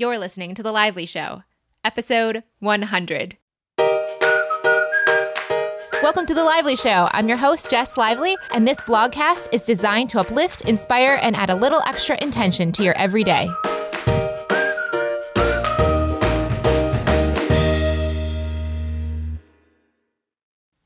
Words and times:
You're 0.00 0.16
listening 0.16 0.54
to 0.54 0.62
The 0.62 0.72
Lively 0.72 1.04
Show, 1.04 1.42
episode 1.84 2.42
100. 2.60 3.36
Welcome 6.02 6.24
to 6.24 6.32
The 6.32 6.42
Lively 6.42 6.74
Show. 6.74 7.10
I'm 7.12 7.28
your 7.28 7.36
host, 7.36 7.70
Jess 7.70 7.98
Lively, 7.98 8.34
and 8.54 8.66
this 8.66 8.78
blogcast 8.78 9.52
is 9.52 9.66
designed 9.66 10.08
to 10.08 10.20
uplift, 10.20 10.62
inspire, 10.62 11.18
and 11.20 11.36
add 11.36 11.50
a 11.50 11.54
little 11.54 11.82
extra 11.86 12.16
intention 12.24 12.72
to 12.72 12.82
your 12.82 12.96
everyday. 12.96 13.50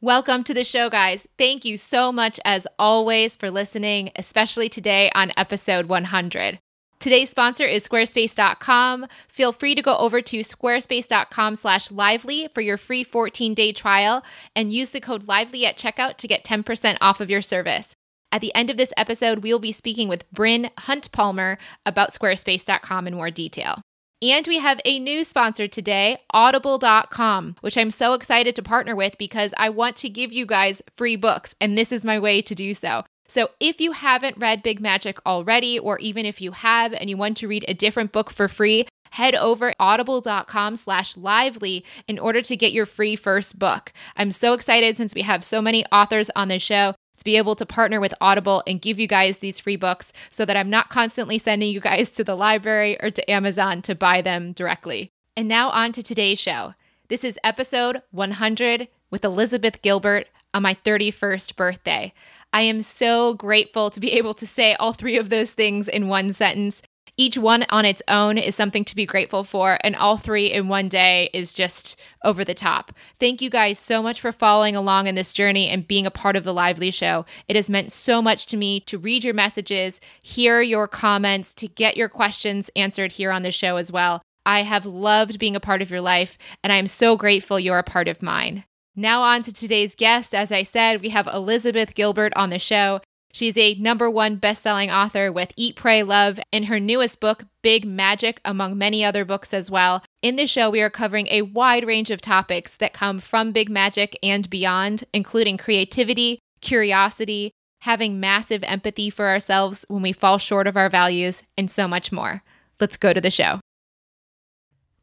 Welcome 0.01 0.43
to 0.43 0.55
the 0.55 0.65
show, 0.65 0.91
guys. 0.91 1.29
Thank 1.39 1.65
you 1.65 1.79
so 1.79 2.11
much, 2.11 2.41
as 2.45 2.67
always, 2.81 3.37
for 3.37 3.49
listening, 3.49 4.11
especially 4.17 4.69
today 4.69 5.13
on 5.15 5.31
episode 5.37 5.87
100. 5.87 6.59
Today's 7.05 7.29
sponsor 7.29 7.67
is 7.67 7.87
squarespace.com. 7.87 9.09
Feel 9.29 9.53
free 9.53 9.75
to 9.75 9.83
go 9.83 9.95
over 9.99 10.23
to 10.23 10.39
squarespace.com 10.39 11.55
slash 11.55 11.91
lively 11.91 12.49
for 12.55 12.63
your 12.63 12.79
free 12.79 13.05
14-day 13.05 13.75
trial 13.75 14.25
and 14.57 14.73
use 14.73 14.89
the 14.89 15.03
code 15.03 15.29
lively 15.29 15.67
at 15.67 15.77
checkout 15.77 16.17
to 16.17 16.27
get 16.27 16.45
10% 16.45 16.97
off 17.03 17.21
of 17.21 17.29
your 17.29 17.43
service. 17.43 17.95
At 18.33 18.41
the 18.41 18.55
end 18.55 18.71
of 18.71 18.79
this 18.79 18.91
episode, 18.97 19.41
we 19.41 19.53
will 19.53 19.59
be 19.59 19.71
speaking 19.71 20.09
with 20.09 20.25
Bryn 20.33 20.71
Huntpalmer 20.79 21.59
about 21.85 22.15
squarespace.com 22.15 23.07
in 23.07 23.17
more 23.17 23.31
detail. 23.31 23.83
And 24.23 24.49
we 24.49 24.57
have 24.61 24.81
a 24.87 24.99
new 24.99 25.25
sponsor 25.25 25.69
today, 25.69 26.17
audible.com, 26.31 27.57
which 27.61 27.77
I'm 27.77 27.91
so 27.91 28.15
excited 28.15 28.57
to 28.57 28.63
partner 28.63 28.97
with 28.97 29.19
because 29.19 29.53
I 29.59 29.69
want 29.69 29.97
to 29.97 30.09
give 30.09 30.33
you 30.33 30.47
guys 30.47 30.81
free 30.97 31.17
books, 31.17 31.55
and 31.61 31.77
this 31.77 31.93
is 31.93 32.03
my 32.03 32.19
way 32.19 32.41
to 32.41 32.55
do 32.55 32.73
so. 32.73 33.05
So, 33.27 33.51
if 33.59 33.81
you 33.81 33.93
haven't 33.93 34.39
read 34.39 34.63
Big 34.63 34.81
Magic 34.81 35.19
already, 35.25 35.79
or 35.79 35.99
even 35.99 36.27
if 36.27 36.41
you 36.41 36.53
have 36.53 36.93
and 36.93 37.09
you 37.09 37.17
want 37.17 37.39
to 37.39 37.49
read 37.49 37.65
a 37.67 37.75
different 37.75 38.13
book 38.13 38.31
for 38.31 38.49
free, 38.49 38.87
head 39.13 39.35
over 39.35 39.73
audible.com 39.79 40.77
slash 40.77 41.17
lively 41.17 41.85
in 42.09 42.19
order 42.19 42.43
to 42.43 42.57
get 42.57 42.73
your 42.73 42.85
free 42.85 43.17
first 43.17 43.59
book. 43.59 43.93
I'm 44.17 44.31
so 44.31 44.53
excited 44.55 44.97
since 44.97 45.15
we 45.15 45.23
have 45.23 45.45
so 45.45 45.63
many 45.63 45.87
authors 45.87 46.31
on 46.35 46.49
the 46.49 46.59
show 46.59 46.95
to 47.17 47.25
be 47.25 47.37
able 47.37 47.55
to 47.55 47.65
partner 47.65 48.01
with 48.01 48.13
Audible 48.21 48.63
and 48.67 48.83
give 48.83 48.99
you 48.99 49.07
guys 49.07 49.39
these 49.39 49.61
free 49.61 49.77
books 49.77 50.13
so 50.31 50.45
that 50.45 50.57
I'm 50.57 50.69
not 50.69 50.91
constantly 50.91 51.39
sending 51.39 51.71
you 51.71 51.81
guys 51.81 52.11
to 52.11 52.25
the 52.25 52.35
library 52.35 53.01
or 53.01 53.11
to 53.11 53.31
Amazon 53.31 53.83
to 53.83 53.95
buy 53.95 54.21
them 54.21 54.53
directly. 54.53 55.13
And 55.37 55.49
now 55.49 55.71
on 55.71 55.93
to 55.93 56.03
today's 56.03 56.41
show. 56.41 56.75
This 57.09 57.23
is 57.23 57.39
episode 57.45 58.03
100 58.11 58.89
with 59.11 59.25
Elizabeth 59.25 59.81
Gilbert 59.81 60.27
on 60.53 60.63
my 60.63 60.75
31st 60.75 61.55
birthday. 61.55 62.13
I 62.55 62.63
am 62.63 62.83
so 62.83 63.35
grateful 63.35 63.91
to 63.91 63.99
be 64.01 64.13
able 64.19 64.33
to 64.35 64.47
say 64.47 64.75
all 64.75 64.93
three 64.93 65.19
of 65.19 65.29
those 65.29 65.53
things 65.53 65.89
in 65.89 66.09
one 66.09 66.33
sentence. 66.33 66.81
Each 67.17 67.39
one 67.39 67.65
on 67.69 67.85
its 67.85 68.03
own 68.09 68.39
is 68.39 68.57
something 68.57 68.85
to 68.87 68.97
be 68.97 69.07
grateful 69.07 69.45
for, 69.45 69.79
and 69.83 69.95
all 69.95 70.17
three 70.17 70.51
in 70.53 70.67
one 70.67 70.89
day 70.89 71.31
is 71.33 71.53
just 71.53 71.97
over 72.25 72.45
the 72.45 72.55
top. 72.55 72.93
Thank 73.21 73.41
you 73.41 73.51
guys 73.51 73.79
so 73.79 74.03
much 74.03 74.21
for 74.21 74.33
following 74.33 74.75
along 74.75 75.07
in 75.07 75.15
this 75.15 75.33
journey 75.33 75.69
and 75.69 75.87
being 75.87 76.07
a 76.07 76.11
part 76.11 76.35
of 76.35 76.43
the 76.43 76.55
Lively 76.55 76.91
Show. 76.91 77.25
It 77.47 77.55
has 77.55 77.71
meant 77.71 77.93
so 77.93 78.21
much 78.21 78.47
to 78.47 78.57
me 78.57 78.81
to 78.81 78.99
read 78.99 79.23
your 79.23 79.35
messages, 79.35 80.01
hear 80.23 80.61
your 80.61 80.89
comments, 80.89 81.55
to 81.55 81.69
get 81.69 81.97
your 81.97 82.09
questions 82.09 82.69
answered 82.75 83.13
here 83.13 83.31
on 83.31 83.43
the 83.43 83.53
show 83.53 83.77
as 83.77 83.93
well. 83.93 84.21
I 84.45 84.63
have 84.63 84.85
loved 84.85 85.39
being 85.39 85.55
a 85.55 85.61
part 85.61 85.83
of 85.83 85.91
your 85.91 86.01
life, 86.01 86.37
and 86.65 86.73
I 86.73 86.77
am 86.77 86.89
so 86.89 87.17
grateful 87.17 87.61
you're 87.61 87.79
a 87.79 87.85
part 87.85 88.09
of 88.09 88.23
mine. 88.23 88.65
Now, 88.97 89.23
on 89.23 89.43
to 89.43 89.53
today's 89.53 89.95
guest. 89.95 90.35
As 90.35 90.53
I 90.53 90.63
said, 90.63 91.03
we 91.03 91.09
have 91.09 91.27
Elizabeth 91.27 91.95
Gilbert 91.95 92.33
on 92.37 92.51
the 92.51 92.61
show. 92.61 93.01
She's 93.33 93.59
a 93.59 93.75
number 93.75 94.09
one 94.09 94.37
best-selling 94.37 94.93
author 94.93 95.33
with 95.33 95.51
Eat, 95.57 95.75
Pray, 95.75 96.05
Love 96.05 96.39
and 96.53 96.67
her 96.67 96.79
newest 96.79 97.19
book, 97.19 97.45
Big 97.63 97.85
Magic, 97.85 98.41
among 98.45 98.79
many 98.79 99.05
other 99.05 99.25
books 99.25 99.53
as 99.53 99.69
well. 99.69 100.05
In 100.23 100.37
this 100.37 100.51
show, 100.51 100.71
we 100.71 100.81
are 100.81 100.91
covering 100.91 101.27
a 101.27 101.43
wide 101.43 101.85
range 101.85 102.13
of 102.13 102.21
topics 102.21 102.77
that 102.77 102.93
come 102.93 103.19
from 103.19 103.51
Big 103.51 103.69
Magic 103.69 104.17
and 104.23 104.49
beyond, 104.49 105.03
including 105.13 105.57
creativity, 105.57 106.39
curiosity, 106.61 107.51
having 107.81 108.21
massive 108.21 108.63
empathy 108.63 109.11
for 109.11 109.27
ourselves 109.27 109.85
when 109.89 110.03
we 110.03 110.13
fall 110.13 110.39
short 110.39 110.69
of 110.69 110.77
our 110.77 110.89
values, 110.89 111.43
and 111.59 111.69
so 111.69 111.89
much 111.89 112.13
more. 112.13 112.45
Let's 112.79 112.97
go 112.97 113.13
to 113.13 113.21
the 113.21 113.33
show. 113.33 113.59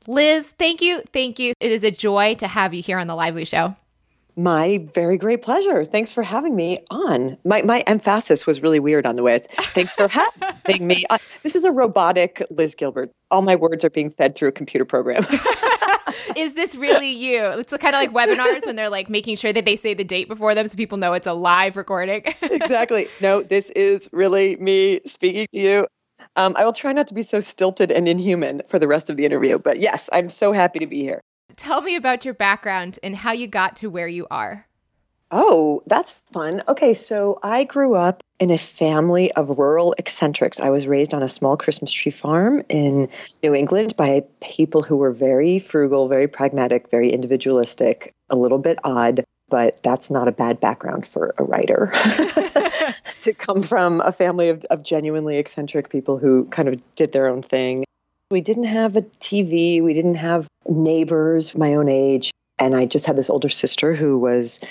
Liz, 0.07 0.51
thank 0.57 0.81
you. 0.81 1.01
Thank 1.12 1.38
you. 1.38 1.53
It 1.59 1.74
is 1.74 1.84
a 1.84 1.91
joy 1.91 2.35
to 2.35 2.47
have 2.47 2.74
you 2.74 2.81
here 2.81 2.97
on 2.97 3.07
the 3.07 3.16
Lively 3.16 3.44
Show. 3.44 3.75
My 4.41 4.88
very 4.91 5.18
great 5.19 5.44
pleasure. 5.44 5.85
Thanks 5.85 6.12
for 6.12 6.24
having 6.24 6.56
me 6.56 6.84
on. 6.90 7.38
My 7.46 7.62
my 7.62 7.81
emphasis 7.81 8.47
was 8.47 8.59
really 8.59 8.79
weird 8.79 9.06
on 9.06 9.16
the 9.16 9.22
way. 9.22 9.38
Thanks 9.75 9.94
for 9.94 10.07
having 10.07 10.88
me. 10.88 11.06
Uh, 11.12 11.18
this 11.41 11.56
is 11.56 11.66
a 11.66 11.72
robotic 11.72 12.41
Liz 12.51 12.74
Gilbert. 12.74 13.12
All 13.31 13.41
my 13.41 13.56
words 13.56 13.84
are 13.84 13.90
being 13.90 14.09
fed 14.09 14.35
through 14.35 14.47
a 14.47 14.51
computer 14.51 14.85
program. 14.85 15.24
is 16.38 16.53
this 16.53 16.75
really 16.75 17.09
you? 17.09 17.44
It's 17.44 17.75
kind 17.78 17.96
of 17.96 18.01
like 18.01 18.12
webinars 18.12 18.66
when 18.66 18.78
they're 18.78 18.90
like 18.90 19.09
making 19.09 19.35
sure 19.35 19.51
that 19.51 19.66
they 19.66 19.75
say 19.75 19.94
the 19.94 20.06
date 20.06 20.30
before 20.30 20.56
them 20.56 20.68
so 20.68 20.78
people 20.78 20.97
know 20.97 21.12
it's 21.13 21.28
a 21.28 21.34
live 21.34 21.75
recording. 21.75 22.24
exactly. 22.41 23.07
No, 23.19 23.41
this 23.41 23.72
is 23.72 24.07
really 24.13 24.56
me 24.57 25.01
speaking 25.06 25.47
to 25.51 25.59
you. 25.59 25.88
Um, 26.38 26.56
I 26.57 26.63
will 26.63 26.74
try 26.74 26.94
not 26.94 27.07
to 27.07 27.13
be 27.13 27.24
so 27.24 27.41
stilted 27.41 27.91
and 27.91 28.07
inhuman 28.07 28.62
for 28.68 28.80
the 28.80 28.88
rest 28.88 29.09
of 29.09 29.18
the 29.18 29.25
interview, 29.25 29.59
but 29.59 29.80
yes, 29.80 30.09
I'm 30.13 30.30
so 30.30 30.53
happy 30.53 30.80
to 30.80 30.88
be 30.88 31.01
here. 31.01 31.22
Tell 31.56 31.81
me 31.81 31.95
about 31.95 32.25
your 32.25 32.34
background 32.34 33.00
and 33.03 33.16
how 33.16 33.31
you 33.31 33.47
got 33.47 33.75
to 33.78 33.89
where 33.89 34.07
you 34.07 34.28
are. 34.31 34.67
Oh, 35.31 35.81
that's 35.88 36.22
fun. 36.34 36.62
Okay, 36.67 36.94
so 36.94 37.39
I 37.41 37.63
grew 37.63 37.95
up 37.95 38.22
in 38.41 38.51
a 38.51 38.57
family 38.57 39.31
of 39.34 39.57
rural 39.57 39.95
eccentrics. 39.97 40.59
I 40.59 40.69
was 40.69 40.88
raised 40.88 41.13
on 41.13 41.23
a 41.23 41.29
small 41.29 41.56
Christmas 41.56 41.91
tree 41.91 42.12
farm 42.12 42.63
in 42.67 43.07
New 43.41 43.56
England 43.56 43.95
by 43.95 44.25
people 44.41 44.84
who 44.84 44.97
were 44.97 45.12
very 45.12 45.57
frugal, 45.57 46.09
very 46.09 46.28
pragmatic, 46.28 46.89
very 46.91 47.13
individualistic, 47.13 48.13
a 48.29 48.35
little 48.35 48.57
bit 48.57 48.78
odd, 48.83 49.23
but 49.50 49.81
that's 49.83 50.12
not 50.12 50.28
a 50.28 50.33
bad 50.33 50.59
background 50.59 51.06
for 51.06 51.33
a 51.38 51.44
writer. 51.44 51.94
to 53.22 53.33
come 53.33 53.62
from 53.62 54.01
a 54.01 54.12
family 54.12 54.50
of, 54.50 54.66
of 54.66 54.83
genuinely 54.83 55.38
eccentric 55.38 55.89
people 55.89 56.18
who 56.18 56.45
kind 56.45 56.68
of 56.68 56.81
did 56.95 57.13
their 57.13 57.28
own 57.28 57.41
thing. 57.41 57.85
We 58.31 58.42
didn't 58.42 58.64
have 58.64 58.96
a 58.96 59.02
TV, 59.02 59.84
we 59.84 59.94
didn't 59.94 60.16
have 60.16 60.47
neighbors 60.68 61.56
my 61.56 61.74
own 61.74 61.90
age. 61.90 62.31
And 62.58 62.75
I 62.75 62.86
just 62.86 63.06
had 63.06 63.18
this 63.18 63.30
older 63.30 63.50
sister 63.50 63.94
who 63.94 64.18
was 64.18 64.62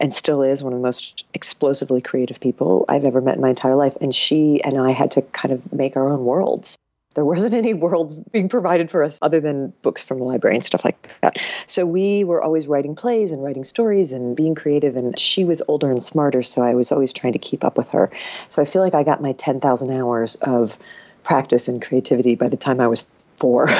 and 0.00 0.12
still 0.12 0.42
is 0.42 0.62
one 0.62 0.72
of 0.72 0.78
the 0.78 0.82
most 0.82 1.24
explosively 1.34 2.00
creative 2.00 2.38
people 2.38 2.84
I've 2.88 3.04
ever 3.04 3.20
met 3.20 3.36
in 3.36 3.40
my 3.40 3.48
entire 3.48 3.74
life. 3.74 3.96
And 4.00 4.14
she 4.14 4.62
and 4.62 4.78
I 4.78 4.92
had 4.92 5.10
to 5.12 5.22
kind 5.22 5.52
of 5.52 5.72
make 5.72 5.96
our 5.96 6.08
own 6.08 6.24
worlds. 6.24 6.76
There 7.14 7.24
wasn't 7.24 7.54
any 7.62 7.74
worlds 7.74 8.20
being 8.32 8.48
provided 8.48 8.90
for 8.90 9.02
us 9.02 9.18
other 9.22 9.40
than 9.40 9.72
books 9.82 10.04
from 10.04 10.18
the 10.18 10.24
library 10.24 10.56
and 10.56 10.64
stuff 10.64 10.84
like 10.84 11.08
that. 11.20 11.38
So 11.66 11.86
we 11.86 12.24
were 12.24 12.42
always 12.42 12.66
writing 12.66 12.94
plays 12.94 13.32
and 13.32 13.42
writing 13.42 13.64
stories 13.64 14.12
and 14.12 14.36
being 14.36 14.54
creative. 14.54 14.96
And 14.96 15.18
she 15.18 15.44
was 15.44 15.62
older 15.66 15.90
and 15.90 16.02
smarter, 16.02 16.42
so 16.42 16.62
I 16.62 16.74
was 16.74 16.92
always 16.92 17.12
trying 17.12 17.32
to 17.32 17.38
keep 17.38 17.64
up 17.64 17.76
with 17.76 17.88
her. 17.88 18.10
So 18.48 18.60
I 18.60 18.66
feel 18.66 18.82
like 18.82 18.94
I 18.94 19.02
got 19.02 19.22
my 19.22 19.32
10,000 19.32 19.90
hours 19.90 20.36
of 20.36 20.78
practice 21.28 21.68
and 21.68 21.82
creativity 21.82 22.34
by 22.34 22.48
the 22.48 22.56
time 22.56 22.80
I 22.80 22.88
was 22.88 23.04
four. 23.36 23.68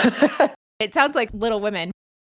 It 0.81 0.94
sounds 0.94 1.16
like 1.16 1.28
Little 1.32 1.60
Women. 1.60 1.91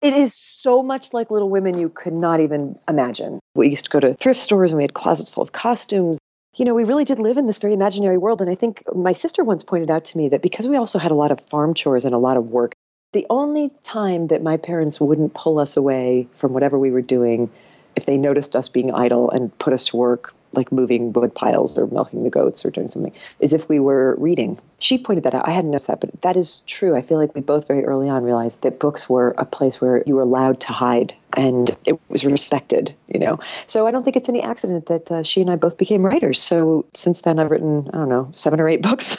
It 0.01 0.13
is 0.13 0.33
so 0.33 0.81
much 0.81 1.13
like 1.13 1.29
Little 1.29 1.51
Women 1.51 1.77
you 1.77 1.89
could 1.89 2.13
not 2.13 2.39
even 2.39 2.79
imagine. 2.87 3.41
We 3.57 3.69
used 3.69 3.87
to 3.87 3.91
go 3.91 3.99
to 3.99 4.15
thrift 4.15 4.39
stores 4.39 4.71
and 4.71 4.77
we 4.77 4.85
had 4.85 4.95
closets 4.95 5.29
full 5.29 5.43
of 5.43 5.51
costumes. 5.51 6.21
You 6.55 6.65
know, 6.65 6.73
we 6.73 6.85
really 6.85 7.05
did 7.05 7.19
live 7.19 7.37
in 7.37 7.49
this 7.49 7.59
very 7.59 7.73
imaginary 7.73 8.17
world. 8.17 8.41
And 8.41 8.49
I 8.49 8.55
think 8.55 8.85
my 8.95 9.11
sister 9.11 9.43
once 9.43 9.65
pointed 9.65 9.91
out 9.91 10.05
to 10.05 10.17
me 10.17 10.29
that 10.29 10.41
because 10.41 10.69
we 10.69 10.77
also 10.77 11.01
had 11.01 11.11
a 11.11 11.17
lot 11.17 11.33
of 11.33 11.41
farm 11.41 11.75
chores 11.75 12.05
and 12.05 12.15
a 12.15 12.19
lot 12.19 12.37
of 12.37 12.47
work, 12.51 12.75
the 13.13 13.27
only 13.29 13.73
time 13.83 14.29
that 14.29 14.41
my 14.41 14.57
parents 14.57 15.01
wouldn't 15.01 15.35
pull 15.35 15.59
us 15.59 15.77
away 15.77 16.29
from 16.35 16.53
whatever 16.53 16.79
we 16.79 16.93
were 16.93 17.03
doing 17.03 17.51
if 17.97 18.07
they 18.07 18.17
noticed 18.17 18.55
us 18.55 18.69
being 18.69 18.95
idle 18.95 19.33
and 19.33 19.59
put 19.59 19.73
us 19.73 19.87
to 19.87 19.97
work 19.97 20.33
like 20.53 20.73
moving 20.73 21.13
wood 21.13 21.35
piles 21.35 21.77
or 21.77 21.87
milking 21.89 22.25
the 22.25 22.31
goats 22.31 22.65
or 22.65 22.71
doing 22.71 22.89
something, 22.89 23.13
is 23.41 23.53
if 23.53 23.69
we 23.69 23.79
were 23.81 24.15
reading. 24.19 24.59
She 24.79 24.99
pointed 24.99 25.25
that 25.25 25.35
out. 25.35 25.47
I 25.47 25.53
hadn't 25.53 25.71
noticed 25.71 25.89
that, 25.89 26.01
but 26.01 26.21
that 26.23 26.37
is 26.37 26.61
true. 26.67 26.97
I 26.97 27.03
feel 27.03 27.19
like 27.19 27.35
we 27.35 27.41
both 27.41 27.67
very 27.67 27.85
early 27.85 28.09
on 28.09 28.23
realized 28.23 28.63
that 28.63 28.79
books 28.79 29.09
were 29.09 29.35
a 29.39 29.45
place 29.45 29.81
where 29.81 30.03
you 30.07 30.15
were 30.15 30.23
allowed 30.23 30.61
to 30.61 30.73
hide 30.73 31.15
and 31.37 31.77
it 31.85 31.99
was 32.09 32.25
respected, 32.25 32.95
you 33.13 33.21
know. 33.21 33.39
So 33.67 33.87
I 33.87 33.91
don't 33.91 34.05
think 34.05 34.17
it's 34.17 34.29
any 34.29 34.43
accident 34.43 34.87
that 34.87 35.11
uh, 35.11 35.23
she 35.23 35.41
and 35.41 35.51
I 35.51 35.57
both 35.57 35.77
became 35.77 36.05
writers. 36.05 36.41
So 36.41 36.87
since 36.95 37.23
then, 37.23 37.39
I've 37.39 37.51
written, 37.51 37.89
I 37.93 37.99
don't 37.99 38.09
know, 38.09 38.29
seven 38.33 38.61
or 38.61 38.69
eight 38.69 38.83
books. 38.83 39.17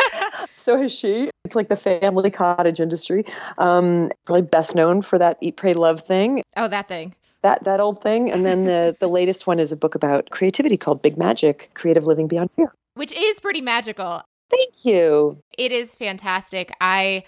so 0.56 0.80
has 0.80 0.92
she. 0.92 1.30
It's 1.44 1.56
like 1.56 1.68
the 1.68 1.76
family 1.76 2.30
cottage 2.30 2.80
industry. 2.80 3.24
Um, 3.58 4.10
probably 4.24 4.42
best 4.42 4.74
known 4.74 5.02
for 5.02 5.18
that 5.18 5.38
Eat, 5.40 5.56
Pray, 5.56 5.74
Love 5.74 6.00
thing. 6.00 6.42
Oh, 6.56 6.68
that 6.68 6.86
thing 6.86 7.14
that 7.42 7.64
that 7.64 7.80
old 7.80 8.02
thing. 8.02 8.30
And 8.30 8.44
then 8.44 8.64
the 8.64 8.96
the 9.00 9.08
latest 9.18 9.46
one 9.46 9.58
is 9.58 9.72
a 9.72 9.76
book 9.76 9.94
about 9.94 10.30
creativity 10.30 10.76
called 10.76 11.02
Big 11.02 11.16
Magic: 11.16 11.70
Creative 11.74 12.06
Living 12.06 12.28
Beyond 12.28 12.50
Fear, 12.52 12.72
which 12.94 13.12
is 13.12 13.40
pretty 13.40 13.60
magical. 13.60 14.22
Thank 14.50 14.84
you. 14.84 15.40
It 15.56 15.72
is 15.72 15.96
fantastic. 15.96 16.72
I 16.80 17.24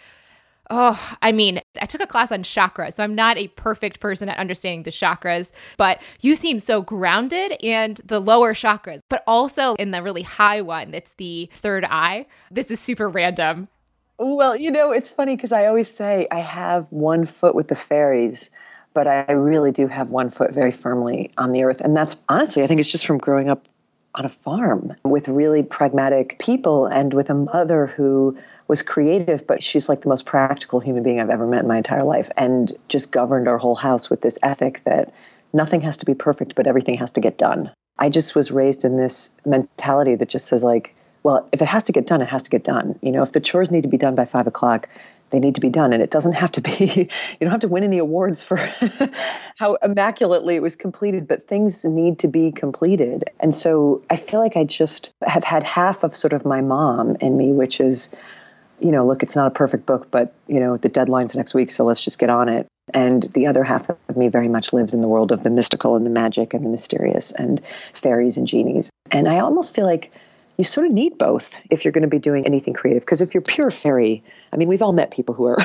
Oh, 0.75 1.17
I 1.21 1.33
mean, 1.33 1.61
I 1.83 1.87
took 1.87 2.01
a 2.01 2.07
class 2.07 2.33
on 2.33 2.45
chakras, 2.45 2.95
so 2.95 3.05
I'm 3.05 3.15
not 3.15 3.37
a 3.37 3.49
perfect 3.49 4.01
person 4.01 4.31
at 4.31 4.39
understanding 4.39 4.85
the 4.85 4.91
chakras, 4.91 5.51
but 5.77 6.01
you 6.23 6.35
seem 6.35 6.61
so 6.61 6.81
grounded 6.81 7.57
in 7.61 7.97
the 8.05 8.21
lower 8.21 8.55
chakras, 8.55 9.01
but 9.11 9.23
also 9.27 9.75
in 9.75 9.91
the 9.91 10.03
really 10.03 10.23
high 10.23 10.63
one 10.63 10.91
that's 10.91 11.13
the 11.19 11.51
third 11.53 11.85
eye. 11.85 12.27
This 12.51 12.71
is 12.71 12.81
super 12.81 13.09
random. 13.11 13.69
Well, 14.19 14.57
you 14.57 14.71
know, 14.71 14.93
it's 14.93 15.11
funny 15.11 15.37
because 15.37 15.53
I 15.53 15.67
always 15.67 15.95
say 15.95 16.27
I 16.31 16.41
have 16.41 16.87
one 16.91 17.27
foot 17.27 17.55
with 17.55 17.69
the 17.69 17.75
fairies, 17.75 18.49
but 18.95 19.07
I 19.07 19.33
really 19.33 19.73
do 19.73 19.87
have 19.87 20.11
one 20.11 20.31
foot 20.31 20.53
very 20.53 20.73
firmly 20.73 21.31
on 21.39 21.53
the 21.53 21.63
earth. 21.65 21.81
And 21.81 21.97
that's 21.97 22.17
honestly, 22.29 22.63
I 22.63 22.67
think 22.67 22.81
it's 22.81 22.89
just 22.89 23.07
from 23.07 23.19
growing 23.19 23.49
up 23.49 23.69
on 24.15 24.25
a 24.25 24.29
farm 24.29 24.95
with 25.05 25.29
really 25.29 25.63
pragmatic 25.63 26.39
people 26.39 26.87
and 26.87 27.15
with 27.15 27.31
a 27.31 27.35
mother 27.35 27.87
who 27.87 28.37
was 28.69 28.83
creative, 28.83 29.47
but 29.47 29.63
she's 29.63 29.89
like 29.89 30.03
the 30.03 30.09
most 30.09 30.27
practical 30.27 30.81
human 30.81 31.03
being 31.03 31.21
I've 31.21 31.31
ever 31.31 31.47
met 31.47 31.63
in 31.63 31.69
my 31.69 31.79
entire 31.79 32.05
life 32.05 32.31
and 32.37 32.73
just 32.89 33.13
governed 33.13 33.49
our 33.49 33.59
whole 33.59 33.75
house 33.75 34.11
with 34.11 34.21
this 34.21 34.39
ethic 34.43 34.83
that 34.85 35.13
nothing 35.53 35.81
has 35.81 35.97
to 35.99 36.07
be 36.07 36.15
perfect, 36.15 36.55
but 36.55 36.67
everything 36.67 36.97
has 36.99 37.13
to 37.13 37.21
get 37.21 37.39
done. 37.39 37.71
I 37.99 38.09
just 38.09 38.35
was 38.35 38.51
raised 38.51 38.85
in 38.85 38.97
this 38.97 39.31
mentality 39.45 40.15
that 40.15 40.29
just 40.29 40.47
says, 40.47 40.65
like, 40.65 40.95
well, 41.23 41.49
if 41.53 41.63
it 41.63 41.69
has 41.69 41.85
to 41.85 41.93
get 41.93 42.07
done, 42.07 42.21
it 42.21 42.29
has 42.29 42.43
to 42.45 42.51
get 42.51 42.65
done. 42.65 42.99
You 43.03 43.13
know, 43.13 43.23
if 43.23 43.33
the 43.33 43.41
chores 43.41 43.71
need 43.71 43.83
to 43.83 43.89
be 43.89 43.99
done 43.99 44.15
by 44.15 44.25
five 44.25 44.47
o'clock, 44.47 44.89
they 45.33 45.41
need 45.41 45.55
to 45.57 45.61
be 45.61 45.71
done. 45.71 45.93
And 45.93 46.03
it 46.03 46.11
doesn't 46.11 46.35
have 46.35 46.53
to 46.53 46.61
be, 46.61 46.71
you 47.33 47.39
don't 47.41 47.51
have 47.51 47.61
to 47.61 47.69
win 47.69 47.83
any 47.83 47.99
awards 47.99 48.43
for 48.43 48.57
how 49.57 49.77
immaculately 49.83 50.55
it 50.55 50.63
was 50.63 50.77
completed, 50.77 51.27
but 51.27 51.49
things 51.49 51.85
need 51.85 52.19
to 52.21 52.29
be 52.29 52.53
completed. 52.53 53.25
And 53.41 53.57
so 53.57 54.03
I 54.11 54.17
feel 54.17 54.39
like 54.39 54.57
I 54.57 54.65
just 54.65 55.13
have 55.27 55.43
had 55.43 55.65
half 55.65 56.05
of 56.05 56.15
sort 56.15 56.33
of 56.33 56.45
my 56.45 56.61
mom 56.61 57.17
in 57.17 57.37
me, 57.37 57.53
which 57.53 57.81
is, 57.81 58.15
you 58.79 58.93
know, 58.93 59.07
look, 59.07 59.23
it's 59.23 59.35
not 59.35 59.47
a 59.47 59.51
perfect 59.51 59.87
book, 59.87 60.09
but, 60.11 60.35
you 60.47 60.61
know, 60.61 60.77
the 60.77 60.89
deadline's 60.89 61.35
next 61.35 61.55
week, 61.55 61.71
so 61.71 61.85
let's 61.85 62.05
just 62.05 62.19
get 62.19 62.31
on 62.31 62.49
it. 62.49 62.67
And 62.95 63.25
the 63.35 63.47
other 63.47 63.65
half 63.65 63.89
of 63.89 64.17
me 64.17 64.29
very 64.29 64.49
much 64.49 64.73
lives 64.73 64.93
in 64.93 65.01
the 65.01 65.09
world 65.09 65.33
of 65.33 65.45
the 65.45 65.51
mystical 65.51 65.97
and 65.97 66.05
the 66.05 66.11
magic 66.11 66.53
and 66.53 66.65
the 66.65 66.69
mysterious 66.69 67.33
and 67.33 67.63
fairies 67.95 68.37
and 68.37 68.47
genies. 68.47 68.91
And 69.11 69.29
I 69.29 69.39
almost 69.39 69.75
feel 69.75 69.87
like 69.87 70.13
you 70.59 70.65
sort 70.65 70.87
of 70.87 70.93
need 70.93 71.17
both 71.19 71.59
if 71.71 71.85
you're 71.85 71.93
going 71.93 72.03
to 72.03 72.09
be 72.09 72.19
doing 72.19 72.47
anything 72.47 72.75
creative. 72.75 73.03
Because 73.03 73.21
if 73.21 73.35
you're 73.35 73.43
pure 73.43 73.71
fairy, 73.71 74.23
I 74.53 74.57
mean, 74.57 74.69
we've 74.69 74.83
all 74.83 74.93
met 74.93 75.11
people 75.11 75.35
who 75.35 75.47
are 75.47 75.59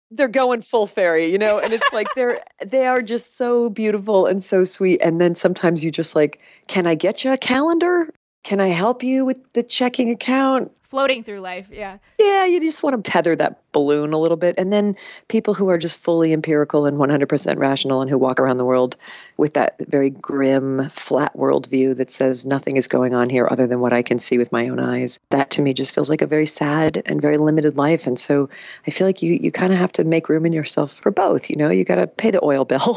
they're 0.10 0.28
going 0.28 0.62
full 0.62 0.86
fairy, 0.86 1.26
you 1.26 1.38
know, 1.38 1.58
and 1.58 1.72
it's 1.72 1.92
like 1.92 2.06
they're 2.14 2.42
they 2.64 2.86
are 2.86 3.02
just 3.02 3.36
so 3.36 3.70
beautiful 3.70 4.26
and 4.26 4.42
so 4.42 4.64
sweet. 4.64 5.00
And 5.02 5.20
then 5.20 5.34
sometimes 5.34 5.84
you 5.84 5.90
just 5.90 6.14
like, 6.14 6.40
can 6.66 6.86
I 6.86 6.94
get 6.94 7.24
you 7.24 7.32
a 7.32 7.38
calendar? 7.38 8.10
Can 8.44 8.60
I 8.60 8.68
help 8.68 9.02
you 9.02 9.24
with 9.24 9.38
the 9.54 9.62
checking 9.62 10.10
account? 10.10 10.70
Floating 10.86 11.24
through 11.24 11.40
life. 11.40 11.66
Yeah. 11.70 11.98
Yeah, 12.18 12.46
you 12.46 12.60
just 12.60 12.82
want 12.82 13.04
to 13.04 13.10
tether 13.10 13.34
that 13.36 13.60
balloon 13.72 14.12
a 14.12 14.18
little 14.18 14.36
bit. 14.36 14.54
And 14.56 14.72
then 14.72 14.96
people 15.28 15.52
who 15.52 15.68
are 15.68 15.78
just 15.78 15.98
fully 15.98 16.32
empirical 16.32 16.86
and 16.86 16.96
100% 16.96 17.56
rational 17.58 18.00
and 18.00 18.08
who 18.08 18.16
walk 18.16 18.38
around 18.38 18.58
the 18.58 18.64
world 18.64 18.96
with 19.36 19.54
that 19.54 19.76
very 19.88 20.10
grim, 20.10 20.88
flat 20.90 21.36
worldview 21.36 21.96
that 21.96 22.10
says 22.10 22.46
nothing 22.46 22.76
is 22.76 22.86
going 22.86 23.14
on 23.14 23.28
here 23.28 23.48
other 23.50 23.66
than 23.66 23.80
what 23.80 23.92
I 23.92 24.02
can 24.02 24.18
see 24.18 24.38
with 24.38 24.52
my 24.52 24.68
own 24.68 24.78
eyes. 24.78 25.18
That 25.30 25.50
to 25.50 25.62
me 25.62 25.74
just 25.74 25.94
feels 25.94 26.08
like 26.08 26.22
a 26.22 26.26
very 26.26 26.46
sad 26.46 27.02
and 27.04 27.20
very 27.20 27.36
limited 27.36 27.76
life. 27.76 28.06
And 28.06 28.18
so 28.18 28.48
I 28.86 28.90
feel 28.90 29.06
like 29.06 29.22
you, 29.22 29.34
you 29.34 29.50
kind 29.50 29.72
of 29.72 29.78
have 29.78 29.92
to 29.92 30.04
make 30.04 30.28
room 30.28 30.46
in 30.46 30.52
yourself 30.52 30.92
for 30.92 31.10
both. 31.10 31.50
You 31.50 31.56
know, 31.56 31.70
you 31.70 31.84
got 31.84 31.96
to 31.96 32.06
pay 32.06 32.30
the 32.30 32.44
oil 32.44 32.64
bill, 32.64 32.96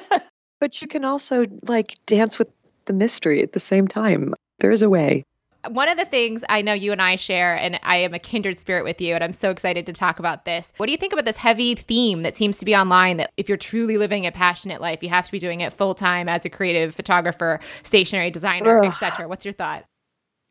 but 0.60 0.80
you 0.80 0.88
can 0.88 1.04
also 1.04 1.46
like 1.66 1.96
dance 2.06 2.38
with 2.38 2.48
the 2.84 2.92
mystery 2.92 3.42
at 3.42 3.52
the 3.52 3.60
same 3.60 3.88
time. 3.88 4.34
There 4.60 4.70
is 4.70 4.82
a 4.82 4.88
way 4.88 5.24
one 5.70 5.88
of 5.88 5.96
the 5.96 6.04
things 6.04 6.44
I 6.48 6.62
know 6.62 6.72
you 6.72 6.92
and 6.92 7.02
I 7.02 7.16
share, 7.16 7.56
and 7.56 7.78
I 7.82 7.96
am 7.96 8.14
a 8.14 8.18
kindred 8.18 8.58
spirit 8.58 8.84
with 8.84 9.00
you, 9.00 9.14
and 9.14 9.22
I'm 9.24 9.32
so 9.32 9.50
excited 9.50 9.86
to 9.86 9.92
talk 9.92 10.18
about 10.18 10.44
this. 10.44 10.72
What 10.76 10.86
do 10.86 10.92
you 10.92 10.98
think 10.98 11.12
about 11.12 11.24
this 11.24 11.36
heavy 11.36 11.74
theme 11.74 12.22
that 12.22 12.36
seems 12.36 12.58
to 12.58 12.64
be 12.64 12.74
online 12.74 13.16
that 13.18 13.30
if 13.36 13.48
you're 13.48 13.58
truly 13.58 13.96
living 13.96 14.26
a 14.26 14.32
passionate 14.32 14.80
life, 14.80 15.02
you 15.02 15.08
have 15.08 15.26
to 15.26 15.32
be 15.32 15.38
doing 15.38 15.60
it 15.60 15.72
full 15.72 15.94
time 15.94 16.28
as 16.28 16.44
a 16.44 16.50
creative 16.50 16.94
photographer, 16.94 17.60
stationery 17.82 18.30
designer, 18.30 18.84
etc. 18.84 19.28
What's 19.28 19.44
your 19.44 19.54
thought? 19.54 19.84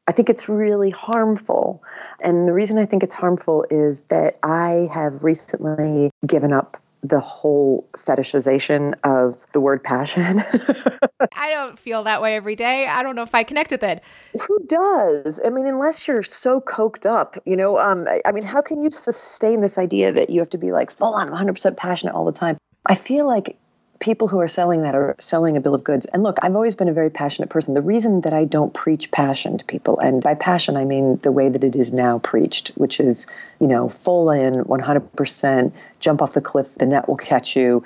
I 0.08 0.12
think 0.12 0.30
it's 0.30 0.50
really 0.50 0.90
harmful. 0.90 1.82
And 2.22 2.48
the 2.48 2.54
reason 2.54 2.78
I 2.78 2.86
think 2.86 3.04
it's 3.04 3.16
harmful 3.16 3.66
is 3.70 4.02
that 4.10 4.36
I 4.44 4.90
have 4.94 5.24
recently 5.24 6.12
given 6.28 6.52
up 6.52 6.78
the 7.04 7.20
whole 7.20 7.88
fetishization 7.98 8.94
of 9.04 9.46
the 9.52 9.60
word 9.60 9.84
passion. 9.84 10.24
I 11.36 11.50
don't 11.50 11.78
feel 11.78 12.04
that 12.04 12.22
way 12.22 12.36
every 12.36 12.56
day. 12.56 12.88
I 12.88 13.04
don't 13.04 13.16
know 13.16 13.24
if 13.24 13.36
I 13.36 13.44
connect 13.44 13.72
with 13.72 13.84
it. 13.84 14.02
Who 14.48 14.66
does? 14.68 15.42
I 15.46 15.50
mean, 15.50 15.68
unless 15.68 16.08
you're 16.08 16.24
so 16.24 16.62
coked 16.62 17.06
up, 17.06 17.38
you 17.46 17.58
know, 17.58 17.78
um, 17.78 18.08
I 18.26 18.32
mean, 18.32 18.44
how 18.44 18.62
can 18.62 18.82
you 18.82 18.90
sustain 18.90 19.62
this 19.62 19.78
idea 19.78 20.12
that 20.14 20.30
you 20.30 20.40
have 20.40 20.50
to 20.52 20.58
be 20.58 20.72
like 20.72 20.92
full 20.92 21.14
on 21.14 21.30
100% 21.30 21.76
passionate 21.76 22.16
all 22.16 22.26
the 22.26 22.32
time? 22.32 22.58
I 22.86 22.96
feel 22.96 23.28
like 23.28 23.58
people 24.04 24.28
who 24.28 24.40
are 24.40 24.50
selling 24.50 24.82
that 24.82 24.96
are 24.96 25.16
selling 25.18 25.56
a 25.56 25.62
bill 25.62 25.74
of 25.74 25.82
goods. 25.82 26.06
And 26.08 26.24
look, 26.24 26.38
I've 26.42 26.56
always 26.56 26.76
been 26.76 26.90
a 26.90 26.94
very 26.94 27.10
passionate 27.10 27.50
person. 27.50 27.74
The 27.74 27.82
reason 27.82 28.20
that 28.22 28.34
I 28.34 28.44
don't 28.44 28.74
preach 28.74 29.10
passion 29.12 29.58
to 29.58 29.64
people, 29.64 29.98
and 30.00 30.22
by 30.22 30.36
passion 30.36 30.76
I 30.76 30.84
mean 30.84 31.20
the 31.24 31.32
way 31.32 31.48
that 31.48 31.64
it 31.64 31.74
is 31.74 31.94
now 31.94 32.20
preached, 32.20 32.70
which 32.76 33.00
is, 33.00 33.28
you 33.62 33.68
know, 33.68 33.88
full 33.88 34.30
in, 34.30 34.66
100%, 34.66 35.72
jump 36.04 36.22
off 36.22 36.34
the 36.34 36.42
cliff, 36.42 36.68
the 36.76 36.86
net 36.86 37.08
will 37.08 37.18
catch 37.18 37.56
you. 37.56 37.84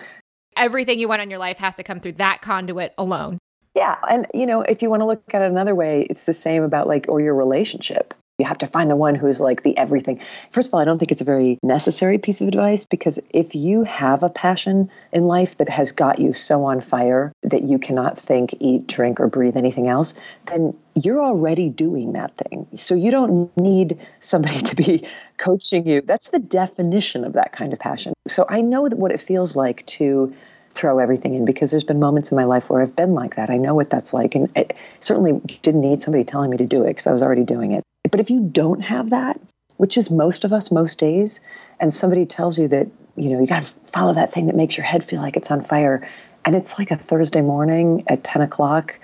Everything 0.58 1.00
you 1.00 1.08
want 1.08 1.22
in 1.22 1.30
your 1.30 1.40
life 1.40 1.60
has 1.60 1.76
to 1.76 1.84
come 1.84 2.00
through 2.00 2.14
that 2.14 2.42
conduit 2.42 2.94
alone. 2.98 3.38
Yeah. 3.76 3.98
And, 4.10 4.26
you 4.34 4.48
know, 4.48 4.62
if 4.62 4.82
you 4.82 4.90
want 4.90 5.02
to 5.02 5.06
look 5.06 5.22
at 5.34 5.44
it 5.44 5.52
another 5.52 5.76
way, 5.76 6.08
it's 6.10 6.26
the 6.26 6.34
same 6.34 6.64
about 6.64 6.88
like, 6.88 7.06
or 7.08 7.22
your 7.22 7.36
relationship. 7.36 8.16
You 8.40 8.46
have 8.46 8.60
to 8.60 8.68
find 8.68 8.92
the 8.92 8.96
one 8.96 9.16
who's 9.16 9.42
like 9.42 9.64
the 9.64 9.76
everything. 9.80 10.20
First 10.52 10.70
of 10.70 10.76
all, 10.76 10.80
I 10.80 10.86
don't 10.86 11.00
think 11.00 11.12
it's 11.12 11.22
a 11.22 11.26
very 11.26 11.58
necessary 11.64 12.20
piece 12.20 12.40
of 12.40 12.48
advice 12.48 12.86
because 12.86 13.20
if 13.32 13.56
you 13.56 13.84
have 13.84 14.22
a 14.22 14.30
passion 14.30 14.92
in 15.12 15.24
life 15.24 15.58
that 15.58 15.70
has 15.70 15.92
got 15.92 16.20
you 16.20 16.34
so 16.34 16.64
on 16.64 16.80
fire 16.80 17.34
that 17.42 17.64
you 17.64 17.80
cannot 17.80 18.20
think, 18.20 18.54
eat, 18.60 18.86
drink, 18.86 19.20
or 19.20 19.28
breathe 19.28 19.58
anything 19.58 19.88
else, 19.88 20.14
then 20.46 20.78
you're 20.94 21.20
already 21.20 21.68
doing 21.68 22.14
that 22.14 22.38
thing. 22.38 22.68
So 22.76 22.94
you 22.94 23.10
don't 23.10 23.56
need 23.58 23.98
somebody 24.20 24.60
to 24.70 24.76
be 24.76 25.08
coaching 25.38 25.88
you. 25.88 26.02
That's 26.02 26.30
the 26.30 26.38
definition 26.38 27.24
of 27.24 27.34
that 27.34 27.54
kind 27.54 27.74
of 27.74 27.80
passion. 27.80 28.14
So 28.28 28.46
I 28.50 28.62
know 28.62 28.84
what 28.84 29.12
it 29.12 29.20
feels 29.20 29.56
like 29.56 29.84
to 29.88 30.32
throw 30.76 31.00
everything 31.00 31.34
in 31.34 31.44
because 31.44 31.72
there's 31.72 31.84
been 31.84 32.00
moments 32.00 32.32
in 32.32 32.36
my 32.36 32.44
life 32.44 32.70
where 32.70 32.84
I've 32.84 32.96
been 32.96 33.16
like 33.16 33.36
that. 33.36 33.50
I 33.50 33.58
know 33.58 33.74
what 33.74 33.90
that's 33.90 34.14
like. 34.14 34.36
And 34.36 34.48
it 34.56 34.76
certainly 35.00 35.42
didn't 35.64 35.82
need 35.82 36.02
somebody 36.02 36.24
telling 36.24 36.52
me 36.52 36.58
to 36.58 36.68
do 36.68 36.84
it 36.84 36.90
because 36.90 37.08
I 37.08 37.12
was 37.12 37.24
already 37.24 37.44
doing 37.44 37.72
it. 37.72 37.84
But 38.10 38.20
if 38.20 38.30
you 38.30 38.40
don't 38.40 38.82
have 38.82 39.10
that, 39.10 39.40
which 39.78 39.98
is 39.98 40.10
most 40.10 40.44
of 40.44 40.54
us 40.54 40.72
most 40.72 41.00
days, 41.00 41.40
and 41.80 41.94
somebody 41.94 42.26
tells 42.26 42.58
you 42.58 42.68
that, 42.70 42.88
you 43.16 43.30
know, 43.30 43.40
you 43.40 43.48
got 43.48 43.64
to 43.64 43.74
follow 43.92 44.14
that 44.14 44.34
thing 44.34 44.48
that 44.48 44.56
makes 44.56 44.78
your 44.78 44.86
head 44.86 45.04
feel 45.04 45.22
like 45.22 45.38
it's 45.38 45.52
on 45.52 45.62
fire, 45.62 46.08
and 46.46 46.56
it's 46.56 46.80
like 46.80 46.92
a 46.92 46.98
Thursday 46.98 47.42
morning 47.42 48.04
at 48.08 48.24
10 48.24 48.42
o'clock, 48.42 49.00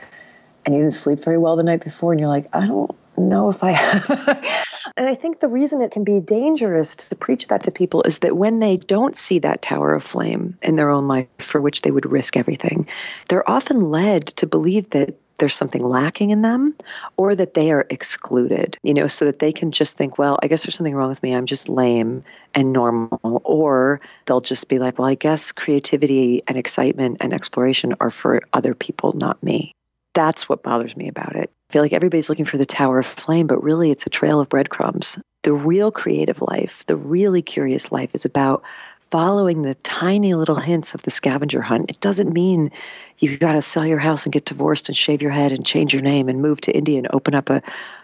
and 0.65 0.73
you 0.73 0.81
didn't 0.81 0.95
sleep 0.95 1.19
very 1.19 1.37
well 1.37 1.55
the 1.55 1.63
night 1.63 1.83
before, 1.83 2.11
and 2.11 2.19
you're 2.19 2.29
like, 2.29 2.47
I 2.53 2.65
don't 2.65 2.95
know 3.17 3.49
if 3.49 3.63
I 3.63 3.71
have. 3.71 4.09
and 4.97 5.07
I 5.07 5.15
think 5.15 5.39
the 5.39 5.47
reason 5.47 5.81
it 5.81 5.91
can 5.91 6.03
be 6.03 6.19
dangerous 6.19 6.95
to 6.95 7.15
preach 7.15 7.47
that 7.47 7.63
to 7.63 7.71
people 7.71 8.01
is 8.03 8.19
that 8.19 8.37
when 8.37 8.59
they 8.59 8.77
don't 8.77 9.15
see 9.15 9.39
that 9.39 9.61
tower 9.61 9.93
of 9.93 10.03
flame 10.03 10.57
in 10.61 10.75
their 10.75 10.89
own 10.89 11.07
life 11.07 11.27
for 11.37 11.61
which 11.61 11.81
they 11.81 11.91
would 11.91 12.11
risk 12.11 12.37
everything, 12.37 12.87
they're 13.29 13.47
often 13.49 13.89
led 13.89 14.27
to 14.27 14.47
believe 14.47 14.89
that 14.91 15.15
there's 15.43 15.57
something 15.57 15.83
lacking 15.83 16.29
in 16.29 16.41
them 16.41 16.73
or 17.17 17.35
that 17.35 17.53
they 17.53 17.69
are 17.69 17.85
excluded, 17.89 18.77
you 18.81 18.93
know, 18.93 19.07
so 19.07 19.25
that 19.25 19.39
they 19.39 19.51
can 19.51 19.71
just 19.71 19.97
think, 19.97 20.17
well, 20.17 20.39
I 20.41 20.47
guess 20.47 20.63
there's 20.63 20.75
something 20.75 20.95
wrong 20.95 21.09
with 21.09 21.21
me. 21.21 21.35
I'm 21.35 21.45
just 21.45 21.67
lame 21.67 22.23
and 22.55 22.71
normal. 22.71 23.41
Or 23.43 23.99
they'll 24.25 24.39
just 24.39 24.69
be 24.69 24.79
like, 24.79 24.97
well, 24.97 25.09
I 25.09 25.15
guess 25.15 25.51
creativity 25.51 26.41
and 26.47 26.57
excitement 26.57 27.17
and 27.19 27.33
exploration 27.33 27.93
are 27.99 28.09
for 28.09 28.41
other 28.53 28.73
people, 28.73 29.11
not 29.17 29.43
me. 29.43 29.73
That's 30.13 30.47
what 30.47 30.63
bothers 30.63 30.95
me 30.95 31.09
about 31.09 31.35
it. 31.35 31.51
I 31.69 31.73
feel 31.73 31.81
like 31.81 31.91
everybody's 31.91 32.29
looking 32.29 32.45
for 32.45 32.57
the 32.57 32.65
tower 32.65 32.99
of 32.99 33.05
flame, 33.05 33.47
but 33.47 33.61
really 33.61 33.91
it's 33.91 34.07
a 34.07 34.09
trail 34.09 34.39
of 34.39 34.47
breadcrumbs. 34.47 35.19
The 35.41 35.51
real 35.51 35.91
creative 35.91 36.41
life, 36.41 36.85
the 36.85 36.95
really 36.95 37.41
curious 37.41 37.91
life 37.91 38.11
is 38.13 38.23
about 38.23 38.63
following 39.13 39.61
the 39.61 39.75
tiny 39.75 40.33
little 40.33 40.55
hints 40.55 40.95
of 40.95 41.03
the 41.03 41.11
scavenger 41.11 41.61
hunt. 41.61 41.87
It 41.87 41.99
doesn't 41.99 42.33
mean 42.33 42.71
you 43.19 43.37
got 43.37 43.51
to 43.51 43.61
sell 43.61 43.85
your 43.85 43.99
house 43.99 44.23
and 44.23 44.33
get 44.33 44.45
divorced 44.45 44.89
and 44.89 44.97
shave 44.97 45.21
your 45.21 45.29
head 45.29 45.51
and 45.51 45.63
change 45.63 45.93
your 45.93 46.01
name 46.01 46.27
and 46.29 46.41
move 46.41 46.61
to 46.61 46.75
India 46.75 46.97
and 46.97 47.07
open 47.13 47.35
up 47.35 47.51
a 47.51 47.61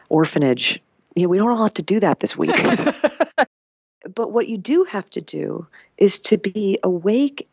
orphanage. 0.10 0.80
You 1.16 1.24
know, 1.24 1.30
we 1.30 1.40
don't 1.40 1.50
all 1.50 1.64
have 1.64 1.74
to 1.74 1.82
do 1.82 2.00
that 2.00 2.20
this 2.20 2.38
week. 2.38 2.56
but 4.16 4.34
what 4.34 4.50
you 4.50 4.58
do 4.60 4.84
have 4.84 5.10
to 5.10 5.20
do 5.20 5.66
is 5.98 6.20
to 6.20 6.38
be 6.38 6.78
awake 6.84 7.49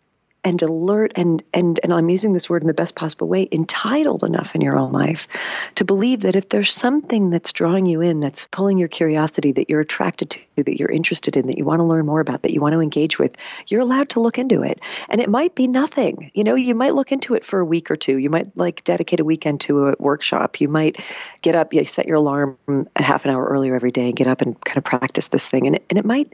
and 0.46 0.62
alert 0.62 1.12
and 1.16 1.42
and 1.52 1.80
and 1.82 1.92
I'm 1.92 2.08
using 2.08 2.32
this 2.32 2.48
word 2.48 2.62
in 2.62 2.68
the 2.68 2.72
best 2.72 2.94
possible 2.94 3.26
way, 3.26 3.48
entitled 3.50 4.22
enough 4.22 4.54
in 4.54 4.60
your 4.60 4.78
own 4.78 4.92
life 4.92 5.26
to 5.74 5.84
believe 5.84 6.20
that 6.20 6.36
if 6.36 6.50
there's 6.50 6.72
something 6.72 7.30
that's 7.30 7.52
drawing 7.52 7.84
you 7.84 8.00
in, 8.00 8.20
that's 8.20 8.46
pulling 8.52 8.78
your 8.78 8.86
curiosity, 8.86 9.50
that 9.50 9.68
you're 9.68 9.80
attracted 9.80 10.30
to, 10.30 10.62
that 10.62 10.78
you're 10.78 10.90
interested 10.90 11.36
in, 11.36 11.48
that 11.48 11.58
you 11.58 11.64
want 11.64 11.80
to 11.80 11.84
learn 11.84 12.06
more 12.06 12.20
about, 12.20 12.42
that 12.42 12.52
you 12.52 12.60
want 12.60 12.74
to 12.74 12.80
engage 12.80 13.18
with, 13.18 13.36
you're 13.66 13.80
allowed 13.80 14.08
to 14.10 14.20
look 14.20 14.38
into 14.38 14.62
it. 14.62 14.80
And 15.08 15.20
it 15.20 15.28
might 15.28 15.56
be 15.56 15.66
nothing. 15.66 16.30
You 16.34 16.44
know, 16.44 16.54
you 16.54 16.76
might 16.76 16.94
look 16.94 17.10
into 17.10 17.34
it 17.34 17.44
for 17.44 17.58
a 17.58 17.64
week 17.64 17.90
or 17.90 17.96
two. 17.96 18.18
You 18.18 18.30
might 18.30 18.56
like 18.56 18.84
dedicate 18.84 19.18
a 19.18 19.24
weekend 19.24 19.60
to 19.62 19.88
a 19.88 19.94
workshop. 19.98 20.60
You 20.60 20.68
might 20.68 21.00
get 21.42 21.56
up, 21.56 21.74
you 21.74 21.84
set 21.86 22.06
your 22.06 22.18
alarm 22.18 22.56
a 22.94 23.02
half 23.02 23.24
an 23.24 23.32
hour 23.32 23.46
earlier 23.46 23.74
every 23.74 23.90
day 23.90 24.06
and 24.06 24.16
get 24.16 24.28
up 24.28 24.40
and 24.40 24.58
kind 24.60 24.78
of 24.78 24.84
practice 24.84 25.28
this 25.28 25.48
thing. 25.48 25.66
And 25.66 25.74
it, 25.74 25.84
and 25.90 25.98
it 25.98 26.04
might 26.04 26.32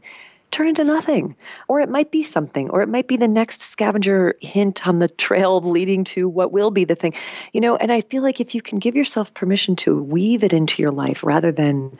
turn 0.53 0.69
into 0.69 0.83
nothing. 0.83 1.35
Or 1.67 1.79
it 1.79 1.89
might 1.89 2.11
be 2.11 2.23
something, 2.23 2.69
or 2.69 2.81
it 2.81 2.87
might 2.87 3.07
be 3.07 3.17
the 3.17 3.27
next 3.27 3.61
scavenger 3.61 4.35
hint 4.39 4.87
on 4.87 4.99
the 4.99 5.09
trail 5.09 5.59
leading 5.63 6.03
to 6.05 6.29
what 6.29 6.53
will 6.53 6.71
be 6.71 6.85
the 6.85 6.95
thing. 6.95 7.13
You 7.51 7.59
know, 7.59 7.75
and 7.75 7.91
I 7.91 8.01
feel 8.01 8.23
like 8.23 8.39
if 8.39 8.55
you 8.55 8.61
can 8.61 8.79
give 8.79 8.95
yourself 8.95 9.33
permission 9.33 9.75
to 9.77 10.01
weave 10.01 10.43
it 10.43 10.53
into 10.53 10.81
your 10.81 10.91
life 10.91 11.23
rather 11.23 11.51
than 11.51 11.97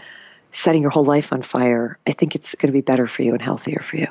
setting 0.51 0.81
your 0.81 0.91
whole 0.91 1.05
life 1.05 1.33
on 1.33 1.41
fire, 1.41 1.97
I 2.07 2.11
think 2.11 2.35
it's 2.35 2.55
going 2.55 2.67
to 2.67 2.73
be 2.73 2.81
better 2.81 3.07
for 3.07 3.23
you 3.23 3.33
and 3.33 3.41
healthier 3.41 3.81
for 3.81 3.97
you. 3.97 4.07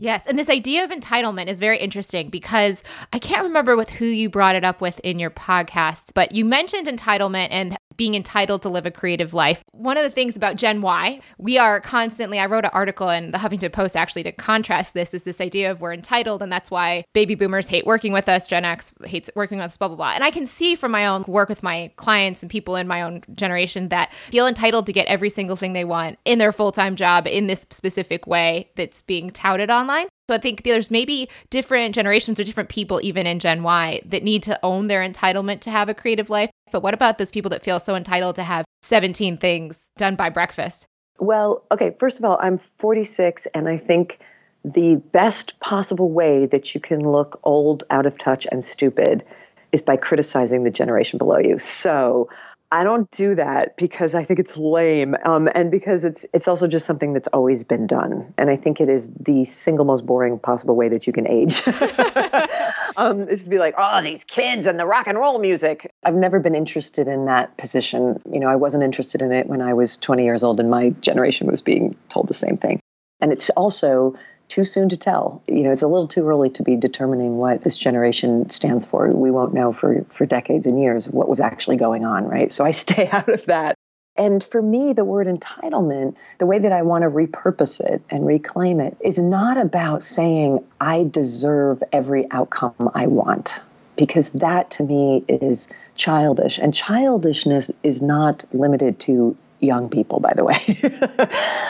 Yes. 0.00 0.26
And 0.26 0.38
this 0.38 0.48
idea 0.48 0.82
of 0.82 0.88
entitlement 0.88 1.48
is 1.48 1.60
very 1.60 1.78
interesting 1.78 2.30
because 2.30 2.82
I 3.12 3.18
can't 3.18 3.42
remember 3.42 3.76
with 3.76 3.90
who 3.90 4.06
you 4.06 4.30
brought 4.30 4.56
it 4.56 4.64
up 4.64 4.80
with 4.80 4.98
in 5.00 5.18
your 5.18 5.30
podcast, 5.30 6.12
but 6.14 6.32
you 6.32 6.46
mentioned 6.46 6.86
entitlement 6.86 7.48
and 7.50 7.76
being 8.00 8.14
entitled 8.14 8.62
to 8.62 8.70
live 8.70 8.86
a 8.86 8.90
creative 8.90 9.34
life. 9.34 9.62
One 9.72 9.98
of 9.98 10.02
the 10.04 10.08
things 10.08 10.34
about 10.34 10.56
Gen 10.56 10.80
Y, 10.80 11.20
we 11.36 11.58
are 11.58 11.82
constantly, 11.82 12.38
I 12.38 12.46
wrote 12.46 12.64
an 12.64 12.70
article 12.72 13.10
in 13.10 13.30
the 13.30 13.36
Huffington 13.36 13.74
Post 13.74 13.94
actually 13.94 14.22
to 14.22 14.32
contrast 14.32 14.94
this, 14.94 15.12
is 15.12 15.24
this 15.24 15.38
idea 15.38 15.70
of 15.70 15.82
we're 15.82 15.92
entitled, 15.92 16.42
and 16.42 16.50
that's 16.50 16.70
why 16.70 17.04
baby 17.12 17.34
boomers 17.34 17.68
hate 17.68 17.84
working 17.84 18.14
with 18.14 18.26
us, 18.26 18.46
Gen 18.46 18.64
X 18.64 18.94
hates 19.04 19.28
working 19.36 19.58
with 19.58 19.66
us, 19.66 19.76
blah, 19.76 19.88
blah, 19.88 19.98
blah. 19.98 20.12
And 20.12 20.24
I 20.24 20.30
can 20.30 20.46
see 20.46 20.76
from 20.76 20.92
my 20.92 21.04
own 21.04 21.26
work 21.26 21.50
with 21.50 21.62
my 21.62 21.92
clients 21.96 22.42
and 22.42 22.50
people 22.50 22.74
in 22.76 22.88
my 22.88 23.02
own 23.02 23.20
generation 23.34 23.90
that 23.90 24.10
feel 24.30 24.46
entitled 24.46 24.86
to 24.86 24.94
get 24.94 25.06
every 25.06 25.28
single 25.28 25.56
thing 25.56 25.74
they 25.74 25.84
want 25.84 26.18
in 26.24 26.38
their 26.38 26.52
full 26.52 26.72
time 26.72 26.96
job 26.96 27.26
in 27.26 27.48
this 27.48 27.66
specific 27.68 28.26
way 28.26 28.70
that's 28.76 29.02
being 29.02 29.28
touted 29.28 29.68
online. 29.70 29.89
So 30.28 30.34
I 30.34 30.38
think 30.38 30.62
there's 30.62 30.90
maybe 30.90 31.28
different 31.50 31.94
generations 31.94 32.38
or 32.38 32.44
different 32.44 32.68
people, 32.68 33.00
even 33.02 33.26
in 33.26 33.40
Gen 33.40 33.62
Y, 33.62 34.00
that 34.06 34.22
need 34.22 34.42
to 34.44 34.58
own 34.62 34.86
their 34.86 35.06
entitlement 35.06 35.60
to 35.60 35.70
have 35.70 35.88
a 35.88 35.94
creative 35.94 36.30
life. 36.30 36.50
But 36.70 36.82
what 36.82 36.94
about 36.94 37.18
those 37.18 37.30
people 37.30 37.50
that 37.50 37.62
feel 37.62 37.80
so 37.80 37.96
entitled 37.96 38.36
to 38.36 38.44
have 38.44 38.64
17 38.82 39.38
things 39.38 39.90
done 39.96 40.14
by 40.14 40.30
breakfast? 40.30 40.86
Well, 41.18 41.64
okay, 41.72 41.94
first 41.98 42.18
of 42.18 42.24
all, 42.24 42.38
I'm 42.40 42.58
46, 42.58 43.46
and 43.54 43.68
I 43.68 43.76
think 43.76 44.20
the 44.64 44.96
best 45.12 45.58
possible 45.60 46.10
way 46.10 46.46
that 46.46 46.74
you 46.74 46.80
can 46.80 47.00
look 47.00 47.40
old, 47.42 47.84
out 47.90 48.06
of 48.06 48.16
touch, 48.18 48.46
and 48.52 48.64
stupid 48.64 49.24
is 49.72 49.80
by 49.80 49.96
criticizing 49.96 50.64
the 50.64 50.70
generation 50.70 51.18
below 51.18 51.38
you. 51.38 51.58
So 51.58 52.28
I 52.72 52.84
don't 52.84 53.10
do 53.10 53.34
that 53.34 53.76
because 53.76 54.14
I 54.14 54.24
think 54.24 54.38
it's 54.38 54.56
lame, 54.56 55.16
um, 55.24 55.48
and 55.56 55.72
because 55.72 56.04
it's 56.04 56.24
it's 56.32 56.46
also 56.46 56.68
just 56.68 56.86
something 56.86 57.12
that's 57.12 57.26
always 57.32 57.64
been 57.64 57.86
done, 57.86 58.32
and 58.38 58.48
I 58.48 58.56
think 58.56 58.80
it 58.80 58.88
is 58.88 59.10
the 59.14 59.44
single 59.44 59.84
most 59.84 60.06
boring 60.06 60.38
possible 60.38 60.76
way 60.76 60.88
that 60.88 61.04
you 61.04 61.12
can 61.12 61.26
age. 61.26 61.62
um, 62.96 63.28
is 63.28 63.42
to 63.42 63.48
be 63.48 63.58
like, 63.58 63.74
oh, 63.76 64.00
these 64.02 64.22
kids 64.24 64.66
and 64.66 64.78
the 64.78 64.86
rock 64.86 65.08
and 65.08 65.18
roll 65.18 65.40
music. 65.40 65.92
I've 66.04 66.14
never 66.14 66.38
been 66.38 66.54
interested 66.54 67.08
in 67.08 67.24
that 67.24 67.56
position. 67.56 68.22
You 68.30 68.38
know, 68.38 68.48
I 68.48 68.56
wasn't 68.56 68.84
interested 68.84 69.20
in 69.20 69.32
it 69.32 69.48
when 69.48 69.60
I 69.60 69.74
was 69.74 69.96
20 69.96 70.22
years 70.22 70.44
old, 70.44 70.60
and 70.60 70.70
my 70.70 70.90
generation 71.00 71.48
was 71.48 71.60
being 71.60 71.96
told 72.08 72.28
the 72.28 72.34
same 72.34 72.56
thing. 72.56 72.78
And 73.20 73.32
it's 73.32 73.50
also 73.50 74.14
too 74.50 74.64
soon 74.64 74.88
to 74.90 74.96
tell. 74.96 75.42
You 75.46 75.62
know, 75.62 75.70
it's 75.70 75.82
a 75.82 75.88
little 75.88 76.08
too 76.08 76.26
early 76.26 76.50
to 76.50 76.62
be 76.62 76.76
determining 76.76 77.38
what 77.38 77.62
this 77.62 77.78
generation 77.78 78.50
stands 78.50 78.84
for. 78.84 79.08
We 79.08 79.30
won't 79.30 79.54
know 79.54 79.72
for, 79.72 80.04
for 80.10 80.26
decades 80.26 80.66
and 80.66 80.80
years 80.80 81.08
what 81.08 81.28
was 81.28 81.40
actually 81.40 81.76
going 81.76 82.04
on, 82.04 82.24
right? 82.24 82.52
So 82.52 82.64
I 82.64 82.70
stay 82.72 83.08
out 83.10 83.28
of 83.28 83.46
that. 83.46 83.76
And 84.16 84.44
for 84.44 84.60
me, 84.60 84.92
the 84.92 85.04
word 85.04 85.26
entitlement, 85.26 86.14
the 86.38 86.46
way 86.46 86.58
that 86.58 86.72
I 86.72 86.82
want 86.82 87.02
to 87.02 87.08
repurpose 87.08 87.80
it 87.80 88.02
and 88.10 88.26
reclaim 88.26 88.80
it, 88.80 88.96
is 89.00 89.18
not 89.18 89.56
about 89.56 90.02
saying, 90.02 90.62
I 90.80 91.04
deserve 91.04 91.82
every 91.92 92.30
outcome 92.32 92.90
I 92.94 93.06
want, 93.06 93.62
because 93.96 94.30
that 94.30 94.70
to 94.72 94.82
me 94.82 95.24
is 95.28 95.68
childish. 95.94 96.58
And 96.58 96.74
childishness 96.74 97.70
is 97.82 98.02
not 98.02 98.44
limited 98.52 98.98
to 99.00 99.36
young 99.60 99.88
people, 99.88 100.20
by 100.20 100.32
the 100.34 100.44
way. 100.44 100.58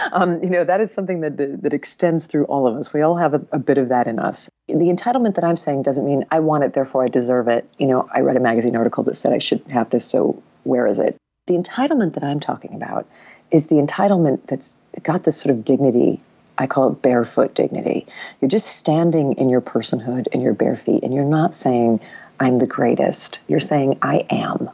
um, 0.13 0.43
you 0.43 0.51
know, 0.51 0.65
that 0.65 0.81
is 0.81 0.93
something 0.93 1.21
that, 1.21 1.37
that 1.37 1.73
extends 1.73 2.27
through 2.27 2.45
all 2.45 2.67
of 2.67 2.77
us. 2.77 2.93
We 2.93 3.03
all 3.03 3.17
have 3.17 3.35
a, 3.35 3.43
a, 3.53 3.59
bit 3.59 3.79
of 3.79 3.89
that 3.89 4.07
in 4.07 4.19
us. 4.19 4.49
The 4.69 4.75
entitlement 4.75 5.35
that 5.35 5.45
I'm 5.45 5.57
saying 5.57 5.83
doesn't 5.83 6.07
mean 6.07 6.25
I 6.31 6.41
want 6.41 6.65
it, 6.65 6.73
therefore 6.73 7.05
I 7.05 7.09
deserve 7.09 7.49
it. 7.49 7.69
You 7.79 7.87
know, 7.87 8.09
I 8.15 8.21
read 8.21 8.37
a 8.37 8.41
magazine 8.41 8.77
article 8.77 9.05
that 9.05 9.15
said 9.15 9.33
I 9.33 9.39
should 9.39 9.61
have 9.69 9.91
this, 9.91 10.05
so 10.05 10.41
where 10.65 10.87
is 10.87 10.99
it? 10.99 11.17
The 11.47 11.55
entitlement 11.55 12.15
that 12.15 12.25
I'm 12.25 12.41
talking 12.41 12.75
about 12.75 13.07
is 13.51 13.67
the 13.67 13.77
entitlement 13.77 14.41
that's 14.47 14.77
got 15.03 15.25
this 15.25 15.37
sort 15.41 15.55
of 15.55 15.65
dignity. 15.65 16.21
I 16.59 16.67
call 16.67 16.93
it 16.93 17.03
barefoot 17.03 17.55
dignity. 17.55 18.07
You're 18.41 18.51
just 18.51 18.77
standing 18.77 19.33
in 19.33 19.49
your 19.49 19.63
personhood 19.63 20.29
in 20.29 20.41
your 20.41 20.55
bare 20.55 20.77
feet, 20.77 21.03
and 21.03 21.15
you're 21.15 21.25
not 21.25 21.55
saying, 21.55 22.01
I'm 22.39 22.59
the 22.59 22.67
greatest. 22.67 23.41
You're 23.49 23.61
saying, 23.61 23.99
I 24.03 24.25
am. 24.31 24.71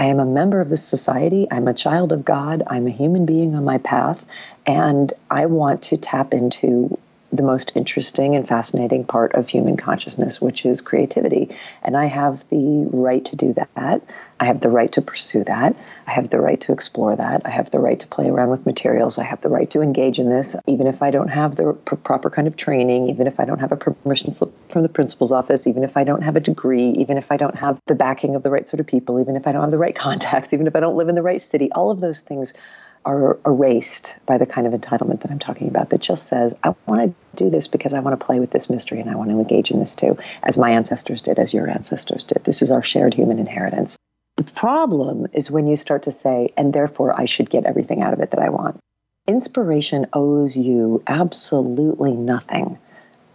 I 0.00 0.06
am 0.06 0.18
a 0.18 0.24
member 0.24 0.62
of 0.62 0.70
this 0.70 0.82
society. 0.82 1.46
I'm 1.50 1.68
a 1.68 1.74
child 1.74 2.10
of 2.10 2.24
God. 2.24 2.62
I'm 2.68 2.86
a 2.86 2.90
human 2.90 3.26
being 3.26 3.54
on 3.54 3.66
my 3.66 3.76
path. 3.76 4.24
And 4.66 5.12
I 5.30 5.44
want 5.44 5.82
to 5.82 5.98
tap 5.98 6.32
into 6.32 6.98
the 7.32 7.42
most 7.42 7.72
interesting 7.74 8.34
and 8.34 8.46
fascinating 8.46 9.04
part 9.04 9.32
of 9.34 9.48
human 9.48 9.76
consciousness, 9.76 10.40
which 10.40 10.66
is 10.66 10.80
creativity. 10.80 11.48
And 11.82 11.96
I 11.96 12.06
have 12.06 12.48
the 12.48 12.88
right 12.92 13.24
to 13.24 13.36
do 13.36 13.54
that. 13.54 14.02
I 14.40 14.44
have 14.44 14.62
the 14.62 14.68
right 14.70 14.90
to 14.92 15.02
pursue 15.02 15.44
that. 15.44 15.76
I 16.06 16.10
have 16.10 16.30
the 16.30 16.40
right 16.40 16.60
to 16.62 16.72
explore 16.72 17.14
that. 17.14 17.42
I 17.44 17.50
have 17.50 17.70
the 17.70 17.78
right 17.78 18.00
to 18.00 18.06
play 18.06 18.28
around 18.28 18.48
with 18.48 18.64
materials. 18.66 19.18
I 19.18 19.24
have 19.24 19.42
the 19.42 19.48
right 19.48 19.70
to 19.70 19.82
engage 19.82 20.18
in 20.18 20.30
this, 20.30 20.56
even 20.66 20.86
if 20.86 21.02
I 21.02 21.10
don't 21.10 21.28
have 21.28 21.56
the 21.56 21.74
pr- 21.84 21.96
proper 21.96 22.30
kind 22.30 22.48
of 22.48 22.56
training, 22.56 23.08
even 23.08 23.26
if 23.26 23.38
I 23.38 23.44
don't 23.44 23.60
have 23.60 23.70
a 23.70 23.76
permission 23.76 24.32
slip 24.32 24.52
from 24.70 24.82
the 24.82 24.88
principal's 24.88 25.30
office, 25.30 25.66
even 25.66 25.84
if 25.84 25.96
I 25.96 26.04
don't 26.04 26.22
have 26.22 26.36
a 26.36 26.40
degree, 26.40 26.88
even 26.90 27.18
if 27.18 27.30
I 27.30 27.36
don't 27.36 27.56
have 27.56 27.78
the 27.86 27.94
backing 27.94 28.34
of 28.34 28.42
the 28.42 28.50
right 28.50 28.66
sort 28.66 28.80
of 28.80 28.86
people, 28.86 29.20
even 29.20 29.36
if 29.36 29.46
I 29.46 29.52
don't 29.52 29.62
have 29.62 29.70
the 29.70 29.78
right 29.78 29.94
contacts, 30.06 30.52
even 30.52 30.66
if 30.66 30.74
I 30.74 30.80
don't 30.80 30.96
live 30.96 31.08
in 31.08 31.14
the 31.14 31.22
right 31.22 31.40
city. 31.40 31.70
All 31.72 31.90
of 31.90 32.00
those 32.00 32.20
things 32.20 32.54
are 33.04 33.38
erased 33.46 34.18
by 34.26 34.38
the 34.38 34.46
kind 34.46 34.66
of 34.66 34.72
entitlement 34.72 35.20
that 35.20 35.30
I'm 35.30 35.38
talking 35.38 35.68
about 35.68 35.90
that 35.90 36.00
just 36.00 36.26
says, 36.26 36.54
I 36.64 36.74
want 36.86 37.02
to 37.02 37.44
do 37.44 37.50
this 37.50 37.66
because 37.66 37.94
I 37.94 38.00
want 38.00 38.18
to 38.18 38.24
play 38.24 38.40
with 38.40 38.50
this 38.50 38.68
mystery 38.68 39.00
and 39.00 39.10
I 39.10 39.14
want 39.14 39.30
to 39.30 39.38
engage 39.38 39.70
in 39.70 39.80
this 39.80 39.94
too, 39.94 40.18
as 40.42 40.58
my 40.58 40.70
ancestors 40.70 41.22
did, 41.22 41.38
as 41.38 41.54
your 41.54 41.68
ancestors 41.68 42.24
did. 42.24 42.44
This 42.44 42.62
is 42.62 42.70
our 42.70 42.82
shared 42.82 43.14
human 43.14 43.38
inheritance. 43.38 43.96
The 44.36 44.44
problem 44.44 45.26
is 45.32 45.50
when 45.50 45.66
you 45.66 45.76
start 45.76 46.02
to 46.04 46.10
say, 46.10 46.50
and 46.56 46.72
therefore 46.72 47.18
I 47.18 47.24
should 47.24 47.50
get 47.50 47.64
everything 47.64 48.02
out 48.02 48.12
of 48.12 48.20
it 48.20 48.30
that 48.30 48.40
I 48.40 48.48
want. 48.48 48.78
Inspiration 49.26 50.06
owes 50.12 50.56
you 50.56 51.02
absolutely 51.06 52.14
nothing, 52.14 52.78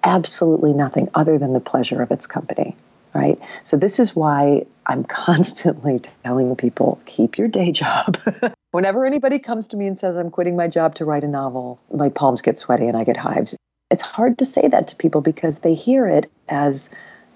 absolutely 0.03 0.73
nothing 0.73 1.09
other 1.13 1.37
than 1.37 1.53
the 1.53 1.59
pleasure 1.59 2.01
of 2.01 2.11
its 2.11 2.27
company 2.27 2.75
right? 3.15 3.39
So 3.63 3.77
this 3.77 3.97
is 3.97 4.15
why 4.15 4.65
I'm 4.85 5.03
constantly 5.23 6.01
telling 6.23 6.55
people 6.55 7.01
keep 7.05 7.37
your 7.37 7.47
day 7.47 7.71
job. 7.71 8.17
Whenever 8.75 9.05
anybody 9.05 9.39
comes 9.39 9.67
to 9.67 9.77
me 9.77 9.87
and 9.87 9.97
says 9.97 10.17
I'm 10.17 10.29
quitting 10.29 10.57
my 10.57 10.67
job 10.67 10.95
to 10.95 11.05
write 11.05 11.23
a 11.23 11.29
novel, 11.29 11.79
my 11.93 12.09
palms 12.09 12.41
get 12.41 12.59
sweaty 12.59 12.87
and 12.87 12.97
I 12.97 13.05
get 13.05 13.15
hives. 13.15 13.55
It's 13.89 14.03
hard 14.03 14.37
to 14.39 14.43
say 14.43 14.67
that 14.67 14.89
to 14.89 14.97
people 14.97 15.21
because 15.21 15.59
they 15.59 15.73
hear 15.73 16.05
it 16.05 16.29
as 16.49 16.89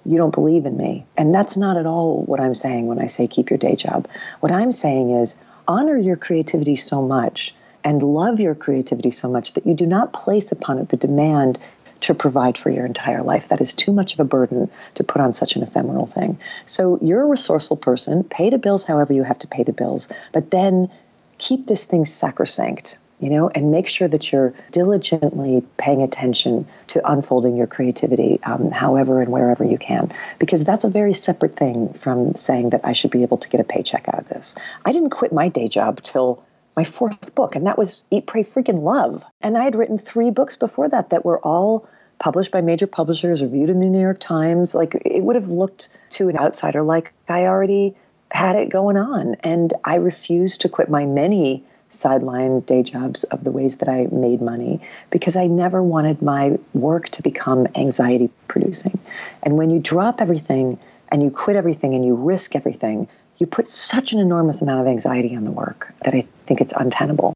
you 0.04 0.18
don't 0.18 0.34
believe 0.34 0.66
in 0.66 0.76
me. 0.76 1.06
And 1.16 1.34
that's 1.34 1.56
not 1.56 1.78
at 1.78 1.86
all 1.86 2.24
what 2.24 2.42
I'm 2.42 2.54
saying 2.54 2.88
when 2.88 3.00
I 3.00 3.08
say 3.08 3.26
keep 3.26 3.50
your 3.50 3.58
day 3.58 3.78
job. 3.78 4.06
What 4.42 4.52
I'm 4.52 4.74
saying 4.74 5.12
is 5.12 5.38
honor 5.66 5.96
your 5.96 6.18
creativity 6.18 6.76
so 6.76 7.02
much 7.02 7.56
and 7.86 8.04
love 8.04 8.42
your 8.42 8.54
creativity 8.54 9.10
so 9.10 9.30
much 9.30 9.54
that 9.54 9.66
you 9.66 9.74
do 9.74 9.86
not 9.86 10.12
place 10.12 10.52
upon 10.52 10.78
it 10.78 10.90
the 10.90 10.98
demand 10.98 11.58
to 12.02 12.14
provide 12.14 12.58
for 12.58 12.70
your 12.70 12.86
entire 12.86 13.24
life. 13.24 13.48
That 13.48 13.62
is 13.62 13.74
too 13.74 13.94
much 13.94 14.14
of 14.14 14.20
a 14.20 14.26
burden 14.26 14.70
to 14.96 15.06
put 15.06 15.22
on 15.22 15.32
such 15.32 15.56
an 15.56 15.64
ephemeral 15.64 16.08
thing. 16.08 16.38
So 16.66 17.00
you're 17.02 17.22
a 17.22 17.28
resourceful 17.28 17.78
person, 17.78 18.26
pay 18.26 18.50
the 18.50 18.58
bills 18.58 18.84
however 18.84 19.14
you 19.14 19.24
have 19.24 19.40
to 19.40 19.48
pay 19.48 19.64
the 19.64 19.72
bills, 19.72 20.10
but 20.34 20.52
then 20.52 20.92
keep 21.40 21.66
this 21.66 21.86
thing 21.86 22.06
sacrosanct. 22.06 22.98
You 23.22 23.30
know, 23.30 23.50
and 23.50 23.70
make 23.70 23.90
sure 23.90 24.08
that 24.08 24.32
you're 24.32 24.54
diligently 24.72 25.62
paying 25.76 26.02
attention 26.02 26.66
to 26.88 27.06
unfolding 27.12 27.58
your 27.58 27.68
creativity, 27.68 28.40
um, 28.44 28.72
however 28.72 29.22
and 29.22 29.30
wherever 29.30 29.66
you 29.66 29.78
can, 29.78 30.10
because 30.40 30.64
that's 30.64 30.86
a 30.86 30.90
very 30.90 31.14
separate 31.14 31.58
thing 31.58 31.92
from 31.92 32.34
saying 32.36 32.70
that 32.70 32.80
I 32.86 32.94
should 32.94 33.12
be 33.12 33.22
able 33.22 33.38
to 33.38 33.50
get 33.50 33.60
a 33.60 33.66
paycheck 33.66 34.08
out 34.08 34.20
of 34.20 34.30
this. 34.30 34.56
I 34.86 34.94
didn't 34.94 35.10
quit 35.10 35.34
my 35.34 35.50
day 35.50 35.68
job 35.68 36.02
till 36.02 36.42
my 36.78 36.86
fourth 36.86 37.36
book, 37.36 37.58
and 37.58 37.68
that 37.68 37.78
was 37.78 38.06
Eat, 38.10 38.26
Pray, 38.26 38.42
Freaking 38.42 38.84
Love. 38.84 39.26
And 39.42 39.58
I 39.58 39.66
had 39.66 39.76
written 39.76 39.98
three 39.98 40.32
books 40.32 40.56
before 40.56 40.88
that 40.88 41.10
that 41.10 41.26
were 41.26 41.40
all 41.40 41.90
published 42.20 42.52
by 42.52 42.62
major 42.62 42.88
publishers, 42.88 43.42
reviewed 43.42 43.70
in 43.70 43.82
the 43.82 43.90
New 43.90 44.00
York 44.00 44.22
Times. 44.22 44.76
Like 44.76 44.96
it 45.04 45.24
would 45.24 45.36
have 45.36 45.50
looked 45.50 45.90
to 46.12 46.30
an 46.30 46.38
outsider 46.38 46.84
like 46.84 47.12
I 47.28 47.42
already 47.42 47.96
had 48.32 48.56
it 48.56 48.70
going 48.70 48.98
on. 48.98 49.36
And 49.42 49.74
I 49.86 49.96
refused 49.96 50.62
to 50.62 50.70
quit 50.70 50.90
my 50.90 51.06
many 51.06 51.64
sideline 51.90 52.60
day 52.62 52.84
jobs 52.84 53.24
of 53.26 53.44
the 53.44 53.52
ways 53.52 53.78
that 53.78 53.90
I 53.90 54.08
made 54.12 54.42
money 54.42 54.80
because 55.10 55.36
I 55.36 55.48
never 55.48 55.82
wanted 55.82 56.22
my 56.22 56.58
work 56.74 57.10
to 57.10 57.24
become 57.24 57.68
anxiety 57.76 58.30
producing. 58.48 59.00
And 59.44 59.58
when 59.58 59.70
you 59.70 59.80
drop 59.80 60.22
everything 60.22 60.78
and 61.10 61.24
you 61.24 61.32
quit 61.32 61.56
everything 61.56 61.96
and 61.96 62.06
you 62.06 62.14
risk 62.16 62.56
everything, 62.56 63.08
you 63.38 63.48
put 63.48 63.70
such 63.70 64.14
an 64.14 64.20
enormous 64.20 64.62
amount 64.62 64.82
of 64.82 64.88
anxiety 64.88 65.36
on 65.36 65.46
the 65.46 65.52
work 65.52 65.94
that 66.04 66.14
I 66.14 66.28
think 66.46 66.62
it's 66.62 66.74
untenable. 66.74 67.34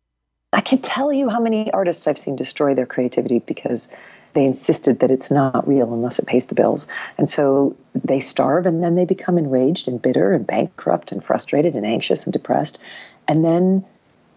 I 0.52 0.62
can 0.62 0.80
tell 0.80 1.12
you 1.12 1.30
how 1.30 1.40
many 1.40 1.72
artists 1.72 2.06
I've 2.06 2.18
seen 2.18 2.36
destroy 2.36 2.76
their 2.76 2.86
creativity 2.86 3.40
because 3.40 3.90
they 4.34 4.46
insisted 4.46 5.00
that 5.00 5.12
it's 5.12 5.32
not 5.32 5.68
real 5.68 5.94
unless 5.94 6.20
it 6.20 6.26
pays 6.26 6.48
the 6.48 6.56
bills. 6.56 6.88
And 7.18 7.30
so 7.30 7.76
they 7.94 8.20
starve 8.20 8.66
and 8.66 8.84
then 8.84 8.96
they 8.96 9.06
become 9.06 9.38
enraged 9.38 9.88
and 9.88 10.02
bitter 10.02 10.34
and 10.34 10.46
bankrupt 10.46 11.12
and 11.12 11.24
frustrated 11.24 11.76
and 11.76 11.86
anxious 11.86 12.26
and 12.26 12.34
depressed. 12.34 12.80
And 13.28 13.46
then 13.46 13.86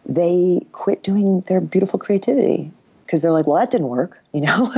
they 0.04 0.60
quit 0.72 1.02
doing 1.02 1.40
their 1.42 1.60
beautiful 1.60 1.98
creativity 1.98 2.70
because 3.04 3.22
they're 3.22 3.32
like, 3.32 3.46
well, 3.46 3.58
that 3.58 3.70
didn't 3.70 3.88
work. 3.88 4.18
You 4.32 4.42
know, 4.42 4.72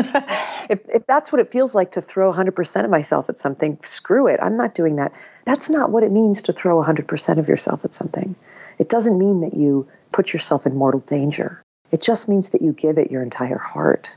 if, 0.68 0.80
if 0.88 1.06
that's 1.06 1.32
what 1.32 1.40
it 1.40 1.50
feels 1.50 1.74
like 1.74 1.92
to 1.92 2.00
throw 2.00 2.32
100% 2.32 2.84
of 2.84 2.90
myself 2.90 3.28
at 3.28 3.38
something, 3.38 3.78
screw 3.82 4.26
it. 4.26 4.38
I'm 4.42 4.56
not 4.56 4.74
doing 4.74 4.96
that. 4.96 5.12
That's 5.46 5.70
not 5.70 5.90
what 5.90 6.02
it 6.02 6.12
means 6.12 6.42
to 6.42 6.52
throw 6.52 6.82
100% 6.82 7.38
of 7.38 7.48
yourself 7.48 7.84
at 7.84 7.94
something. 7.94 8.36
It 8.78 8.88
doesn't 8.88 9.18
mean 9.18 9.40
that 9.40 9.54
you 9.54 9.88
put 10.12 10.32
yourself 10.32 10.66
in 10.66 10.76
mortal 10.76 11.00
danger. 11.00 11.62
It 11.90 12.02
just 12.02 12.28
means 12.28 12.50
that 12.50 12.62
you 12.62 12.72
give 12.72 12.98
it 12.98 13.10
your 13.10 13.22
entire 13.22 13.58
heart. 13.58 14.14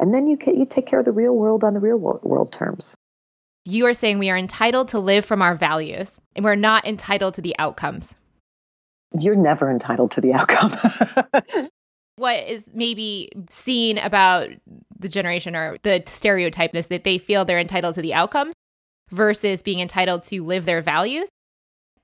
And 0.00 0.14
then 0.14 0.26
you, 0.26 0.36
can, 0.36 0.58
you 0.58 0.66
take 0.66 0.86
care 0.86 0.98
of 0.98 1.04
the 1.04 1.12
real 1.12 1.34
world 1.34 1.64
on 1.64 1.74
the 1.74 1.80
real 1.80 1.98
world 1.98 2.52
terms. 2.52 2.96
You 3.64 3.86
are 3.86 3.94
saying 3.94 4.18
we 4.18 4.30
are 4.30 4.36
entitled 4.36 4.88
to 4.90 4.98
live 4.98 5.24
from 5.24 5.40
our 5.40 5.54
values 5.54 6.20
and 6.36 6.44
we're 6.44 6.54
not 6.54 6.86
entitled 6.86 7.34
to 7.34 7.40
the 7.40 7.54
outcomes. 7.58 8.14
You're 9.18 9.36
never 9.36 9.70
entitled 9.70 10.10
to 10.12 10.20
the 10.20 10.34
outcome. 10.34 11.68
what 12.16 12.44
is 12.44 12.68
maybe 12.74 13.30
seen 13.48 13.98
about 13.98 14.48
the 14.98 15.08
generation 15.08 15.56
or 15.56 15.78
the 15.82 16.02
stereotype 16.06 16.74
is 16.74 16.88
that 16.88 17.04
they 17.04 17.18
feel 17.18 17.44
they're 17.44 17.58
entitled 17.58 17.94
to 17.94 18.02
the 18.02 18.14
outcomes 18.14 18.54
versus 19.10 19.62
being 19.62 19.80
entitled 19.80 20.24
to 20.24 20.44
live 20.44 20.64
their 20.64 20.80
values. 20.80 21.28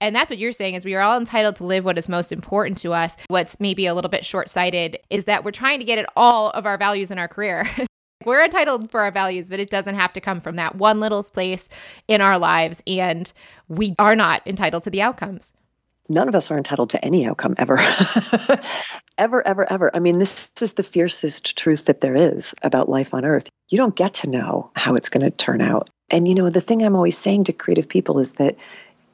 And 0.00 0.14
that's 0.14 0.30
what 0.30 0.38
you're 0.38 0.52
saying 0.52 0.74
is 0.74 0.84
we 0.84 0.94
are 0.94 1.00
all 1.00 1.18
entitled 1.18 1.56
to 1.56 1.64
live 1.64 1.84
what 1.84 1.98
is 1.98 2.08
most 2.08 2.32
important 2.32 2.78
to 2.78 2.92
us. 2.92 3.16
What's 3.28 3.60
maybe 3.60 3.86
a 3.86 3.94
little 3.94 4.08
bit 4.10 4.24
short-sighted 4.24 4.98
is 5.10 5.24
that 5.24 5.44
we're 5.44 5.50
trying 5.50 5.78
to 5.78 5.84
get 5.84 5.98
at 5.98 6.10
all 6.16 6.50
of 6.50 6.66
our 6.66 6.78
values 6.78 7.10
in 7.10 7.18
our 7.18 7.28
career. 7.28 7.68
we're 8.24 8.44
entitled 8.44 8.90
for 8.90 9.00
our 9.00 9.10
values, 9.10 9.48
but 9.48 9.60
it 9.60 9.70
doesn't 9.70 9.94
have 9.94 10.12
to 10.14 10.20
come 10.20 10.40
from 10.40 10.56
that 10.56 10.76
one 10.76 11.00
little 11.00 11.22
place 11.22 11.68
in 12.08 12.20
our 12.20 12.38
lives 12.38 12.82
and 12.86 13.32
we 13.68 13.94
are 13.98 14.16
not 14.16 14.46
entitled 14.46 14.82
to 14.84 14.90
the 14.90 15.02
outcomes 15.02 15.52
none 16.10 16.28
of 16.28 16.34
us 16.34 16.50
are 16.50 16.58
entitled 16.58 16.90
to 16.90 17.02
any 17.04 17.24
outcome 17.24 17.54
ever. 17.56 17.78
ever, 19.18 19.46
ever, 19.46 19.72
ever. 19.72 19.90
I 19.94 20.00
mean, 20.00 20.18
this 20.18 20.50
is 20.60 20.74
the 20.74 20.82
fiercest 20.82 21.56
truth 21.56 21.86
that 21.86 22.02
there 22.02 22.16
is 22.16 22.54
about 22.62 22.88
life 22.88 23.14
on 23.14 23.24
earth. 23.24 23.48
You 23.68 23.78
don't 23.78 23.96
get 23.96 24.12
to 24.14 24.30
know 24.30 24.70
how 24.74 24.94
it's 24.94 25.08
going 25.08 25.22
to 25.22 25.30
turn 25.30 25.62
out. 25.62 25.88
And, 26.10 26.26
you 26.26 26.34
know, 26.34 26.50
the 26.50 26.60
thing 26.60 26.82
I'm 26.82 26.96
always 26.96 27.16
saying 27.16 27.44
to 27.44 27.52
creative 27.52 27.88
people 27.88 28.18
is 28.18 28.32
that 28.32 28.56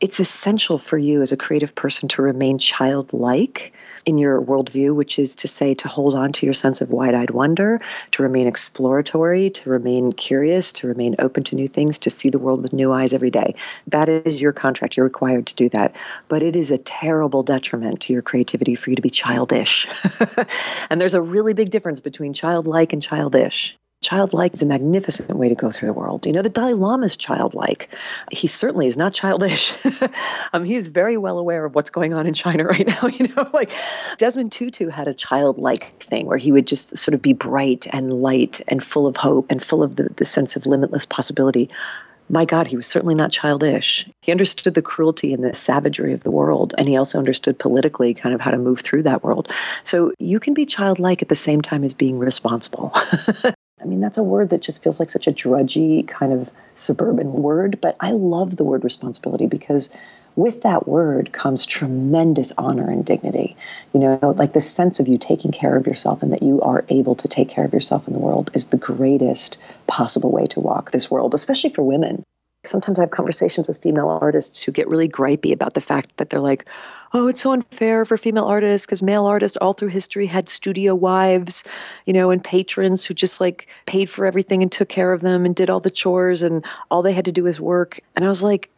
it's 0.00 0.20
essential 0.20 0.78
for 0.78 0.98
you 0.98 1.22
as 1.22 1.32
a 1.32 1.36
creative 1.36 1.74
person 1.74 2.08
to 2.08 2.22
remain 2.22 2.58
childlike 2.58 3.72
in 4.04 4.18
your 4.18 4.40
worldview, 4.40 4.94
which 4.94 5.18
is 5.18 5.34
to 5.34 5.48
say, 5.48 5.74
to 5.74 5.88
hold 5.88 6.14
on 6.14 6.32
to 6.32 6.46
your 6.46 6.54
sense 6.54 6.80
of 6.80 6.90
wide 6.90 7.14
eyed 7.14 7.30
wonder, 7.30 7.80
to 8.12 8.22
remain 8.22 8.46
exploratory, 8.46 9.50
to 9.50 9.70
remain 9.70 10.12
curious, 10.12 10.72
to 10.74 10.86
remain 10.86 11.16
open 11.18 11.42
to 11.44 11.56
new 11.56 11.66
things, 11.66 11.98
to 11.98 12.10
see 12.10 12.30
the 12.30 12.38
world 12.38 12.62
with 12.62 12.72
new 12.72 12.92
eyes 12.92 13.12
every 13.12 13.30
day. 13.30 13.54
That 13.86 14.08
is 14.08 14.40
your 14.40 14.52
contract. 14.52 14.96
You're 14.96 15.04
required 15.04 15.46
to 15.46 15.54
do 15.54 15.68
that. 15.70 15.96
But 16.28 16.42
it 16.42 16.56
is 16.56 16.70
a 16.70 16.78
terrible 16.78 17.42
detriment 17.42 18.00
to 18.02 18.12
your 18.12 18.22
creativity 18.22 18.74
for 18.74 18.90
you 18.90 18.96
to 18.96 19.02
be 19.02 19.10
childish. 19.10 19.88
and 20.90 21.00
there's 21.00 21.14
a 21.14 21.22
really 21.22 21.54
big 21.54 21.70
difference 21.70 22.00
between 22.00 22.32
childlike 22.32 22.92
and 22.92 23.02
childish. 23.02 23.76
Childlike 24.02 24.54
is 24.54 24.62
a 24.62 24.66
magnificent 24.66 25.36
way 25.36 25.48
to 25.48 25.54
go 25.54 25.70
through 25.70 25.86
the 25.86 25.92
world. 25.92 26.26
You 26.26 26.32
know, 26.32 26.42
the 26.42 26.50
Dalai 26.50 26.74
Lama 26.74 27.06
is 27.06 27.16
childlike. 27.16 27.88
He 28.30 28.46
certainly 28.46 28.86
is 28.86 28.96
not 28.96 29.14
childish. 29.14 29.74
um, 30.52 30.64
he 30.64 30.74
is 30.74 30.88
very 30.88 31.16
well 31.16 31.38
aware 31.38 31.64
of 31.64 31.74
what's 31.74 31.90
going 31.90 32.12
on 32.12 32.26
in 32.26 32.34
China 32.34 32.64
right 32.66 32.86
now. 32.86 33.08
You 33.08 33.28
know, 33.28 33.48
like 33.52 33.70
Desmond 34.18 34.52
Tutu 34.52 34.88
had 34.88 35.08
a 35.08 35.14
childlike 35.14 36.02
thing 36.04 36.26
where 36.26 36.38
he 36.38 36.52
would 36.52 36.66
just 36.66 36.96
sort 36.96 37.14
of 37.14 37.22
be 37.22 37.32
bright 37.32 37.86
and 37.92 38.22
light 38.22 38.60
and 38.68 38.84
full 38.84 39.06
of 39.06 39.16
hope 39.16 39.46
and 39.50 39.62
full 39.62 39.82
of 39.82 39.96
the, 39.96 40.10
the 40.16 40.24
sense 40.24 40.56
of 40.56 40.66
limitless 40.66 41.06
possibility 41.06 41.68
my 42.28 42.44
God, 42.44 42.66
he 42.66 42.76
was 42.76 42.86
certainly 42.86 43.14
not 43.14 43.30
childish. 43.30 44.08
He 44.22 44.32
understood 44.32 44.74
the 44.74 44.82
cruelty 44.82 45.32
and 45.32 45.44
the 45.44 45.52
savagery 45.52 46.12
of 46.12 46.24
the 46.24 46.30
world, 46.30 46.74
and 46.76 46.88
he 46.88 46.96
also 46.96 47.18
understood 47.18 47.58
politically 47.58 48.14
kind 48.14 48.34
of 48.34 48.40
how 48.40 48.50
to 48.50 48.58
move 48.58 48.80
through 48.80 49.04
that 49.04 49.22
world. 49.22 49.52
So 49.84 50.12
you 50.18 50.40
can 50.40 50.54
be 50.54 50.66
childlike 50.66 51.22
at 51.22 51.28
the 51.28 51.34
same 51.34 51.60
time 51.60 51.84
as 51.84 51.94
being 51.94 52.18
responsible. 52.18 52.92
I 53.86 53.88
mean, 53.88 54.00
that's 54.00 54.18
a 54.18 54.24
word 54.24 54.50
that 54.50 54.62
just 54.62 54.82
feels 54.82 54.98
like 54.98 55.10
such 55.10 55.28
a 55.28 55.32
drudgy 55.32 56.02
kind 56.02 56.32
of 56.32 56.50
suburban 56.74 57.32
word, 57.32 57.80
but 57.80 57.96
I 58.00 58.10
love 58.10 58.56
the 58.56 58.64
word 58.64 58.82
responsibility 58.82 59.46
because 59.46 59.92
with 60.34 60.62
that 60.62 60.88
word 60.88 61.32
comes 61.32 61.64
tremendous 61.64 62.52
honor 62.58 62.90
and 62.90 63.04
dignity. 63.04 63.56
You 63.94 64.00
know, 64.00 64.34
like 64.36 64.54
the 64.54 64.60
sense 64.60 64.98
of 64.98 65.06
you 65.06 65.18
taking 65.18 65.52
care 65.52 65.76
of 65.76 65.86
yourself 65.86 66.20
and 66.20 66.32
that 66.32 66.42
you 66.42 66.60
are 66.62 66.84
able 66.88 67.14
to 67.14 67.28
take 67.28 67.48
care 67.48 67.64
of 67.64 67.72
yourself 67.72 68.08
in 68.08 68.12
the 68.12 68.18
world 68.18 68.50
is 68.54 68.66
the 68.66 68.76
greatest 68.76 69.56
possible 69.86 70.32
way 70.32 70.48
to 70.48 70.58
walk 70.58 70.90
this 70.90 71.08
world, 71.08 71.32
especially 71.32 71.70
for 71.70 71.84
women. 71.84 72.24
Sometimes 72.64 72.98
I 72.98 73.02
have 73.02 73.12
conversations 73.12 73.68
with 73.68 73.80
female 73.80 74.08
artists 74.20 74.64
who 74.64 74.72
get 74.72 74.88
really 74.88 75.08
gripey 75.08 75.52
about 75.52 75.74
the 75.74 75.80
fact 75.80 76.16
that 76.16 76.30
they're 76.30 76.40
like, 76.40 76.68
oh, 77.16 77.28
it's 77.28 77.40
so 77.40 77.52
unfair 77.52 78.04
for 78.04 78.18
female 78.18 78.44
artists 78.44 78.84
because 78.84 79.02
male 79.02 79.24
artists 79.24 79.56
all 79.56 79.72
through 79.72 79.88
history 79.88 80.26
had 80.26 80.50
studio 80.50 80.94
wives, 80.94 81.64
you 82.04 82.12
know, 82.12 82.28
and 82.28 82.44
patrons 82.44 83.06
who 83.06 83.14
just 83.14 83.40
like 83.40 83.68
paid 83.86 84.10
for 84.10 84.26
everything 84.26 84.60
and 84.60 84.70
took 84.70 84.90
care 84.90 85.14
of 85.14 85.22
them 85.22 85.46
and 85.46 85.56
did 85.56 85.70
all 85.70 85.80
the 85.80 85.90
chores 85.90 86.42
and 86.42 86.62
all 86.90 87.00
they 87.00 87.14
had 87.14 87.24
to 87.24 87.32
do 87.32 87.44
was 87.44 87.58
work. 87.58 88.00
And 88.14 88.24
I 88.24 88.28
was 88.28 88.42
like, 88.42 88.68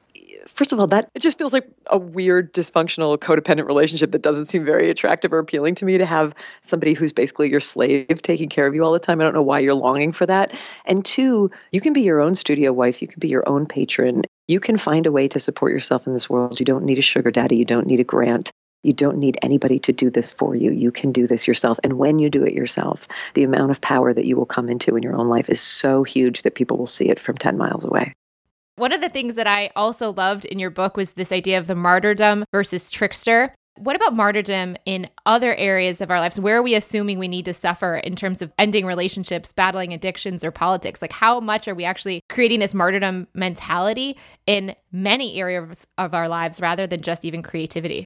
first 0.48 0.72
of 0.72 0.80
all, 0.80 0.87
that 0.88 1.11
it 1.14 1.20
just 1.20 1.38
feels 1.38 1.52
like 1.52 1.68
a 1.87 1.98
weird, 1.98 2.52
dysfunctional, 2.52 3.16
codependent 3.18 3.66
relationship 3.66 4.12
that 4.12 4.22
doesn't 4.22 4.46
seem 4.46 4.64
very 4.64 4.90
attractive 4.90 5.32
or 5.32 5.38
appealing 5.38 5.74
to 5.76 5.84
me 5.84 5.98
to 5.98 6.06
have 6.06 6.34
somebody 6.62 6.94
who's 6.94 7.12
basically 7.12 7.50
your 7.50 7.61
slave 7.61 8.22
taking 8.22 8.48
care 8.48 8.66
of 8.66 8.74
you 8.74 8.84
all 8.84 8.92
the 8.92 8.98
time. 8.98 9.20
I 9.20 9.24
don't 9.24 9.34
know 9.34 9.42
why 9.42 9.61
you're 9.61 9.74
longing 9.74 10.12
for 10.12 10.26
that. 10.26 10.52
And 10.84 11.04
two, 11.04 11.50
you 11.72 11.80
can 11.80 11.92
be 11.92 12.00
your 12.00 12.20
own 12.20 12.34
studio 12.34 12.72
wife, 12.72 13.00
you 13.00 13.08
can 13.08 13.20
be 13.20 13.28
your 13.28 13.48
own 13.48 13.66
patron. 13.66 14.22
You 14.48 14.61
can 14.61 14.78
find 14.78 15.06
a 15.06 15.12
way 15.12 15.28
to 15.28 15.38
support 15.38 15.72
yourself 15.72 16.06
in 16.06 16.14
this 16.14 16.30
world. 16.30 16.58
You 16.58 16.66
don't 16.66 16.84
need 16.84 16.98
a 16.98 17.02
sugar 17.02 17.30
daddy, 17.30 17.56
you 17.56 17.64
don't 17.64 17.87
need 17.87 18.00
a 18.00 18.04
grant. 18.04 18.50
You 18.84 18.92
don't 18.92 19.18
need 19.18 19.37
anybody 19.42 19.80
to 19.80 19.92
do 19.92 20.08
this 20.08 20.30
for 20.30 20.54
you. 20.54 20.70
You 20.70 20.92
can 20.92 21.11
do 21.11 21.26
this 21.26 21.48
yourself. 21.48 21.80
And 21.82 21.98
when 21.98 22.20
you 22.20 22.30
do 22.30 22.44
it 22.44 22.54
yourself, 22.54 23.08
the 23.34 23.42
amount 23.42 23.72
of 23.72 23.80
power 23.80 24.14
that 24.14 24.24
you 24.24 24.37
will 24.37 24.46
come 24.46 24.68
into 24.68 24.96
in 24.96 25.02
your 25.02 25.16
own 25.16 25.28
life 25.28 25.50
is 25.50 25.61
so 25.61 26.04
huge 26.04 26.42
that 26.42 26.54
people 26.54 26.78
will 26.78 26.87
see 26.87 27.08
it 27.08 27.18
from 27.18 27.37
10 27.37 27.58
miles 27.58 27.84
away. 27.84 28.14
One 28.79 28.93
of 28.93 29.01
the 29.01 29.09
things 29.09 29.35
that 29.35 29.49
I 29.49 29.73
also 29.75 30.12
loved 30.12 30.45
in 30.45 30.61
your 30.61 30.71
book 30.71 30.97
was 30.97 31.14
this 31.14 31.33
idea 31.33 31.59
of 31.59 31.67
the 31.67 31.75
martyrdom 31.75 32.45
versus 32.53 32.93
trickster. 32.93 33.53
What 33.77 33.97
about 33.97 34.14
martyrdom 34.14 34.77
in 34.85 35.11
other 35.27 35.53
areas 35.57 36.01
of 36.01 36.12
our 36.12 36.21
lives? 36.21 36.38
Where 36.38 36.59
are 36.59 36.62
we 36.62 36.77
assuming 36.77 37.19
we 37.19 37.27
need 37.27 37.45
to 37.47 37.55
suffer 37.55 37.97
in 37.97 38.14
terms 38.14 38.41
of 38.41 38.53
ending 38.57 38.87
relationships, 38.87 39.53
battling 39.53 39.93
addictions, 39.93 40.45
or 40.45 40.53
politics? 40.53 41.03
Like, 41.03 41.11
how 41.11 41.41
much 41.41 41.67
are 41.67 41.75
we 41.75 41.85
actually 41.85 42.21
creating 42.29 42.61
this 42.61 42.73
martyrdom 42.73 43.27
mentality 43.35 44.17
in 44.47 44.77
many 44.93 45.41
areas 45.41 45.85
of 45.99 46.14
our 46.14 46.29
lives 46.29 46.61
rather 46.61 46.87
than 46.87 47.03
just 47.03 47.25
even 47.25 47.43
creativity? 47.43 48.05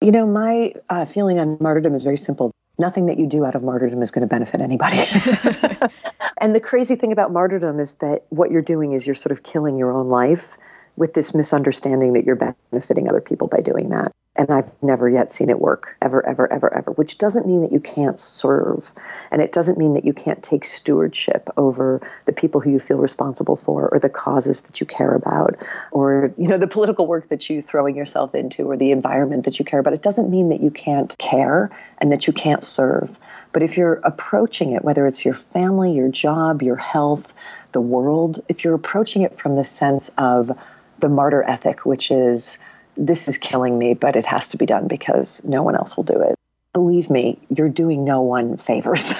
You 0.00 0.10
know, 0.10 0.26
my 0.26 0.74
uh, 0.88 1.04
feeling 1.04 1.38
on 1.38 1.56
martyrdom 1.60 1.94
is 1.94 2.02
very 2.02 2.16
simple 2.16 2.50
nothing 2.80 3.06
that 3.06 3.18
you 3.18 3.26
do 3.26 3.44
out 3.44 3.54
of 3.54 3.62
martyrdom 3.62 4.02
is 4.02 4.10
going 4.10 4.22
to 4.22 4.26
benefit 4.26 4.60
anybody. 4.60 4.96
and 6.38 6.54
the 6.54 6.60
crazy 6.60 6.96
thing 6.96 7.12
about 7.12 7.32
martyrdom 7.32 7.78
is 7.78 7.94
that 7.94 8.24
what 8.30 8.50
you're 8.50 8.62
doing 8.62 8.92
is 8.92 9.06
you're 9.06 9.14
sort 9.14 9.30
of 9.30 9.44
killing 9.44 9.76
your 9.76 9.92
own 9.92 10.06
life 10.06 10.56
with 10.96 11.14
this 11.14 11.34
misunderstanding 11.34 12.14
that 12.14 12.24
you're 12.24 12.54
benefiting 12.72 13.08
other 13.08 13.20
people 13.20 13.46
by 13.46 13.60
doing 13.60 13.90
that. 13.90 14.12
And 14.36 14.48
I've 14.50 14.70
never 14.80 15.08
yet 15.08 15.32
seen 15.32 15.50
it 15.50 15.60
work, 15.60 15.96
ever, 16.00 16.24
ever, 16.24 16.50
ever, 16.52 16.72
ever, 16.72 16.92
which 16.92 17.18
doesn't 17.18 17.48
mean 17.48 17.62
that 17.62 17.72
you 17.72 17.80
can't 17.80 18.18
serve. 18.18 18.92
And 19.32 19.42
it 19.42 19.50
doesn't 19.50 19.76
mean 19.76 19.92
that 19.94 20.04
you 20.04 20.12
can't 20.12 20.40
take 20.40 20.64
stewardship 20.64 21.48
over 21.56 22.00
the 22.26 22.32
people 22.32 22.60
who 22.60 22.70
you 22.70 22.78
feel 22.78 22.98
responsible 22.98 23.56
for 23.56 23.88
or 23.88 23.98
the 23.98 24.08
causes 24.08 24.60
that 24.62 24.80
you 24.80 24.86
care 24.86 25.14
about 25.14 25.56
or, 25.90 26.32
you 26.38 26.46
know, 26.46 26.58
the 26.58 26.68
political 26.68 27.08
work 27.08 27.28
that 27.28 27.50
you're 27.50 27.60
throwing 27.60 27.96
yourself 27.96 28.32
into 28.32 28.70
or 28.70 28.76
the 28.76 28.92
environment 28.92 29.44
that 29.44 29.58
you 29.58 29.64
care 29.64 29.80
about. 29.80 29.94
It 29.94 30.02
doesn't 30.02 30.30
mean 30.30 30.48
that 30.50 30.62
you 30.62 30.70
can't 30.70 31.18
care 31.18 31.68
and 31.98 32.12
that 32.12 32.28
you 32.28 32.32
can't 32.32 32.62
serve. 32.62 33.18
But 33.52 33.64
if 33.64 33.76
you're 33.76 33.94
approaching 34.04 34.72
it, 34.72 34.84
whether 34.84 35.08
it's 35.08 35.24
your 35.24 35.34
family, 35.34 35.92
your 35.92 36.08
job, 36.08 36.62
your 36.62 36.76
health, 36.76 37.32
the 37.72 37.80
world, 37.80 38.38
if 38.48 38.62
you're 38.62 38.74
approaching 38.74 39.22
it 39.22 39.36
from 39.36 39.56
the 39.56 39.64
sense 39.64 40.08
of 40.18 40.56
the 41.00 41.08
martyr 41.08 41.42
ethic, 41.42 41.84
which 41.84 42.12
is, 42.12 42.58
this 43.00 43.26
is 43.26 43.38
killing 43.38 43.78
me, 43.78 43.94
but 43.94 44.14
it 44.14 44.26
has 44.26 44.48
to 44.48 44.56
be 44.58 44.66
done 44.66 44.86
because 44.86 45.42
no 45.44 45.62
one 45.62 45.74
else 45.74 45.96
will 45.96 46.04
do 46.04 46.20
it. 46.20 46.34
Believe 46.72 47.10
me, 47.10 47.36
you're 47.48 47.68
doing 47.68 48.04
no 48.04 48.20
one 48.20 48.56
favors. 48.56 49.12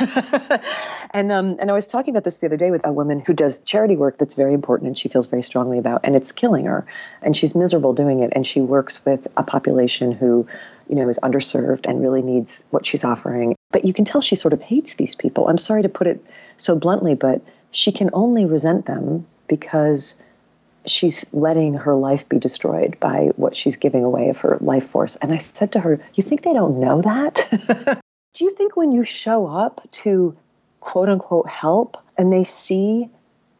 and 1.10 1.32
um, 1.32 1.56
and 1.58 1.68
I 1.68 1.72
was 1.72 1.88
talking 1.88 2.14
about 2.14 2.22
this 2.22 2.36
the 2.36 2.46
other 2.46 2.56
day 2.56 2.70
with 2.70 2.86
a 2.86 2.92
woman 2.92 3.18
who 3.18 3.32
does 3.32 3.58
charity 3.60 3.96
work 3.96 4.18
that's 4.18 4.36
very 4.36 4.54
important 4.54 4.86
and 4.86 4.96
she 4.96 5.08
feels 5.08 5.26
very 5.26 5.42
strongly 5.42 5.76
about, 5.76 6.00
and 6.04 6.14
it's 6.14 6.30
killing 6.30 6.66
her, 6.66 6.86
and 7.22 7.36
she's 7.36 7.56
miserable 7.56 7.92
doing 7.92 8.20
it. 8.20 8.32
And 8.36 8.46
she 8.46 8.60
works 8.60 9.04
with 9.04 9.26
a 9.36 9.42
population 9.42 10.12
who, 10.12 10.46
you 10.88 10.94
know, 10.94 11.08
is 11.08 11.18
underserved 11.24 11.86
and 11.88 12.00
really 12.00 12.22
needs 12.22 12.68
what 12.70 12.86
she's 12.86 13.02
offering. 13.02 13.56
But 13.72 13.84
you 13.84 13.92
can 13.92 14.04
tell 14.04 14.20
she 14.20 14.36
sort 14.36 14.52
of 14.52 14.62
hates 14.62 14.94
these 14.94 15.16
people. 15.16 15.48
I'm 15.48 15.58
sorry 15.58 15.82
to 15.82 15.88
put 15.88 16.06
it 16.06 16.24
so 16.56 16.76
bluntly, 16.78 17.16
but 17.16 17.42
she 17.72 17.90
can 17.90 18.10
only 18.12 18.44
resent 18.44 18.86
them 18.86 19.26
because 19.48 20.22
she's 20.86 21.24
letting 21.32 21.74
her 21.74 21.94
life 21.94 22.28
be 22.28 22.38
destroyed 22.38 22.96
by 23.00 23.30
what 23.36 23.56
she's 23.56 23.76
giving 23.76 24.04
away 24.04 24.28
of 24.28 24.38
her 24.38 24.58
life 24.60 24.88
force. 24.88 25.16
And 25.16 25.32
I 25.32 25.36
said 25.36 25.72
to 25.72 25.80
her, 25.80 26.00
You 26.14 26.22
think 26.22 26.42
they 26.42 26.52
don't 26.52 26.80
know 26.80 27.02
that? 27.02 27.46
Do 28.34 28.44
you 28.44 28.50
think 28.54 28.76
when 28.76 28.92
you 28.92 29.02
show 29.02 29.46
up 29.46 29.86
to 29.92 30.36
quote 30.80 31.08
unquote 31.08 31.48
help 31.48 31.96
and 32.16 32.32
they 32.32 32.44
see 32.44 33.08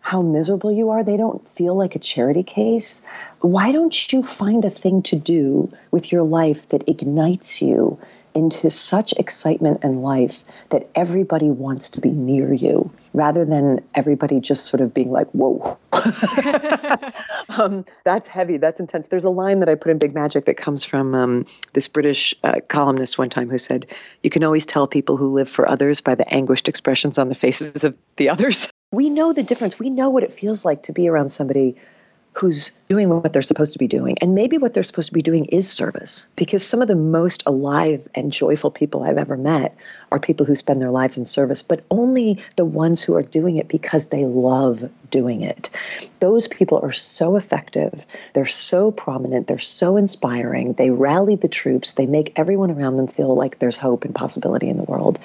how 0.01 0.23
miserable 0.23 0.73
you 0.73 0.91
are, 0.91 1.05
they 1.05 1.17
don't 1.17 1.47
feel 1.49 1.75
like 1.75 1.95
a 1.95 1.99
charity 1.99 2.43
case? 2.43 3.03
Why 3.41 3.73
don't 3.73 4.13
you 4.13 4.23
find 4.23 4.65
a 4.65 4.71
thing 4.71 5.03
to 5.03 5.17
do 5.17 5.71
with 5.91 6.13
your 6.13 6.23
life 6.23 6.69
that 6.69 6.89
ignites 6.89 7.61
you 7.61 7.99
into 8.35 8.71
such 8.71 9.13
excitement 9.15 9.81
and 9.83 10.03
life 10.03 10.45
that 10.71 10.89
everybody 10.95 11.51
wants 11.51 11.91
to 11.91 12.01
be 12.01 12.11
near 12.11 12.53
you 12.53 12.91
rather 13.13 13.45
than 13.45 13.81
everybody 13.95 14.41
just 14.41 14.67
sort 14.67 14.81
of 14.81 14.95
being 14.95 15.11
like, 15.11 15.29
whoa, 15.31 15.77
um, 17.51 17.85
that's 18.05 18.29
heavy. 18.29 18.57
That's 18.57 18.81
intense. 18.81 19.09
There's 19.09 19.25
a 19.25 19.31
line 19.31 19.61
that 19.61 19.69
I 19.69 19.75
put 19.75 19.91
in 19.91 19.99
Big 19.99 20.15
Magic 20.15 20.45
that 20.47 20.57
comes 20.57 20.85
from 20.85 21.15
um, 21.15 21.47
this 21.73 21.89
British 21.89 22.35
uh, 22.45 22.61
columnist 22.69 23.19
one 23.19 23.31
time 23.31 23.51
who 23.51 23.59
said, 23.59 23.87
You 24.23 24.31
can 24.31 24.45
always 24.45 24.65
tell 24.65 24.87
people 24.87 25.17
who 25.17 25.33
live 25.33 25.49
for 25.49 25.69
others 25.69 26.01
by 26.01 26.15
the 26.15 26.29
anguished 26.33 26.69
expressions 26.69 27.19
on 27.19 27.29
the 27.29 27.35
faces 27.35 27.85
of 27.85 27.97
the 28.17 28.29
others. 28.29 28.69
We 28.93 29.09
know 29.09 29.33
the 29.33 29.45
difference. 29.45 29.79
We 29.79 29.89
know 29.89 30.11
what 30.11 30.25
it 30.25 30.33
feels 30.33 30.65
like 30.65 30.83
to 30.83 30.93
be 30.93 31.09
around 31.09 31.29
somebody 31.29 31.77
who's 32.33 32.73
doing 32.89 33.09
what 33.09 33.33
they're 33.33 33.43
supposed 33.43 33.73
to 33.73 33.79
be 33.79 33.89
doing. 33.89 34.17
And 34.21 34.35
maybe 34.35 34.57
what 34.57 34.73
they're 34.73 34.83
supposed 34.83 35.09
to 35.09 35.15
be 35.15 35.23
doing 35.23 35.47
is 35.47 35.71
service, 35.71 36.29
because 36.37 36.65
some 36.65 36.81
of 36.81 36.89
the 36.89 36.95
most 36.95 37.43
alive 37.45 38.09
and 38.15 38.33
joyful 38.33 38.71
people 38.71 39.03
I've 39.03 39.19
ever 39.19 39.37
met 39.37 39.77
are 40.13 40.21
people 40.21 40.47
who 40.47 40.55
spend 40.55 40.81
their 40.81 40.91
lives 40.91 41.17
in 41.17 41.25
service, 41.25 41.61
but 41.61 41.85
only 41.91 42.43
the 42.57 42.65
ones 42.65 43.03
who 43.03 43.17
are 43.17 43.23
doing 43.23 43.57
it 43.57 43.69
because 43.69 44.07
they 44.07 44.25
love 44.25 44.89
doing 45.11 45.43
it. 45.43 45.71
Those 46.21 46.47
people 46.49 46.81
are 46.83 46.93
so 46.93 47.37
effective. 47.37 48.07
They're 48.35 48.47
so 48.47 48.93
prominent. 48.93 49.47
They're 49.49 49.59
so 49.59 49.97
inspiring. 49.97 50.75
They 50.75 50.91
rally 50.91 51.37
the 51.37 51.49
troops. 51.49 51.93
They 51.93 52.07
make 52.07 52.33
everyone 52.37 52.71
around 52.71 52.97
them 52.97 53.09
feel 53.09 53.35
like 53.35 53.59
there's 53.59 53.77
hope 53.77 54.05
and 54.05 54.15
possibility 54.15 54.69
in 54.69 54.77
the 54.77 54.85
world. 54.85 55.19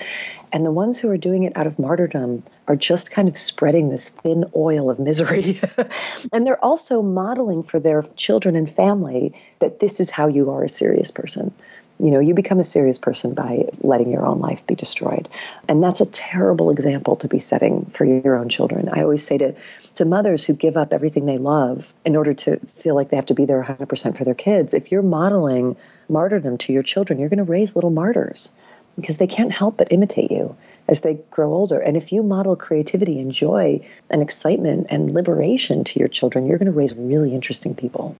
And 0.51 0.65
the 0.65 0.71
ones 0.71 0.99
who 0.99 1.09
are 1.09 1.17
doing 1.17 1.43
it 1.43 1.55
out 1.55 1.67
of 1.67 1.77
martyrdom 1.77 2.43
are 2.67 2.75
just 2.75 3.11
kind 3.11 3.27
of 3.27 3.37
spreading 3.37 3.89
this 3.89 4.09
thin 4.09 4.45
oil 4.55 4.89
of 4.89 4.99
misery. 4.99 5.59
and 6.33 6.45
they're 6.45 6.63
also 6.63 7.01
modeling 7.01 7.63
for 7.63 7.79
their 7.79 8.03
children 8.15 8.55
and 8.55 8.69
family 8.69 9.33
that 9.59 9.79
this 9.79 9.99
is 9.99 10.09
how 10.09 10.27
you 10.27 10.49
are 10.49 10.63
a 10.63 10.69
serious 10.69 11.11
person. 11.11 11.53
You 11.99 12.11
know, 12.11 12.19
you 12.19 12.33
become 12.33 12.59
a 12.59 12.65
serious 12.65 12.97
person 12.97 13.33
by 13.33 13.69
letting 13.79 14.11
your 14.11 14.25
own 14.25 14.39
life 14.39 14.67
be 14.67 14.75
destroyed. 14.75 15.29
And 15.69 15.81
that's 15.81 16.01
a 16.01 16.05
terrible 16.07 16.69
example 16.69 17.15
to 17.17 17.27
be 17.27 17.39
setting 17.39 17.85
for 17.93 18.03
your 18.03 18.35
own 18.35 18.49
children. 18.49 18.89
I 18.91 19.01
always 19.01 19.25
say 19.25 19.37
to, 19.37 19.55
to 19.93 20.03
mothers 20.03 20.43
who 20.43 20.53
give 20.53 20.75
up 20.75 20.91
everything 20.91 21.25
they 21.25 21.37
love 21.37 21.93
in 22.03 22.17
order 22.17 22.33
to 22.33 22.59
feel 22.77 22.95
like 22.95 23.11
they 23.11 23.15
have 23.15 23.27
to 23.27 23.33
be 23.33 23.45
there 23.45 23.63
100% 23.63 24.17
for 24.17 24.25
their 24.25 24.33
kids, 24.33 24.73
if 24.73 24.91
you're 24.91 25.01
modeling 25.01 25.77
martyrdom 26.09 26.57
to 26.57 26.73
your 26.73 26.83
children, 26.83 27.17
you're 27.17 27.29
going 27.29 27.37
to 27.37 27.43
raise 27.43 27.75
little 27.75 27.91
martyrs 27.91 28.51
because 28.97 29.17
they 29.17 29.27
can't 29.27 29.51
help 29.51 29.77
but 29.77 29.91
imitate 29.91 30.31
you 30.31 30.55
as 30.87 31.01
they 31.01 31.15
grow 31.31 31.53
older. 31.53 31.79
And 31.79 31.97
if 31.97 32.11
you 32.11 32.23
model 32.23 32.55
creativity 32.55 33.19
and 33.19 33.31
joy 33.31 33.85
and 34.09 34.21
excitement 34.21 34.87
and 34.89 35.11
liberation 35.11 35.83
to 35.85 35.99
your 35.99 36.07
children, 36.07 36.45
you're 36.45 36.57
going 36.57 36.71
to 36.71 36.71
raise 36.71 36.93
really 36.93 37.33
interesting 37.33 37.75
people. 37.75 38.15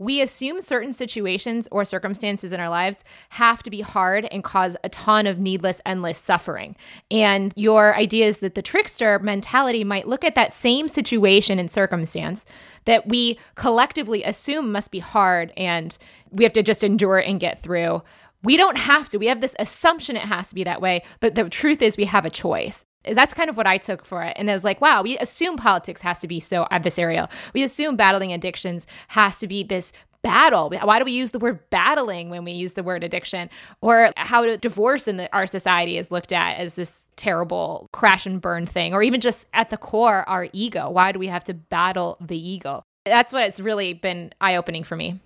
We 0.00 0.22
assume 0.22 0.62
certain 0.62 0.94
situations 0.94 1.68
or 1.70 1.84
circumstances 1.84 2.54
in 2.54 2.60
our 2.60 2.70
lives 2.70 3.04
have 3.28 3.62
to 3.64 3.70
be 3.70 3.82
hard 3.82 4.26
and 4.32 4.42
cause 4.42 4.74
a 4.82 4.88
ton 4.88 5.26
of 5.26 5.38
needless, 5.38 5.78
endless 5.84 6.16
suffering. 6.16 6.74
And 7.10 7.52
your 7.54 7.94
idea 7.94 8.26
is 8.26 8.38
that 8.38 8.54
the 8.54 8.62
trickster 8.62 9.18
mentality 9.18 9.84
might 9.84 10.08
look 10.08 10.24
at 10.24 10.36
that 10.36 10.54
same 10.54 10.88
situation 10.88 11.58
and 11.58 11.70
circumstance 11.70 12.46
that 12.86 13.08
we 13.08 13.38
collectively 13.56 14.24
assume 14.24 14.72
must 14.72 14.90
be 14.90 15.00
hard 15.00 15.52
and 15.54 15.98
we 16.30 16.44
have 16.44 16.54
to 16.54 16.62
just 16.62 16.82
endure 16.82 17.18
it 17.18 17.28
and 17.28 17.38
get 17.38 17.62
through 17.62 18.00
we 18.42 18.56
don't 18.56 18.78
have 18.78 19.08
to. 19.10 19.18
We 19.18 19.26
have 19.26 19.40
this 19.40 19.54
assumption 19.58 20.16
it 20.16 20.22
has 20.22 20.48
to 20.48 20.54
be 20.54 20.64
that 20.64 20.80
way, 20.80 21.02
but 21.20 21.34
the 21.34 21.48
truth 21.48 21.82
is 21.82 21.96
we 21.96 22.04
have 22.04 22.24
a 22.24 22.30
choice. 22.30 22.84
That's 23.04 23.32
kind 23.32 23.48
of 23.48 23.56
what 23.56 23.66
I 23.66 23.78
took 23.78 24.04
for 24.04 24.22
it. 24.22 24.34
And 24.36 24.50
I 24.50 24.52
was 24.52 24.64
like, 24.64 24.80
wow, 24.80 25.02
we 25.02 25.16
assume 25.18 25.56
politics 25.56 26.02
has 26.02 26.18
to 26.18 26.28
be 26.28 26.38
so 26.38 26.66
adversarial. 26.70 27.30
We 27.54 27.62
assume 27.62 27.96
battling 27.96 28.32
addictions 28.32 28.86
has 29.08 29.38
to 29.38 29.48
be 29.48 29.62
this 29.62 29.92
battle. 30.22 30.70
Why 30.70 30.98
do 30.98 31.06
we 31.06 31.12
use 31.12 31.30
the 31.30 31.38
word 31.38 31.60
battling 31.70 32.28
when 32.28 32.44
we 32.44 32.52
use 32.52 32.74
the 32.74 32.82
word 32.82 33.02
addiction? 33.02 33.48
Or 33.80 34.10
how 34.18 34.56
divorce 34.56 35.08
in 35.08 35.16
the, 35.16 35.34
our 35.34 35.46
society 35.46 35.96
is 35.96 36.10
looked 36.10 36.32
at 36.32 36.58
as 36.58 36.74
this 36.74 37.06
terrible 37.16 37.88
crash 37.92 38.26
and 38.26 38.40
burn 38.40 38.66
thing, 38.66 38.92
or 38.92 39.02
even 39.02 39.20
just 39.20 39.46
at 39.54 39.70
the 39.70 39.78
core, 39.78 40.28
our 40.28 40.48
ego. 40.52 40.90
Why 40.90 41.12
do 41.12 41.18
we 41.18 41.28
have 41.28 41.44
to 41.44 41.54
battle 41.54 42.18
the 42.20 42.36
ego? 42.36 42.82
That's 43.06 43.32
what 43.32 43.44
it's 43.44 43.60
really 43.60 43.94
been 43.94 44.34
eye 44.42 44.56
opening 44.56 44.84
for 44.84 44.94
me. 44.94 45.20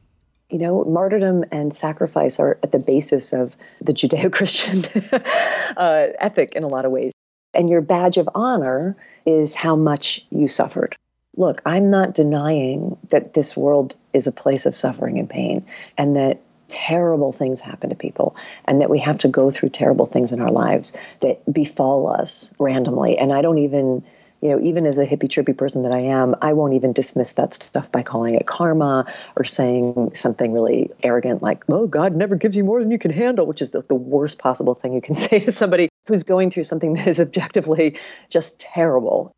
You 0.55 0.61
know, 0.61 0.85
martyrdom 0.85 1.45
and 1.51 1.75
sacrifice 1.75 2.38
are 2.38 2.61
at 2.62 2.71
the 2.71 2.79
basis 2.79 3.33
of 3.33 3.57
the 3.81 3.93
Judeo 3.93 4.33
Christian 4.33 4.85
uh, 5.77 6.07
ethic 6.21 6.55
in 6.55 6.62
a 6.62 6.69
lot 6.69 6.85
of 6.85 6.93
ways. 6.93 7.11
And 7.55 7.69
your 7.69 7.81
badge 7.81 8.19
of 8.19 8.29
honor 8.37 8.97
is 9.27 9.53
how 9.53 9.75
much 9.75 10.25
you 10.31 10.47
suffered. 10.47 10.95
Look, 11.37 11.61
I'm 11.67 11.90
not 11.90 12.14
denying 12.14 12.97
that 13.11 13.35
this 13.35 13.57
world 13.57 13.97
is 14.12 14.29
a 14.29 14.33
place 14.33 14.64
of 14.64 14.77
suffering 14.77 15.19
and 15.19 15.29
pain 15.29 15.67
and 15.99 16.14
that 16.14 16.40
terrible 16.69 17.33
things 17.33 17.61
happen 17.61 17.90
to 17.90 17.97
people 17.97 18.37
and 18.67 18.81
that 18.81 18.90
we 18.90 19.01
have 19.01 19.19
to 19.19 19.29
go 19.29 19.51
through 19.51 19.71
terrible 19.71 20.07
things 20.07 20.31
in 20.31 20.40
our 20.40 20.53
lives 20.53 20.93
that 21.19 21.53
befall 21.53 22.07
us 22.07 22.55
randomly. 22.61 23.19
And 23.19 23.33
I 23.33 23.43
don't 23.43 23.59
even 23.59 24.05
you 24.44 24.50
know, 24.50 24.61
even 24.61 24.85
as 24.85 24.98
a 24.98 25.07
hippie 25.07 25.26
trippy 25.26 25.57
person 25.57 25.83
that 25.85 25.94
I 25.94 26.00
am, 26.00 26.37
I 26.42 26.52
won't 26.52 26.74
even 26.74 26.92
dismiss 26.92 27.33
that 27.33 27.54
stuff 27.54 27.90
by 27.90 28.02
calling 28.02 28.35
it 28.35 28.46
karma 28.46 29.11
or 29.37 29.44
saying 29.44 30.11
something 30.14 30.52
really 30.52 30.90
arrogant 31.02 31.42
like, 31.42 31.64
oh, 31.70 31.87
God 31.87 32.14
never 32.14 32.37
gives 32.37 32.54
you 32.54 32.62
more 32.62 32.78
than 32.78 32.90
you 32.90 32.98
can 32.98 33.11
handle, 33.11 33.46
which 33.46 33.62
is 33.62 33.70
the, 33.70 33.80
the 33.80 33.94
worst 33.94 34.38
possible 34.38 34.74
thing 34.74 34.92
you 34.92 35.00
can 35.00 35.14
say 35.14 35.40
to 35.40 35.50
somebody 35.50 35.88
who's 36.07 36.22
going 36.22 36.50
through 36.50 36.64
something 36.64 36.92
that 36.92 37.09
is 37.09 37.18
objectively 37.18 37.98
just 38.28 38.61
terrible. 38.61 39.33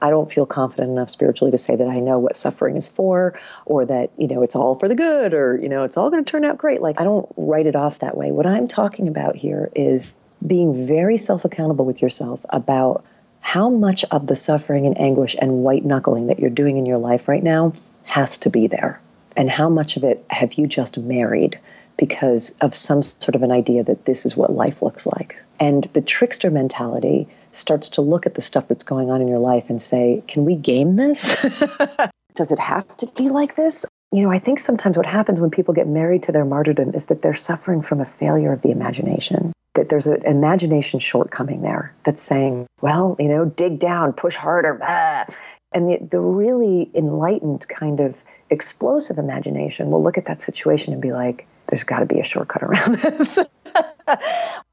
I 0.00 0.10
don't 0.10 0.32
feel 0.32 0.46
confident 0.46 0.90
enough 0.90 1.10
spiritually 1.10 1.50
to 1.50 1.58
say 1.58 1.74
that 1.74 1.88
I 1.88 1.98
know 1.98 2.20
what 2.20 2.36
suffering 2.36 2.76
is 2.76 2.88
for 2.88 3.36
or 3.66 3.84
that, 3.86 4.12
you 4.16 4.28
know, 4.28 4.44
it's 4.44 4.54
all 4.54 4.76
for 4.76 4.86
the 4.86 4.94
good 4.94 5.34
or, 5.34 5.58
you 5.60 5.68
know, 5.68 5.82
it's 5.82 5.96
all 5.96 6.08
going 6.08 6.24
to 6.24 6.30
turn 6.30 6.44
out 6.44 6.56
great. 6.56 6.80
Like, 6.80 7.00
I 7.00 7.04
don't 7.04 7.28
write 7.36 7.66
it 7.66 7.74
off 7.74 7.98
that 7.98 8.16
way. 8.16 8.30
What 8.30 8.46
I'm 8.46 8.68
talking 8.68 9.08
about 9.08 9.34
here 9.34 9.72
is 9.74 10.14
being 10.46 10.86
very 10.86 11.16
self 11.16 11.44
accountable 11.44 11.84
with 11.84 12.00
yourself 12.00 12.44
about 12.50 13.04
how 13.42 13.68
much 13.68 14.02
of 14.10 14.28
the 14.28 14.36
suffering 14.36 14.86
and 14.86 14.98
anguish 14.98 15.36
and 15.38 15.62
white 15.62 15.84
knuckling 15.84 16.28
that 16.28 16.38
you're 16.38 16.48
doing 16.48 16.78
in 16.78 16.86
your 16.86 16.96
life 16.96 17.28
right 17.28 17.42
now 17.42 17.74
has 18.04 18.38
to 18.38 18.48
be 18.48 18.66
there? 18.66 18.98
And 19.36 19.50
how 19.50 19.68
much 19.68 19.96
of 19.96 20.04
it 20.04 20.24
have 20.30 20.54
you 20.54 20.66
just 20.66 20.96
married 20.96 21.58
because 21.98 22.54
of 22.60 22.74
some 22.74 23.02
sort 23.02 23.34
of 23.34 23.42
an 23.42 23.52
idea 23.52 23.84
that 23.84 24.06
this 24.06 24.24
is 24.24 24.36
what 24.36 24.52
life 24.52 24.80
looks 24.80 25.06
like? 25.06 25.36
And 25.60 25.84
the 25.92 26.00
trickster 26.00 26.50
mentality 26.50 27.28
starts 27.50 27.90
to 27.90 28.00
look 28.00 28.24
at 28.24 28.36
the 28.36 28.40
stuff 28.40 28.68
that's 28.68 28.84
going 28.84 29.10
on 29.10 29.20
in 29.20 29.28
your 29.28 29.38
life 29.38 29.68
and 29.68 29.82
say, 29.82 30.22
can 30.28 30.44
we 30.44 30.54
game 30.54 30.96
this? 30.96 31.34
Does 32.34 32.52
it 32.52 32.58
have 32.58 32.96
to 32.98 33.06
be 33.18 33.28
like 33.28 33.56
this? 33.56 33.84
You 34.12 34.22
know, 34.22 34.30
I 34.30 34.38
think 34.38 34.60
sometimes 34.60 34.96
what 34.96 35.06
happens 35.06 35.40
when 35.40 35.50
people 35.50 35.74
get 35.74 35.88
married 35.88 36.22
to 36.22 36.32
their 36.32 36.44
martyrdom 36.44 36.94
is 36.94 37.06
that 37.06 37.22
they're 37.22 37.34
suffering 37.34 37.82
from 37.82 38.00
a 38.00 38.06
failure 38.06 38.52
of 38.52 38.62
the 38.62 38.70
imagination 38.70 39.52
that 39.74 39.88
there's 39.88 40.06
an 40.06 40.22
imagination 40.24 41.00
shortcoming 41.00 41.62
there 41.62 41.94
that's 42.04 42.22
saying, 42.22 42.66
well, 42.80 43.16
you 43.18 43.28
know, 43.28 43.46
dig 43.46 43.78
down, 43.78 44.12
push 44.12 44.36
harder. 44.36 44.74
Blah. 44.74 45.24
And 45.72 45.88
the, 45.88 45.98
the 46.10 46.20
really 46.20 46.90
enlightened 46.94 47.66
kind 47.68 48.00
of 48.00 48.22
explosive 48.50 49.18
imagination 49.18 49.90
will 49.90 50.02
look 50.02 50.18
at 50.18 50.26
that 50.26 50.40
situation 50.40 50.92
and 50.92 51.00
be 51.00 51.12
like, 51.12 51.46
there's 51.68 51.84
got 51.84 52.00
to 52.00 52.06
be 52.06 52.20
a 52.20 52.24
shortcut 52.24 52.62
around 52.62 52.94
this. 52.98 53.38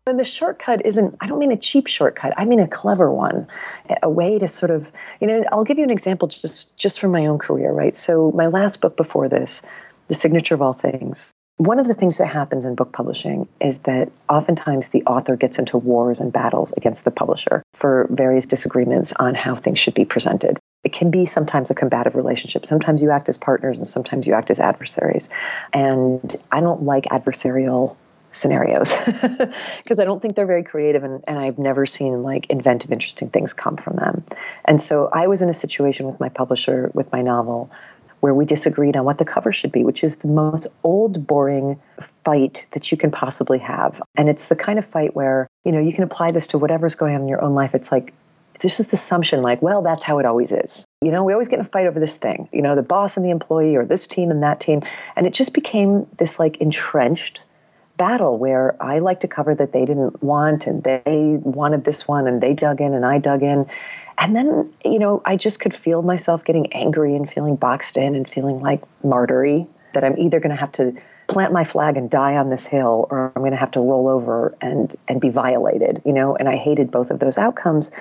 and 0.06 0.20
the 0.20 0.26
shortcut 0.26 0.86
isn't, 0.86 1.16
I 1.22 1.28
don't 1.28 1.40
mean 1.40 1.52
a 1.52 1.58
cheap 1.58 1.88
shortcut, 1.88 2.34
I 2.36 2.44
mean 2.44 2.60
a 2.60 2.68
clever 2.68 3.10
one, 3.10 3.48
a 4.04 4.10
way 4.10 4.38
to 4.38 4.50
sort 4.50 4.72
of, 4.72 4.92
you 5.22 5.28
know, 5.28 5.46
I'll 5.52 5.64
give 5.64 5.78
you 5.78 5.84
an 5.86 5.90
example 5.90 6.28
just, 6.28 6.76
just 6.76 7.00
from 7.00 7.12
my 7.12 7.26
own 7.26 7.40
career, 7.40 7.72
right? 7.72 7.96
So, 7.96 8.32
my 8.34 8.48
last 8.48 8.82
book 8.82 8.98
before 8.98 9.30
this, 9.30 9.62
The 10.10 10.14
Signature 10.14 10.56
of 10.56 10.62
All 10.62 10.74
Things, 10.74 11.34
one 11.60 11.78
of 11.78 11.88
the 11.88 11.94
things 11.94 12.18
that 12.18 12.28
happens 12.28 12.64
in 12.64 12.74
book 12.74 12.94
publishing 12.94 13.46
is 13.60 13.80
that 13.80 14.10
oftentimes 14.30 14.90
the 14.90 15.04
author 15.04 15.36
gets 15.36 15.60
into 15.60 15.78
wars 15.78 16.22
and 16.22 16.32
battles 16.32 16.72
against 16.78 17.04
the 17.04 17.12
publisher 17.12 17.62
for 17.74 18.08
various 18.12 18.46
disagreements 18.46 19.12
on 19.20 19.36
how 19.36 19.58
things 19.58 19.78
should 19.78 19.94
be 19.94 20.06
presented. 20.06 20.58
It 20.86 20.94
can 20.94 21.12
be 21.12 21.26
sometimes 21.26 21.70
a 21.70 21.76
combative 21.76 22.16
relationship. 22.16 22.66
Sometimes 22.66 23.02
you 23.02 23.12
act 23.12 23.28
as 23.28 23.36
partners 23.36 23.78
and 23.78 23.86
sometimes 23.86 24.26
you 24.26 24.34
act 24.34 24.50
as 24.50 24.62
adversaries. 24.62 25.30
And 25.74 26.38
I 26.54 26.62
don't 26.62 26.84
like 26.84 27.04
adversarial 27.06 27.98
scenarios 28.32 28.94
because 29.84 30.00
I 30.00 30.06
don't 30.06 30.22
think 30.22 30.36
they're 30.36 30.46
very 30.46 30.64
creative 30.64 31.04
and, 31.04 31.22
and 31.28 31.40
I've 31.40 31.60
never 31.60 31.86
seen 31.86 32.24
like 32.24 32.50
inventive, 32.50 32.90
interesting 32.90 33.30
things 33.32 33.54
come 33.54 33.76
from 33.76 33.98
them. 33.98 34.24
And 34.64 34.82
so 34.82 35.10
I 35.12 35.28
was 35.28 35.42
in 35.42 35.50
a 35.50 35.54
situation 35.54 36.06
with 36.06 36.22
my 36.22 36.30
publisher 36.30 36.90
with 36.94 37.12
my 37.12 37.22
novel 37.22 37.70
where 38.20 38.34
we 38.34 38.46
disagreed 38.46 38.96
on 38.96 39.06
what 39.06 39.18
the 39.18 39.26
cover 39.26 39.52
should 39.52 39.72
be, 39.72 39.84
which 39.84 40.04
is 40.04 40.18
the 40.18 40.28
most 40.28 40.68
old, 40.84 41.26
boring 41.26 41.80
fight 42.24 42.66
that 42.72 42.92
you 42.92 42.98
can 42.98 43.12
possibly 43.12 43.58
have. 43.58 44.02
And 44.18 44.30
it's 44.30 44.48
the 44.48 44.56
kind 44.56 44.78
of 44.78 44.86
fight 44.86 45.16
where, 45.16 45.48
you 45.64 45.72
know, 45.72 45.80
you 45.80 45.94
can 45.94 46.04
apply 46.04 46.32
this 46.32 46.48
to 46.48 46.58
whatever's 46.58 46.96
going 46.96 47.16
on 47.16 47.22
in 47.22 47.28
your 47.28 47.42
own 47.42 47.56
life. 47.56 47.74
It's 47.74 47.92
like, 47.92 48.14
this 48.62 48.80
is 48.80 48.88
the 48.88 48.96
assumption 48.96 49.42
like, 49.42 49.62
well, 49.62 49.82
that's 49.82 50.04
how 50.04 50.20
it 50.20 50.26
always 50.26 50.52
is. 50.52 50.86
You 51.02 51.12
know, 51.12 51.24
we 51.24 51.34
always 51.34 51.48
get 51.48 51.60
in 51.60 51.66
a 51.66 51.70
fight 51.70 51.88
over 51.88 52.00
this 52.00 52.18
thing, 52.18 52.50
you 52.52 52.62
know, 52.62 52.76
the 52.76 52.82
boss 52.82 53.16
and 53.16 53.26
the 53.26 53.30
employee 53.30 53.76
or 53.76 53.86
this 53.86 54.06
team 54.06 54.32
and 54.32 54.44
that 54.44 54.60
team. 54.60 54.82
And 55.16 55.26
it 55.26 55.34
just 55.34 55.54
became 55.54 56.06
this 56.18 56.40
like 56.40 56.58
entrenched 56.58 57.42
battle 58.00 58.38
where 58.38 58.82
I 58.82 59.00
liked 59.00 59.24
a 59.24 59.28
cover 59.28 59.54
that 59.56 59.74
they 59.74 59.86
didn't 59.86 60.24
want 60.24 60.68
and 60.68 60.84
they 60.84 61.38
wanted 61.42 61.86
this 61.86 62.08
one 62.08 62.28
and 62.28 62.42
they 62.42 62.54
dug 62.54 62.82
in 62.82 62.94
and 62.94 63.06
I 63.06 63.18
dug 63.18 63.44
in. 63.44 63.66
And 64.20 64.36
then, 64.36 64.72
you 64.84 65.00
know, 65.00 65.22
I 65.26 65.38
just 65.38 65.60
could 65.60 65.74
feel 65.74 66.02
myself 66.02 66.44
getting 66.44 66.72
angry 66.74 67.16
and 67.16 67.32
feeling 67.32 67.56
boxed 67.56 67.98
in 67.98 68.16
and 68.16 68.30
feeling 68.30 68.60
like 68.60 68.82
martyry 69.04 69.68
that 69.94 70.04
I'm 70.04 70.18
either 70.18 70.40
going 70.40 70.56
to 70.56 70.60
have 70.60 70.72
to 70.74 70.94
plant 71.28 71.54
my 71.54 71.64
flag 71.64 71.96
and 71.96 72.10
die 72.10 72.36
on 72.36 72.50
this 72.50 72.66
hill 72.66 73.08
or 73.10 73.32
I'm 73.36 73.42
going 73.42 73.52
to 73.52 73.58
have 73.58 73.72
to 73.72 73.80
roll 73.80 74.08
over 74.08 74.56
and 74.62 74.94
and 75.08 75.22
be 75.22 75.30
violated, 75.30 76.02
you 76.06 76.12
know, 76.12 76.36
and 76.36 76.50
I 76.50 76.58
hated 76.58 76.92
both 76.92 77.12
of 77.12 77.20
those 77.20 77.38
outcomes. 77.38 77.92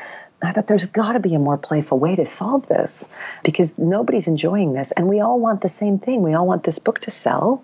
I 0.42 0.52
thought 0.52 0.66
there's 0.66 0.86
got 0.86 1.12
to 1.12 1.20
be 1.20 1.34
a 1.34 1.38
more 1.38 1.58
playful 1.58 1.98
way 1.98 2.16
to 2.16 2.24
solve 2.24 2.66
this 2.68 3.10
because 3.44 3.76
nobody's 3.76 4.28
enjoying 4.28 4.72
this. 4.72 4.92
And 4.92 5.08
we 5.08 5.20
all 5.20 5.38
want 5.40 5.60
the 5.60 5.68
same 5.68 5.98
thing. 5.98 6.22
We 6.22 6.32
all 6.32 6.46
want 6.46 6.64
this 6.64 6.78
book 6.78 7.00
to 7.00 7.10
sell, 7.10 7.62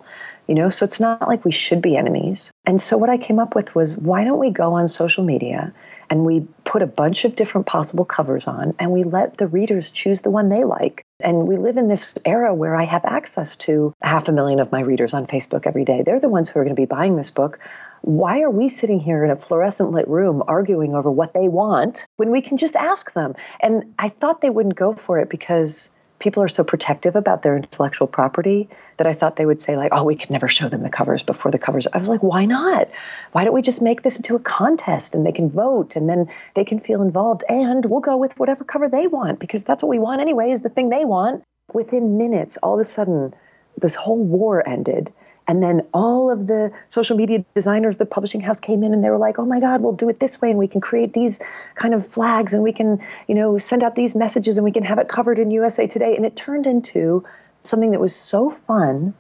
you 0.49 0.55
know, 0.55 0.71
so 0.71 0.85
it's 0.85 1.01
not 1.01 1.29
like 1.29 1.45
we 1.45 1.53
should 1.53 1.81
be 1.81 1.97
enemies. 1.97 2.53
And 2.67 2.83
so 2.83 2.99
what 2.99 3.11
I 3.11 3.17
came 3.17 3.39
up 3.39 3.55
with 3.55 3.75
was 3.75 3.97
why 3.97 4.25
don't 4.25 4.41
we 4.41 4.51
go 4.51 4.73
on 4.75 4.89
social 4.89 5.25
media 5.25 5.73
and 6.15 6.25
we 6.25 6.47
put 6.65 6.81
a 6.81 6.87
bunch 6.87 7.25
of 7.25 7.35
different 7.35 7.67
possible 7.67 8.05
covers 8.05 8.47
on 8.47 8.73
and 8.79 8.93
we 8.93 9.03
let 9.03 9.39
the 9.39 9.49
readers 9.49 9.91
choose 9.91 10.21
the 10.21 10.31
one 10.31 10.49
they 10.49 10.63
like. 10.63 11.05
And 11.19 11.49
we 11.49 11.57
live 11.57 11.77
in 11.77 11.89
this 11.89 12.07
era 12.25 12.55
where 12.55 12.77
I 12.77 12.85
have 12.85 13.05
access 13.05 13.57
to 13.57 13.93
half 14.01 14.29
a 14.29 14.33
million 14.33 14.61
of 14.61 14.71
my 14.71 14.79
readers 14.79 15.13
on 15.13 15.27
Facebook 15.27 15.67
every 15.67 15.85
day. 15.85 16.05
They're 16.07 16.21
the 16.21 16.29
ones 16.29 16.49
who 16.49 16.61
are 16.61 16.63
going 16.63 16.77
to 16.77 16.81
be 16.81 16.87
buying 16.87 17.17
this 17.17 17.33
book 17.33 17.59
why 18.03 18.43
are 18.43 18.51
we 18.51 18.69
sitting 18.69 19.01
here 19.01 19.25
in 19.25 19.31
a 19.31 19.37
fluorescent 19.37 19.91
lit 19.91 20.07
room 20.07 20.43
arguing 20.47 20.95
over 20.95 21.11
what 21.11 21.33
they 21.33 21.49
want 21.49 22.05
when 22.17 22.31
we 22.31 22.43
can 22.43 22.59
just 22.59 22.77
ask 22.77 23.15
them? 23.15 23.35
And 23.61 23.95
I 23.99 24.11
thought 24.11 24.43
they 24.43 24.51
wouldn't 24.51 24.77
go 24.77 24.93
for 24.93 25.19
it 25.21 25.31
because 25.31 25.89
people 26.19 26.43
are 26.43 26.49
so 26.49 26.65
protective 26.65 27.17
about 27.17 27.43
their 27.43 27.57
intellectual 27.57 28.07
property 28.07 28.69
that 28.97 29.07
I 29.07 29.15
thought 29.15 29.37
they 29.37 29.47
would 29.47 29.61
say, 29.61 29.77
like, 29.77 29.93
oh, 29.93 30.05
we 30.05 30.17
could 30.17 30.31
never 30.31 30.49
show 30.49 30.69
them 30.69 30.83
the 30.83 30.91
covers 30.91 31.23
before 31.23 31.51
the 31.51 31.59
covers. 31.59 31.87
I 31.93 31.99
was 31.99 32.09
like, 32.09 32.23
why 32.23 32.45
not? 32.45 32.89
Why 33.33 33.45
don't 33.45 33.53
we 33.53 33.63
just 33.63 33.83
make 33.83 34.03
this 34.03 34.17
into 34.17 34.37
a 34.37 34.41
contest 34.41 35.15
and 35.15 35.27
they 35.27 35.33
can 35.33 35.51
vote 35.51 35.97
and 35.97 36.09
then 36.09 36.29
they 36.55 36.65
can 36.65 36.81
feel 36.81 37.03
involved 37.03 37.45
and 37.49 37.87
we'll 37.87 38.01
go 38.01 38.17
with 38.17 38.39
whatever 38.39 38.65
cover 38.65 38.89
they 38.89 39.07
want 39.07 39.41
because 39.41 39.65
that's 39.65 39.83
what 39.83 39.91
we 39.91 39.99
want 39.99 40.21
anyway, 40.21 40.51
is 40.51 40.63
the 40.63 40.69
thing 40.69 40.89
they 40.89 41.05
want. 41.05 41.43
Within 41.73 42.17
minutes, 42.19 42.57
all 42.59 42.79
of 42.79 42.87
a 42.87 42.89
sudden, 42.89 43.35
this 43.79 43.95
whole 43.95 44.23
war 44.23 44.67
ended 44.69 45.13
and 45.47 45.63
then 45.63 45.83
all 45.93 46.31
of 46.31 46.47
the 46.47 46.73
social 46.89 47.17
media 47.17 47.45
designers, 47.55 47.99
the 47.99 48.07
publishing 48.07 48.41
house 48.41 48.59
came 48.59 48.83
in 48.83 48.95
and 48.95 49.05
they 49.05 49.11
were 49.11 49.19
like, 49.19 49.39
oh 49.39 49.45
my 49.45 49.61
God, 49.61 49.83
we'll 49.83 49.93
do 49.93 50.09
it 50.09 50.21
this 50.21 50.41
way 50.41 50.51
and 50.51 50.59
we 50.59 50.69
can 50.69 50.81
create 50.81 51.13
these 51.13 51.41
kind 51.75 51.93
of 51.93 52.07
flags 52.07 52.55
and 52.55 52.63
we 52.63 52.73
can, 52.73 52.99
you 53.29 53.35
know, 53.35 53.59
send 53.59 53.83
out 53.83 53.95
these 53.95 54.15
messages 54.15 54.57
and 54.57 54.65
we 54.65 54.73
can 54.73 54.85
have 54.85 54.99
it 54.99 55.09
covered 55.09 55.39
in 55.39 55.51
USA 55.51 55.87
Today. 55.87 56.17
And 56.17 56.25
it 56.25 56.37
turned 56.37 56.67
into 56.67 57.25
something 57.63 57.91
that 57.91 58.01
was 58.01 58.17
so 58.17 58.51
fun, 58.51 59.13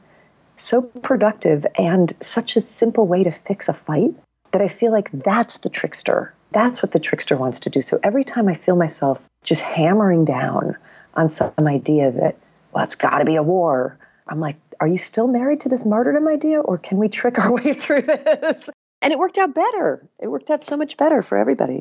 so 0.56 0.82
productive, 0.82 1.66
and 1.78 2.12
such 2.20 2.56
a 2.56 2.60
simple 2.60 3.06
way 3.06 3.22
to 3.22 3.30
fix 3.30 3.68
a 3.68 3.74
fight 3.74 4.14
that 4.52 4.62
I 4.62 4.68
feel 4.68 4.92
like 4.92 5.10
that's 5.12 5.58
the 5.58 5.68
trickster. 5.68 6.32
That's 6.52 6.82
what 6.82 6.92
the 6.92 7.00
trickster 7.00 7.36
wants 7.36 7.60
to 7.60 7.70
do. 7.70 7.82
So 7.82 7.98
every 8.02 8.24
time 8.24 8.48
I 8.48 8.54
feel 8.54 8.76
myself 8.76 9.28
just 9.42 9.60
hammering 9.60 10.24
down 10.24 10.76
on 11.14 11.28
some 11.28 11.52
idea 11.60 12.12
that, 12.12 12.36
well, 12.72 12.84
it's 12.84 12.94
got 12.94 13.18
to 13.18 13.24
be 13.24 13.34
a 13.34 13.42
war, 13.42 13.98
I'm 14.28 14.40
like, 14.40 14.56
are 14.84 14.88
you 14.88 14.98
still 14.98 15.26
married 15.26 15.60
to 15.60 15.70
this 15.70 15.86
martyrdom 15.86 16.28
idea 16.28 16.60
or 16.60 16.76
can 16.76 16.98
we 16.98 17.08
trick 17.08 17.38
our 17.38 17.50
way 17.54 17.72
through 17.72 18.02
this? 18.02 18.68
And 19.00 19.14
it 19.14 19.18
worked 19.18 19.38
out 19.38 19.54
better. 19.54 20.06
It 20.20 20.28
worked 20.28 20.50
out 20.50 20.62
so 20.62 20.76
much 20.76 20.98
better 20.98 21.22
for 21.22 21.38
everybody. 21.38 21.80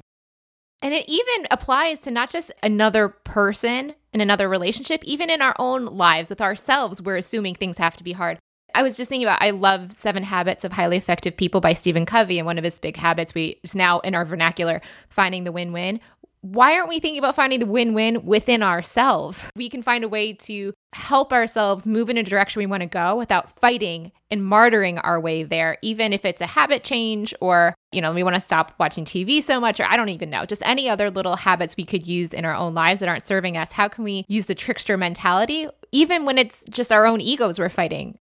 And 0.81 0.93
it 0.93 1.03
even 1.09 1.47
applies 1.51 1.99
to 1.99 2.11
not 2.11 2.31
just 2.31 2.53
another 2.63 3.09
person 3.09 3.93
in 4.13 4.21
another 4.21 4.47
relationship, 4.47 5.03
even 5.03 5.29
in 5.29 5.41
our 5.41 5.53
own 5.59 5.85
lives 5.85 6.29
with 6.29 6.39
ourselves, 6.39 7.01
we're 7.01 7.17
assuming 7.17 7.55
things 7.55 7.77
have 7.77 7.97
to 7.97 8.05
be 8.05 8.13
hard. 8.13 8.39
I 8.73 8.83
was 8.83 8.95
just 8.95 9.09
thinking 9.09 9.27
about 9.27 9.41
I 9.41 9.49
love 9.49 9.91
Seven 9.91 10.23
Habits 10.23 10.63
of 10.63 10.71
Highly 10.71 10.95
Effective 10.95 11.35
People 11.35 11.59
by 11.59 11.73
Stephen 11.73 12.05
Covey, 12.05 12.39
and 12.39 12.45
one 12.45 12.57
of 12.57 12.63
his 12.63 12.79
big 12.79 12.95
habits 12.95 13.35
we 13.35 13.59
is 13.63 13.75
now 13.75 13.99
in 13.99 14.15
our 14.15 14.23
vernacular 14.23 14.81
finding 15.09 15.43
the 15.43 15.51
win-win 15.51 15.99
why 16.43 16.75
aren't 16.75 16.89
we 16.89 16.99
thinking 16.99 17.19
about 17.19 17.35
finding 17.35 17.61
the 17.61 17.65
win 17.65 17.93
win 17.93 18.25
within 18.25 18.61
ourselves? 18.61 19.49
We 19.55 19.69
can 19.69 19.81
find 19.81 20.03
a 20.03 20.09
way 20.09 20.33
to 20.33 20.73
help 20.93 21.31
ourselves 21.31 21.87
move 21.87 22.09
in 22.09 22.17
a 22.17 22.23
direction 22.23 22.59
we 22.59 22.65
want 22.65 22.81
to 22.81 22.87
go 22.87 23.15
without 23.15 23.57
fighting 23.61 24.11
and 24.29 24.41
martyring 24.41 24.99
our 25.01 25.21
way 25.21 25.43
there, 25.43 25.77
even 25.81 26.11
if 26.11 26.25
it's 26.25 26.41
a 26.41 26.45
habit 26.45 26.83
change 26.83 27.33
or, 27.39 27.73
you 27.93 28.01
know, 28.01 28.11
we 28.11 28.23
want 28.23 28.35
to 28.35 28.41
stop 28.41 28.73
watching 28.77 29.05
TV 29.05 29.41
so 29.41 29.57
much, 29.61 29.79
or 29.79 29.85
I 29.85 29.95
don't 29.95 30.09
even 30.09 30.29
know, 30.29 30.45
just 30.45 30.61
any 30.65 30.89
other 30.89 31.09
little 31.09 31.37
habits 31.37 31.77
we 31.77 31.85
could 31.85 32.05
use 32.05 32.33
in 32.33 32.43
our 32.43 32.53
own 32.53 32.73
lives 32.73 32.99
that 32.99 33.07
aren't 33.07 33.23
serving 33.23 33.55
us. 33.55 33.71
How 33.71 33.87
can 33.87 34.03
we 34.03 34.25
use 34.27 34.47
the 34.47 34.55
trickster 34.55 34.97
mentality, 34.97 35.69
even 35.93 36.25
when 36.25 36.37
it's 36.37 36.65
just 36.69 36.91
our 36.91 37.05
own 37.05 37.21
egos 37.21 37.57
we're 37.57 37.69
fighting? 37.69 38.17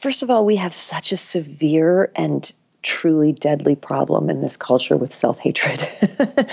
First 0.00 0.24
of 0.24 0.30
all, 0.30 0.44
we 0.44 0.56
have 0.56 0.74
such 0.74 1.12
a 1.12 1.16
severe 1.16 2.10
and 2.16 2.52
truly 2.82 3.32
deadly 3.32 3.74
problem 3.74 4.28
in 4.28 4.40
this 4.40 4.56
culture 4.56 4.96
with 4.96 5.12
self 5.12 5.38
hatred. 5.38 5.88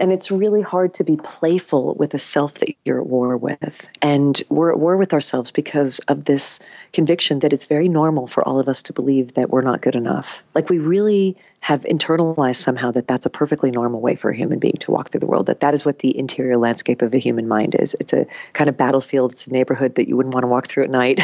and 0.00 0.12
it's 0.12 0.30
really 0.30 0.62
hard 0.62 0.94
to 0.94 1.04
be 1.04 1.16
playful 1.16 1.94
with 1.94 2.14
a 2.14 2.18
self 2.18 2.54
that 2.54 2.74
you're 2.84 3.00
at 3.00 3.06
war 3.06 3.36
with. 3.36 3.88
And 4.02 4.42
we're 4.48 4.70
at 4.70 4.78
war 4.78 4.96
with 4.96 5.12
ourselves 5.12 5.50
because 5.50 5.98
of 6.08 6.24
this 6.24 6.60
conviction 6.92 7.40
that 7.40 7.52
it's 7.52 7.66
very 7.66 7.88
normal 7.88 8.26
for 8.26 8.46
all 8.46 8.58
of 8.58 8.68
us 8.68 8.82
to 8.84 8.92
believe 8.92 9.34
that 9.34 9.50
we're 9.50 9.62
not 9.62 9.80
good 9.80 9.94
enough. 9.94 10.42
Like 10.54 10.68
we 10.68 10.78
really 10.78 11.36
have 11.62 11.82
internalized 11.82 12.56
somehow 12.56 12.90
that 12.90 13.06
that's 13.06 13.26
a 13.26 13.30
perfectly 13.30 13.70
normal 13.70 14.00
way 14.00 14.14
for 14.14 14.30
a 14.30 14.36
human 14.36 14.58
being 14.58 14.76
to 14.80 14.90
walk 14.90 15.10
through 15.10 15.20
the 15.20 15.26
world 15.26 15.46
that 15.46 15.60
that 15.60 15.74
is 15.74 15.84
what 15.84 15.98
the 15.98 16.16
interior 16.18 16.56
landscape 16.56 17.02
of 17.02 17.10
the 17.10 17.18
human 17.18 17.46
mind 17.46 17.74
is 17.78 17.94
it's 18.00 18.12
a 18.12 18.26
kind 18.54 18.68
of 18.68 18.76
battlefield 18.76 19.32
it's 19.32 19.46
a 19.46 19.52
neighborhood 19.52 19.94
that 19.94 20.08
you 20.08 20.16
wouldn't 20.16 20.34
want 20.34 20.42
to 20.42 20.48
walk 20.48 20.66
through 20.66 20.84
at 20.84 20.90
night 20.90 21.20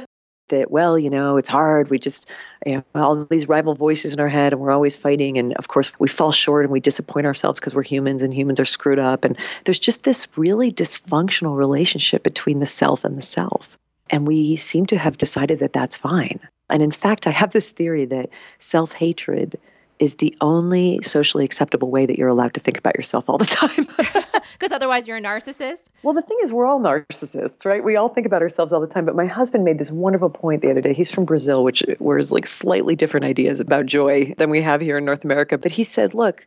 that, 0.52 0.70
well, 0.70 0.98
you 0.98 1.10
know, 1.10 1.36
it's 1.36 1.48
hard. 1.48 1.90
We 1.90 1.98
just, 1.98 2.32
you 2.64 2.76
know, 2.76 2.84
all 2.94 3.24
these 3.24 3.48
rival 3.48 3.74
voices 3.74 4.14
in 4.14 4.20
our 4.20 4.28
head 4.28 4.52
and 4.52 4.62
we're 4.62 4.70
always 4.70 4.96
fighting. 4.96 5.36
And 5.36 5.52
of 5.54 5.66
course, 5.68 5.90
we 5.98 6.08
fall 6.08 6.30
short 6.30 6.64
and 6.64 6.72
we 6.72 6.78
disappoint 6.78 7.26
ourselves 7.26 7.58
because 7.58 7.74
we're 7.74 7.82
humans 7.82 8.22
and 8.22 8.32
humans 8.32 8.60
are 8.60 8.64
screwed 8.64 9.00
up. 9.00 9.24
And 9.24 9.36
there's 9.64 9.80
just 9.80 10.04
this 10.04 10.28
really 10.36 10.70
dysfunctional 10.70 11.56
relationship 11.56 12.22
between 12.22 12.60
the 12.60 12.66
self 12.66 13.04
and 13.04 13.16
the 13.16 13.22
self. 13.22 13.76
And 14.10 14.26
we 14.26 14.54
seem 14.56 14.86
to 14.86 14.98
have 14.98 15.18
decided 15.18 15.58
that 15.58 15.72
that's 15.72 15.96
fine. 15.96 16.38
And 16.70 16.82
in 16.82 16.92
fact, 16.92 17.26
I 17.26 17.30
have 17.30 17.52
this 17.52 17.72
theory 17.72 18.04
that 18.06 18.30
self 18.58 18.92
hatred 18.92 19.58
is 19.98 20.16
the 20.16 20.34
only 20.40 21.00
socially 21.02 21.44
acceptable 21.44 21.90
way 21.90 22.06
that 22.06 22.18
you're 22.18 22.28
allowed 22.28 22.54
to 22.54 22.60
think 22.60 22.78
about 22.78 22.96
yourself 22.96 23.28
all 23.28 23.38
the 23.38 23.44
time. 23.44 23.86
Because 24.62 24.76
otherwise, 24.76 25.08
you're 25.08 25.16
a 25.16 25.20
narcissist. 25.20 25.86
Well, 26.04 26.14
the 26.14 26.22
thing 26.22 26.38
is, 26.40 26.52
we're 26.52 26.66
all 26.66 26.78
narcissists, 26.78 27.64
right? 27.64 27.82
We 27.82 27.96
all 27.96 28.08
think 28.08 28.26
about 28.28 28.42
ourselves 28.42 28.72
all 28.72 28.80
the 28.80 28.86
time. 28.86 29.04
But 29.04 29.16
my 29.16 29.26
husband 29.26 29.64
made 29.64 29.78
this 29.78 29.90
wonderful 29.90 30.30
point 30.30 30.62
the 30.62 30.70
other 30.70 30.80
day. 30.80 30.92
He's 30.94 31.10
from 31.10 31.24
Brazil, 31.24 31.64
which 31.64 31.82
wears 31.98 32.30
like 32.30 32.46
slightly 32.46 32.94
different 32.94 33.24
ideas 33.24 33.58
about 33.58 33.86
joy 33.86 34.32
than 34.38 34.50
we 34.50 34.62
have 34.62 34.80
here 34.80 34.98
in 34.98 35.04
North 35.04 35.24
America. 35.24 35.58
But 35.58 35.72
he 35.72 35.82
said, 35.82 36.14
look, 36.14 36.46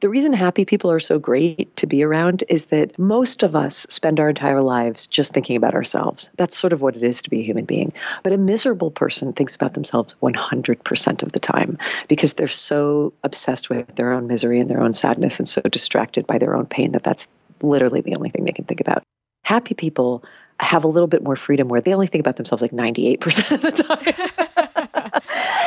the 0.00 0.08
reason 0.08 0.32
happy 0.32 0.64
people 0.64 0.90
are 0.92 1.00
so 1.00 1.18
great 1.18 1.74
to 1.76 1.86
be 1.86 2.04
around 2.04 2.44
is 2.48 2.66
that 2.66 2.96
most 2.98 3.42
of 3.42 3.56
us 3.56 3.78
spend 3.88 4.20
our 4.20 4.28
entire 4.28 4.62
lives 4.62 5.08
just 5.08 5.32
thinking 5.32 5.56
about 5.56 5.74
ourselves. 5.74 6.30
That's 6.36 6.56
sort 6.56 6.72
of 6.72 6.82
what 6.82 6.96
it 6.96 7.02
is 7.02 7.20
to 7.22 7.30
be 7.30 7.40
a 7.40 7.44
human 7.44 7.64
being. 7.64 7.92
But 8.22 8.32
a 8.32 8.38
miserable 8.38 8.92
person 8.92 9.32
thinks 9.32 9.56
about 9.56 9.74
themselves 9.74 10.14
100% 10.22 11.22
of 11.22 11.32
the 11.32 11.40
time 11.40 11.76
because 12.06 12.34
they're 12.34 12.46
so 12.46 13.12
obsessed 13.24 13.70
with 13.70 13.92
their 13.96 14.12
own 14.12 14.28
misery 14.28 14.60
and 14.60 14.70
their 14.70 14.80
own 14.80 14.92
sadness 14.92 15.40
and 15.40 15.48
so 15.48 15.62
distracted 15.62 16.26
by 16.26 16.38
their 16.38 16.54
own 16.54 16.66
pain 16.66 16.92
that 16.92 17.02
that's 17.02 17.26
literally 17.60 18.00
the 18.00 18.14
only 18.14 18.30
thing 18.30 18.44
they 18.44 18.52
can 18.52 18.66
think 18.66 18.80
about. 18.80 19.02
Happy 19.42 19.74
people 19.74 20.22
have 20.60 20.84
a 20.84 20.88
little 20.88 21.06
bit 21.06 21.22
more 21.22 21.36
freedom 21.36 21.68
where 21.68 21.80
they 21.80 21.94
only 21.94 22.06
think 22.06 22.20
about 22.20 22.36
themselves 22.36 22.62
like 22.62 22.72
98% 22.72 23.52
of 23.52 23.62
the 23.62 23.70
time. 23.70 25.22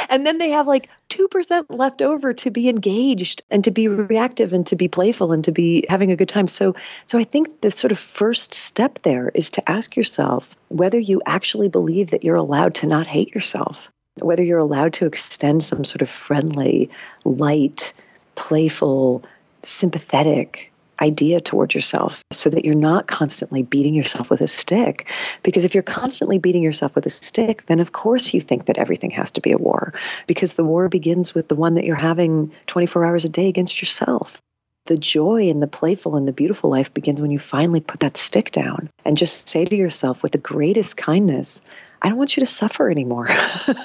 and 0.10 0.26
then 0.26 0.38
they 0.38 0.50
have 0.50 0.68
like 0.68 0.90
2% 1.10 1.66
left 1.70 2.02
over 2.02 2.34
to 2.34 2.52
be 2.52 2.68
engaged 2.68 3.42
and 3.50 3.64
to 3.64 3.72
be 3.72 3.88
reactive 3.88 4.54
and 4.54 4.68
to 4.68 4.76
be 4.76 4.88
playful 4.88 5.32
and 5.32 5.44
to 5.46 5.52
be 5.52 5.86
having 5.90 6.12
a 6.12 6.16
good 6.16 6.30
time. 6.30 6.48
So 6.48 6.76
so 7.06 7.18
I 7.18 7.24
think 7.24 7.62
the 7.62 7.72
sort 7.72 7.92
of 7.92 8.00
first 8.00 8.54
step 8.54 9.00
there 9.04 9.32
is 9.34 9.50
to 9.52 9.72
ask 9.72 9.96
yourself 9.96 10.56
whether 10.70 11.00
you 11.00 11.22
actually 11.26 11.70
believe 11.70 12.12
that 12.12 12.24
you're 12.24 12.36
allowed 12.36 12.76
to 12.76 12.88
not 12.88 13.08
hate 13.08 13.34
yourself, 13.34 13.90
whether 14.20 14.44
you're 14.44 14.58
allowed 14.58 14.94
to 14.94 15.06
extend 15.06 15.64
some 15.64 15.86
sort 15.86 16.02
of 16.02 16.10
friendly, 16.10 16.90
light, 17.24 17.94
playful, 18.36 19.24
sympathetic 19.64 20.71
idea 21.02 21.42
towards 21.42 21.74
yourself 21.74 22.24
so 22.32 22.50
that 22.50 22.64
you're 22.64 22.76
not 22.76 23.08
constantly 23.08 23.64
beating 23.64 23.94
yourself 23.94 24.30
with 24.30 24.42
a 24.42 24.48
stick. 24.48 25.10
Because 25.44 25.66
if 25.66 25.74
you're 25.74 25.84
constantly 25.84 26.38
beating 26.38 26.64
yourself 26.64 26.96
with 26.96 27.06
a 27.06 27.10
stick, 27.10 27.66
then 27.66 27.80
of 27.80 27.92
course 27.92 28.34
you 28.34 28.42
think 28.42 28.66
that 28.66 28.78
everything 28.78 29.12
has 29.12 29.32
to 29.32 29.42
be 29.42 29.52
a 29.52 29.58
war, 29.58 29.94
because 30.28 30.54
the 30.54 30.64
war 30.64 30.88
begins 30.88 31.34
with 31.34 31.48
the 31.48 31.56
one 31.56 31.76
that 31.76 31.86
you're 31.86 31.96
having 31.96 32.52
24 32.68 33.06
hours 33.06 33.26
a 33.26 33.30
day 33.30 33.48
against 33.48 33.82
yourself. 33.82 34.42
The 34.88 34.98
joy 34.98 35.50
and 35.50 35.62
the 35.62 35.68
playful 35.68 36.16
and 36.16 36.28
the 36.28 36.34
beautiful 36.34 36.70
life 36.70 36.94
begins 36.94 37.22
when 37.22 37.32
you 37.32 37.40
finally 37.40 37.82
put 37.82 38.00
that 38.00 38.18
stick 38.18 38.52
down 38.52 38.90
and 39.06 39.18
just 39.18 39.48
say 39.48 39.64
to 39.66 39.76
yourself 39.76 40.24
with 40.24 40.32
the 40.32 40.40
greatest 40.40 40.98
kindness, 40.98 41.62
I 42.02 42.10
don't 42.10 42.18
want 42.18 42.36
you 42.36 42.42
to 42.42 42.52
suffer 42.52 42.90
anymore. 42.90 43.28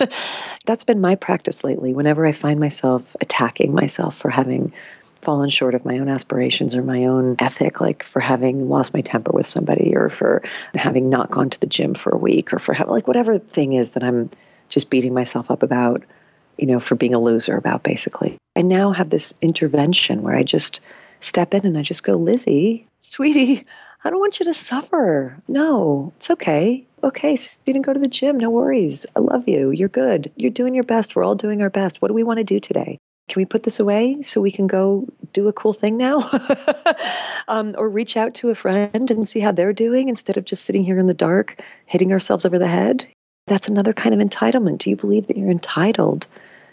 That's 0.67 0.85
been 0.85 1.01
my 1.01 1.15
practice 1.15 1.63
lately. 1.63 1.93
Whenever 1.93 2.25
I 2.25 2.33
find 2.33 2.59
myself 2.59 3.15
attacking 3.21 3.75
myself 3.75 4.17
for 4.17 4.31
having 4.31 4.73
fallen 5.27 5.51
short 5.51 5.75
of 5.75 5.85
my 5.85 5.99
own 5.99 6.09
aspirations 6.09 6.77
or 6.77 6.83
my 6.83 7.05
own 7.05 7.35
ethic, 7.41 7.81
like 7.81 8.05
for 8.05 8.21
having 8.21 8.69
lost 8.69 8.95
my 8.95 9.01
temper 9.01 9.33
with 9.33 9.45
somebody 9.45 9.93
or 9.97 10.09
for 10.09 10.41
having 10.77 11.11
not 11.11 11.33
gone 11.33 11.51
to 11.51 11.59
the 11.59 11.67
gym 11.67 11.95
for 11.95 12.11
a 12.11 12.17
week 12.17 12.53
or 12.53 12.61
for 12.61 12.73
having, 12.73 12.93
like, 12.93 13.09
whatever 13.09 13.37
thing 13.37 13.73
is 13.73 13.91
that 13.91 14.05
I'm 14.05 14.31
just 14.69 14.89
beating 14.89 15.13
myself 15.13 15.51
up 15.51 15.65
about, 15.65 16.05
you 16.59 16.67
know, 16.67 16.79
for 16.79 16.95
being 16.95 17.13
a 17.13 17.19
loser 17.19 17.57
about, 17.57 17.83
basically. 17.83 18.39
I 18.55 18.63
now 18.63 18.93
have 18.93 19.11
this 19.11 19.35
intervention 19.43 20.23
where 20.23 20.37
I 20.37 20.45
just 20.45 20.81
step 21.19 21.55
in 21.55 21.67
and 21.67 21.77
I 21.77 21.83
just 21.83 22.05
go, 22.05 22.15
Lizzie, 22.15 22.87
sweetie, 23.01 23.67
I 24.05 24.11
don't 24.11 24.21
want 24.21 24.39
you 24.39 24.45
to 24.47 24.55
suffer. 24.55 25.37
No, 25.49 26.13
it's 26.19 26.31
okay. 26.31 26.87
Okay, 27.03 27.35
so 27.35 27.51
you 27.67 27.73
didn't 27.73 27.87
go 27.87 27.93
to 27.93 27.99
the 27.99 28.07
gym. 28.07 28.39
No 28.39 28.51
worries. 28.51 29.07
I 29.17 29.19
love 29.19 29.49
you. 29.49 29.73
You're 29.73 29.89
good. 29.89 30.31
You're 30.37 30.53
doing 30.53 30.73
your 30.73 30.85
best. 30.85 31.17
We're 31.17 31.25
all 31.25 31.35
doing 31.35 31.63
our 31.63 31.71
best. 31.71 32.01
What 32.01 32.09
do 32.09 32.15
we 32.15 32.23
want 32.23 32.39
to 32.39 32.45
do 32.45 32.61
today? 32.61 32.99
Can 33.29 33.41
we 33.41 33.45
put 33.45 33.65
this 33.65 33.81
away 33.81 34.21
so 34.23 34.41
we 34.41 34.53
can 34.53 34.67
go 34.67 35.07
do 35.33 35.49
a 35.49 35.53
cool 35.53 35.73
thing 35.73 35.97
now? 35.97 36.31
um, 37.49 37.75
or 37.77 37.89
reach 37.89 38.17
out 38.17 38.35
to 38.35 38.51
a 38.51 38.55
friend 38.55 39.11
and 39.11 39.29
see 39.29 39.41
how 39.41 39.51
they're 39.51 39.73
doing 39.73 40.09
instead 40.09 40.37
of 40.37 40.45
just 40.45 40.65
sitting 40.65 40.85
here 40.85 40.99
in 40.99 41.07
the 41.07 41.15
dark, 41.15 41.61
hitting 41.87 42.13
ourselves 42.13 42.47
over 42.47 42.59
the 42.59 42.69
head? 42.69 43.07
That's 43.47 43.69
another 43.69 43.93
kind 43.93 44.15
of 44.15 44.27
entitlement. 44.27 44.79
Do 44.79 44.91
you 44.91 44.97
believe 44.97 45.27
that 45.27 45.37
you're 45.37 45.51
entitled 45.51 46.27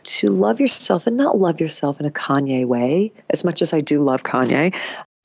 to 0.03 0.27
love 0.27 0.59
yourself 0.59 1.07
and 1.07 1.17
not 1.17 1.37
love 1.37 1.59
yourself 1.59 1.99
in 1.99 2.05
a 2.05 2.11
Kanye 2.11 2.65
way, 2.65 3.11
as 3.29 3.43
much 3.43 3.61
as 3.61 3.73
I 3.73 3.81
do 3.81 4.01
love 4.01 4.23
Kanye? 4.23 4.75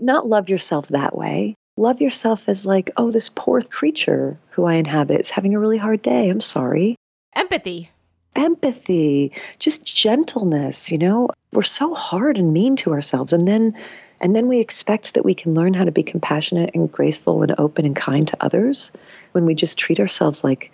Not 0.00 0.26
love 0.26 0.48
yourself 0.48 0.88
that 0.88 1.16
way. 1.16 1.54
Love 1.76 2.00
yourself 2.00 2.48
as 2.48 2.66
like, 2.66 2.90
oh, 2.96 3.10
this 3.10 3.28
poor 3.28 3.60
creature 3.60 4.38
who 4.50 4.64
I 4.64 4.74
inhabit 4.74 5.20
is 5.20 5.30
having 5.30 5.54
a 5.54 5.60
really 5.60 5.78
hard 5.78 6.02
day. 6.02 6.28
I'm 6.28 6.40
sorry. 6.40 6.96
Empathy 7.36 7.90
empathy, 8.38 9.32
just 9.58 9.84
gentleness, 9.84 10.90
you 10.90 10.98
know. 10.98 11.28
We're 11.52 11.62
so 11.62 11.94
hard 11.94 12.38
and 12.38 12.52
mean 12.52 12.76
to 12.76 12.92
ourselves 12.92 13.32
and 13.32 13.48
then 13.48 13.74
and 14.20 14.34
then 14.34 14.48
we 14.48 14.58
expect 14.58 15.14
that 15.14 15.24
we 15.24 15.34
can 15.34 15.54
learn 15.54 15.74
how 15.74 15.84
to 15.84 15.92
be 15.92 16.02
compassionate 16.02 16.70
and 16.74 16.90
graceful 16.90 17.42
and 17.42 17.54
open 17.58 17.84
and 17.84 17.94
kind 17.94 18.26
to 18.28 18.36
others 18.40 18.90
when 19.32 19.46
we 19.46 19.54
just 19.54 19.78
treat 19.78 20.00
ourselves 20.00 20.42
like 20.42 20.72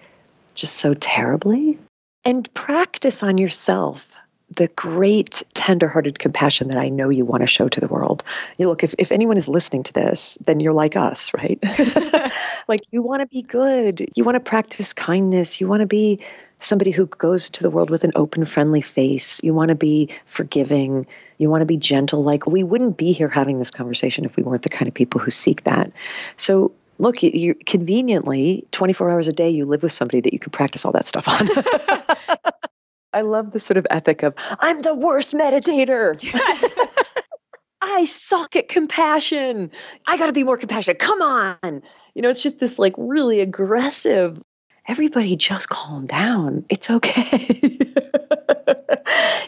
just 0.55 0.77
so 0.77 0.94
terribly. 0.94 1.79
And 2.24 2.53
practice 2.55 3.22
on 3.22 3.37
yourself 3.37 4.16
the 4.50 4.68
great 4.68 5.42
tender-hearted 5.55 6.18
compassion 6.18 6.68
that 6.68 6.79
I 6.79 6.88
know 6.88 7.09
you 7.09 7.24
want 7.24 7.40
to 7.40 7.46
show 7.46 7.68
to 7.68 7.81
the 7.81 7.88
world. 7.88 8.22
You 8.59 8.68
look, 8.68 8.85
if, 8.85 8.94
if 8.98 9.11
anyone 9.11 9.37
is 9.37 9.48
listening 9.48 9.83
to 9.85 9.92
this, 9.92 10.38
then 10.44 10.61
you're 10.61 10.72
like 10.72 10.96
us, 10.96 11.33
right? 11.35 11.59
like 12.68 12.81
you 12.92 13.03
want 13.03 13.20
to 13.20 13.27
be 13.27 13.42
good. 13.42 14.09
You 14.14 14.24
want 14.24 14.37
to 14.37 14.40
practice 14.40 14.92
kindness. 14.92 15.61
You 15.61 15.66
want 15.66 15.81
to 15.81 15.87
be 15.87 16.20
somebody 16.58 16.90
who 16.90 17.06
goes 17.06 17.50
to 17.50 17.62
the 17.62 17.70
world 17.70 17.90
with 17.90 18.04
an 18.04 18.12
open, 18.14 18.44
friendly 18.44 18.80
face. 18.80 19.40
You 19.42 19.54
want 19.54 19.68
to 19.70 19.74
be 19.74 20.08
forgiving. 20.26 21.06
You 21.38 21.50
want 21.50 21.62
to 21.62 21.66
be 21.66 21.76
gentle. 21.76 22.22
Like, 22.22 22.46
we 22.46 22.62
wouldn't 22.62 22.96
be 22.96 23.12
here 23.12 23.28
having 23.28 23.58
this 23.58 23.70
conversation 23.70 24.24
if 24.24 24.36
we 24.36 24.42
weren't 24.42 24.62
the 24.62 24.68
kind 24.68 24.88
of 24.88 24.94
people 24.94 25.20
who 25.20 25.30
seek 25.30 25.64
that. 25.64 25.92
So, 26.36 26.72
look, 26.98 27.22
you, 27.22 27.30
you 27.34 27.54
conveniently, 27.66 28.66
24 28.72 29.10
hours 29.10 29.28
a 29.28 29.32
day, 29.32 29.48
you 29.48 29.64
live 29.64 29.82
with 29.82 29.92
somebody 29.92 30.20
that 30.20 30.32
you 30.32 30.38
can 30.38 30.50
practice 30.50 30.84
all 30.84 30.92
that 30.92 31.06
stuff 31.06 31.28
on. 31.28 31.48
I 33.12 33.20
love 33.20 33.52
the 33.52 33.60
sort 33.60 33.76
of 33.76 33.86
ethic 33.90 34.22
of, 34.22 34.34
I'm 34.58 34.82
the 34.82 34.94
worst 34.94 35.34
meditator. 35.34 36.20
Yes. 36.22 36.96
I 37.80 38.04
suck 38.04 38.56
at 38.56 38.68
compassion. 38.68 39.70
I 40.06 40.16
got 40.16 40.26
to 40.26 40.32
be 40.32 40.42
more 40.42 40.56
compassionate. 40.56 40.98
Come 40.98 41.20
on. 41.20 41.82
You 42.14 42.22
know, 42.22 42.30
it's 42.30 42.42
just 42.42 42.58
this 42.58 42.78
like 42.78 42.94
really 42.96 43.40
aggressive 43.40 44.42
everybody 44.86 45.36
just 45.36 45.68
calm 45.68 46.06
down. 46.06 46.64
It's 46.68 46.90
okay. 46.90 47.28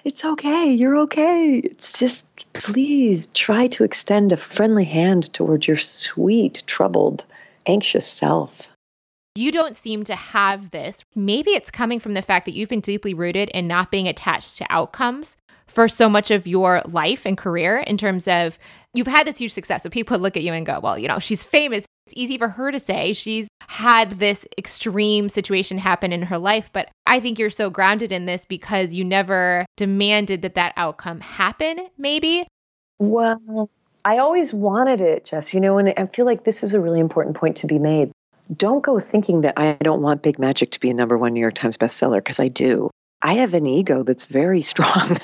it's 0.05 0.25
okay. 0.25 0.67
You're 0.67 0.97
okay. 0.99 1.59
It's 1.65 1.99
just 1.99 2.27
please 2.53 3.27
try 3.27 3.67
to 3.69 3.85
extend 3.85 4.33
a 4.33 4.37
friendly 4.37 4.85
hand 4.85 5.33
towards 5.33 5.69
your 5.69 5.77
sweet, 5.77 6.63
troubled, 6.67 7.27
anxious 7.67 8.07
self. 8.07 8.69
You 9.35 9.53
don't 9.53 9.77
seem 9.77 10.05
to 10.05 10.17
have 10.17 10.71
this. 10.71 11.05
Maybe 11.15 11.51
it's 11.51 11.71
coming 11.71 12.01
from 12.01 12.15
the 12.15 12.23
fact 12.23 12.47
that 12.47 12.55
you've 12.55 12.71
been 12.71 12.81
deeply 12.81 13.13
rooted 13.13 13.51
in 13.51 13.67
not 13.67 13.91
being 13.91 14.09
attached 14.09 14.57
to 14.57 14.67
outcomes 14.71 15.37
for 15.67 15.89
so 15.89 16.09
much 16.09 16.31
of 16.31 16.47
your 16.47 16.81
life 16.87 17.27
and 17.27 17.37
career 17.37 17.79
in 17.79 17.99
terms 17.99 18.27
of 18.27 18.59
you've 18.95 19.07
had 19.07 19.27
this 19.27 19.39
huge 19.39 19.53
success. 19.53 19.83
So 19.83 19.91
people 19.91 20.19
look 20.19 20.37
at 20.37 20.43
you 20.43 20.55
and 20.55 20.65
go, 20.65 20.81
well, 20.81 20.99
you 20.99 21.07
know, 21.07 21.19
she's 21.19 21.45
famous. 21.45 21.85
It's 22.07 22.15
easy 22.17 22.39
for 22.39 22.49
her 22.49 22.71
to 22.71 22.79
say 22.79 23.13
she's 23.13 23.49
had 23.69 24.13
this 24.21 24.47
extreme 24.57 25.29
situation 25.29 25.77
happen 25.79 26.13
in 26.13 26.23
her 26.23 26.39
life, 26.39 26.71
but 26.73 26.89
I 27.05 27.19
think 27.19 27.37
you're 27.37 27.51
so 27.51 27.69
grounded 27.69 28.13
in 28.13 28.27
this 28.27 28.45
because 28.45 28.95
you 28.95 29.05
never 29.05 29.67
demanded 29.77 30.43
that 30.43 30.55
that 30.55 30.73
outcome 30.77 31.21
happen, 31.21 31.89
maybe. 31.99 32.47
Well, 33.01 33.69
I 34.05 34.19
always 34.19 34.55
wanted 34.55 35.01
it, 35.01 35.25
Jess, 35.25 35.53
you 35.53 35.61
know, 35.61 35.79
and 35.79 35.93
I 35.97 36.07
feel 36.07 36.27
like 36.27 36.45
this 36.45 36.63
is 36.63 36.75
a 36.75 36.81
really 36.81 37.01
important 37.01 37.37
point 37.37 37.57
to 37.57 37.67
be 37.67 37.81
made. 37.81 38.13
Don't 38.57 38.85
go 38.85 39.01
thinking 39.01 39.41
that 39.41 39.55
I 39.57 39.73
don't 39.81 40.01
want 40.01 40.23
Big 40.23 40.39
Magic 40.39 40.71
to 40.71 40.81
be 40.81 40.91
a 40.91 40.95
number 40.95 41.19
one 41.19 41.35
New 41.35 41.41
York 41.41 41.55
Times 41.55 41.77
bestseller, 41.77 42.19
because 42.19 42.39
I 42.39 42.47
do. 42.47 42.89
I 43.23 43.35
have 43.35 43.55
an 43.55 43.67
ego 43.67 44.03
that's 44.03 44.27
very 44.27 44.63
strong 44.73 45.17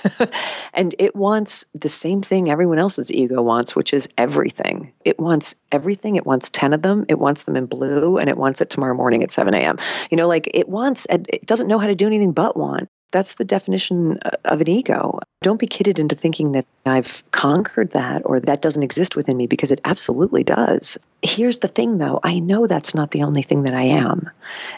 and 0.75 0.95
it 0.99 1.15
wants 1.15 1.65
the 1.75 1.89
same 1.89 2.23
thing 2.23 2.51
everyone 2.51 2.79
else's 2.79 3.13
ego 3.13 3.43
wants, 3.43 3.77
which 3.77 3.93
is 3.93 4.09
everything. 4.19 4.93
It 5.05 5.21
wants 5.21 5.55
everything. 5.71 6.17
It 6.17 6.27
wants 6.27 6.51
10 6.51 6.73
of 6.73 6.83
them. 6.83 7.05
It 7.09 7.19
wants 7.19 7.45
them 7.45 7.57
in 7.57 7.67
blue 7.67 8.19
and 8.19 8.29
it 8.29 8.37
wants 8.37 8.61
it 8.61 8.71
tomorrow 8.71 8.95
morning 8.95 9.23
at 9.23 9.31
7 9.31 9.55
a.m. 9.55 9.79
You 10.11 10.17
know, 10.17 10.29
like 10.29 10.51
it 10.55 10.69
wants, 10.69 11.07
it 11.11 11.47
doesn't 11.47 11.69
know 11.69 11.79
how 11.79 11.87
to 11.87 11.95
do 11.95 12.07
anything 12.07 12.33
but 12.33 12.57
want. 12.57 12.89
That's 13.13 13.35
the 13.35 13.45
definition 13.45 14.19
uh, 14.25 14.31
of 14.47 14.61
an 14.61 14.69
ego. 14.69 15.21
Don't 15.43 15.61
be 15.61 15.67
kidded 15.67 15.99
into 15.99 16.15
thinking 16.15 16.53
that 16.53 16.67
I've 16.87 17.23
conquered 17.31 17.93
that 17.93 18.23
or 18.25 18.41
that 18.41 18.63
doesn't 18.63 18.83
exist 18.83 19.15
within 19.15 19.37
me 19.37 19.47
because 19.47 19.71
it 19.71 19.81
absolutely 19.85 20.43
does. 20.43 20.99
Here's 21.23 21.59
the 21.59 21.69
thing 21.69 21.99
though 21.99 22.19
I 22.25 22.41
know 22.41 22.67
that's 22.67 22.95
not 22.95 23.13
the 23.13 23.23
only 23.23 23.43
thing 23.43 23.63
that 23.63 23.75
I 23.75 23.83
am. 23.83 24.29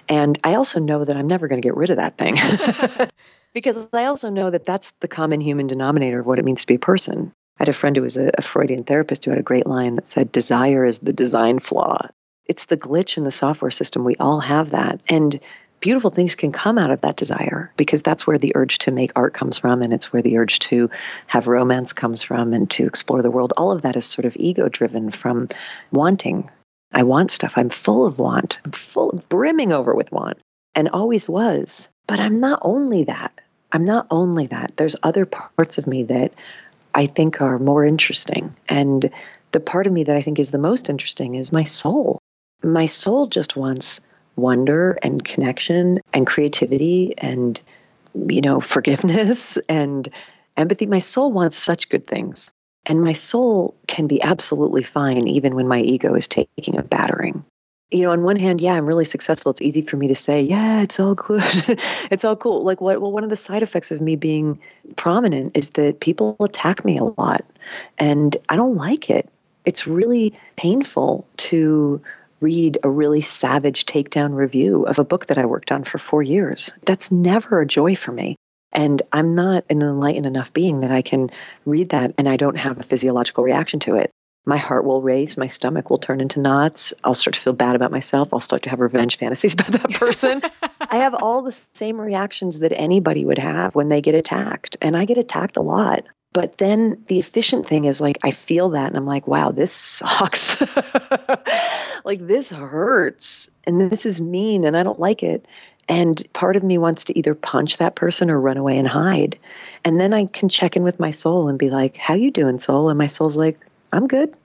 And 0.08 0.38
I 0.44 0.54
also 0.54 0.78
know 0.78 1.04
that 1.04 1.16
I'm 1.16 1.26
never 1.26 1.48
going 1.48 1.60
to 1.60 1.66
get 1.66 1.76
rid 1.76 1.90
of 1.90 1.96
that 1.96 2.18
thing. 2.18 2.36
because 3.54 3.86
I 3.92 4.04
also 4.04 4.28
know 4.28 4.50
that 4.50 4.64
that's 4.64 4.92
the 5.00 5.08
common 5.08 5.40
human 5.40 5.66
denominator 5.66 6.20
of 6.20 6.26
what 6.26 6.38
it 6.38 6.44
means 6.44 6.60
to 6.62 6.66
be 6.66 6.74
a 6.74 6.78
person. 6.78 7.32
I 7.58 7.62
had 7.62 7.68
a 7.68 7.72
friend 7.72 7.96
who 7.96 8.02
was 8.02 8.16
a, 8.16 8.32
a 8.36 8.42
Freudian 8.42 8.82
therapist 8.82 9.24
who 9.24 9.30
had 9.30 9.38
a 9.38 9.44
great 9.44 9.66
line 9.66 9.94
that 9.94 10.08
said, 10.08 10.32
Desire 10.32 10.84
is 10.84 10.98
the 10.98 11.12
design 11.12 11.60
flaw. 11.60 12.08
It's 12.46 12.66
the 12.66 12.76
glitch 12.76 13.16
in 13.16 13.24
the 13.24 13.30
software 13.30 13.70
system. 13.70 14.04
We 14.04 14.16
all 14.16 14.40
have 14.40 14.70
that. 14.70 15.00
And 15.08 15.40
beautiful 15.84 16.10
things 16.10 16.34
can 16.34 16.50
come 16.50 16.78
out 16.78 16.90
of 16.90 17.02
that 17.02 17.16
desire 17.16 17.70
because 17.76 18.00
that's 18.00 18.26
where 18.26 18.38
the 18.38 18.52
urge 18.56 18.78
to 18.78 18.90
make 18.90 19.12
art 19.16 19.34
comes 19.34 19.58
from 19.58 19.82
and 19.82 19.92
it's 19.92 20.14
where 20.14 20.22
the 20.22 20.38
urge 20.38 20.58
to 20.58 20.88
have 21.26 21.46
romance 21.46 21.92
comes 21.92 22.22
from 22.22 22.54
and 22.54 22.70
to 22.70 22.86
explore 22.86 23.20
the 23.20 23.30
world. 23.30 23.52
All 23.58 23.70
of 23.70 23.82
that 23.82 23.94
is 23.94 24.06
sort 24.06 24.24
of 24.24 24.34
ego 24.36 24.70
driven 24.70 25.10
from 25.10 25.46
wanting. 25.92 26.50
I 26.92 27.02
want 27.02 27.30
stuff. 27.30 27.52
I'm 27.58 27.68
full 27.68 28.06
of 28.06 28.18
want. 28.18 28.60
I'm 28.64 28.70
full 28.70 29.10
of 29.10 29.28
brimming 29.28 29.72
over 29.72 29.94
with 29.94 30.10
want 30.10 30.38
and 30.74 30.88
always 30.88 31.28
was. 31.28 31.90
But 32.06 32.18
i'm 32.18 32.40
not 32.40 32.60
only 32.62 33.04
that. 33.04 33.38
I'm 33.72 33.84
not 33.84 34.06
only 34.10 34.46
that. 34.46 34.72
There's 34.78 34.96
other 35.02 35.26
parts 35.26 35.76
of 35.76 35.86
me 35.86 36.02
that 36.04 36.32
i 36.94 37.04
think 37.06 37.42
are 37.42 37.58
more 37.58 37.84
interesting. 37.84 38.56
And 38.70 39.10
the 39.52 39.60
part 39.60 39.86
of 39.86 39.92
me 39.92 40.02
that 40.04 40.16
i 40.16 40.22
think 40.22 40.38
is 40.38 40.50
the 40.50 40.56
most 40.56 40.88
interesting 40.88 41.34
is 41.34 41.52
my 41.52 41.64
soul. 41.64 42.22
My 42.62 42.86
soul 42.86 43.26
just 43.26 43.54
wants 43.54 44.00
wonder 44.36 44.98
and 45.02 45.24
connection 45.24 46.00
and 46.12 46.26
creativity 46.26 47.14
and 47.18 47.60
you 48.28 48.40
know 48.40 48.60
forgiveness 48.60 49.56
and 49.68 50.08
empathy. 50.56 50.86
My 50.86 51.00
soul 51.00 51.32
wants 51.32 51.56
such 51.56 51.88
good 51.88 52.06
things. 52.06 52.50
And 52.86 53.02
my 53.02 53.14
soul 53.14 53.74
can 53.86 54.06
be 54.06 54.20
absolutely 54.22 54.82
fine 54.82 55.26
even 55.26 55.54
when 55.54 55.66
my 55.66 55.80
ego 55.80 56.14
is 56.14 56.28
taking 56.28 56.76
a 56.76 56.82
battering. 56.82 57.42
You 57.90 58.02
know 58.02 58.10
on 58.10 58.24
one 58.24 58.36
hand 58.36 58.60
yeah 58.60 58.74
i'm 58.74 58.86
really 58.86 59.04
successful. 59.04 59.50
It's 59.50 59.62
easy 59.62 59.82
for 59.82 59.96
me 59.96 60.08
to 60.08 60.14
say 60.14 60.40
yeah 60.40 60.80
it's 60.82 60.98
all 60.98 61.14
good 61.14 61.42
it's 62.10 62.24
all 62.24 62.36
cool. 62.36 62.64
Like 62.64 62.80
what 62.80 63.00
well 63.00 63.12
one 63.12 63.24
of 63.24 63.30
the 63.30 63.36
side 63.36 63.62
effects 63.62 63.90
of 63.90 64.00
me 64.00 64.16
being 64.16 64.58
prominent 64.96 65.56
is 65.56 65.70
that 65.70 66.00
people 66.00 66.36
attack 66.40 66.84
me 66.84 66.98
a 66.98 67.04
lot 67.04 67.44
and 67.98 68.36
i 68.48 68.56
don't 68.56 68.76
like 68.76 69.10
it. 69.10 69.28
It's 69.64 69.86
really 69.86 70.34
painful 70.56 71.26
to 71.38 72.00
read 72.40 72.78
a 72.82 72.90
really 72.90 73.20
savage 73.20 73.86
takedown 73.86 74.34
review 74.34 74.84
of 74.86 74.98
a 74.98 75.04
book 75.04 75.26
that 75.26 75.38
I 75.38 75.46
worked 75.46 75.72
on 75.72 75.84
for 75.84 75.98
four 75.98 76.22
years. 76.22 76.72
That's 76.84 77.10
never 77.10 77.60
a 77.60 77.66
joy 77.66 77.96
for 77.96 78.12
me. 78.12 78.36
And 78.72 79.02
I'm 79.12 79.34
not 79.34 79.64
an 79.70 79.82
enlightened 79.82 80.26
enough 80.26 80.52
being 80.52 80.80
that 80.80 80.90
I 80.90 81.02
can 81.02 81.30
read 81.64 81.90
that 81.90 82.12
and 82.18 82.28
I 82.28 82.36
don't 82.36 82.56
have 82.56 82.78
a 82.78 82.82
physiological 82.82 83.44
reaction 83.44 83.80
to 83.80 83.94
it. 83.94 84.10
My 84.46 84.58
heart 84.58 84.84
will 84.84 85.00
race, 85.00 85.38
my 85.38 85.46
stomach 85.46 85.88
will 85.88 85.98
turn 85.98 86.20
into 86.20 86.40
knots. 86.40 86.92
I'll 87.02 87.14
start 87.14 87.34
to 87.34 87.40
feel 87.40 87.54
bad 87.54 87.76
about 87.76 87.92
myself. 87.92 88.28
I'll 88.32 88.40
start 88.40 88.62
to 88.64 88.70
have 88.70 88.80
revenge 88.80 89.16
fantasies 89.16 89.54
about 89.58 89.72
that 89.72 89.92
person. 89.92 90.42
I 90.80 90.98
have 90.98 91.14
all 91.14 91.40
the 91.40 91.66
same 91.74 92.00
reactions 92.00 92.58
that 92.58 92.72
anybody 92.72 93.24
would 93.24 93.38
have 93.38 93.74
when 93.74 93.88
they 93.88 94.02
get 94.02 94.14
attacked. 94.14 94.76
And 94.82 94.96
I 94.96 95.06
get 95.06 95.16
attacked 95.16 95.56
a 95.56 95.62
lot. 95.62 96.04
But 96.34 96.58
then 96.58 97.02
the 97.06 97.18
efficient 97.18 97.66
thing 97.66 97.86
is 97.86 98.00
like, 98.00 98.18
I 98.22 98.30
feel 98.32 98.68
that 98.70 98.88
and 98.88 98.96
I'm 98.96 99.06
like, 99.06 99.26
wow, 99.26 99.50
this 99.50 99.72
sucks. 99.72 100.60
like, 102.04 102.26
this 102.26 102.50
hurts 102.50 103.48
and 103.64 103.90
this 103.90 104.04
is 104.04 104.20
mean 104.20 104.64
and 104.64 104.76
I 104.76 104.82
don't 104.82 105.00
like 105.00 105.22
it. 105.22 105.46
And 105.88 106.22
part 106.32 106.56
of 106.56 106.62
me 106.62 106.76
wants 106.76 107.04
to 107.04 107.18
either 107.18 107.34
punch 107.34 107.76
that 107.78 107.94
person 107.94 108.30
or 108.30 108.40
run 108.40 108.56
away 108.56 108.76
and 108.76 108.88
hide. 108.88 109.38
And 109.84 110.00
then 110.00 110.12
I 110.12 110.26
can 110.26 110.48
check 110.48 110.76
in 110.76 110.82
with 110.82 111.00
my 111.00 111.10
soul 111.10 111.48
and 111.48 111.58
be 111.58 111.70
like, 111.70 111.96
how 111.96 112.14
you 112.14 112.30
doing, 112.30 112.58
soul? 112.58 112.88
And 112.88 112.98
my 112.98 113.06
soul's 113.06 113.36
like, 113.36 113.58
I'm 113.92 114.06
good. 114.08 114.36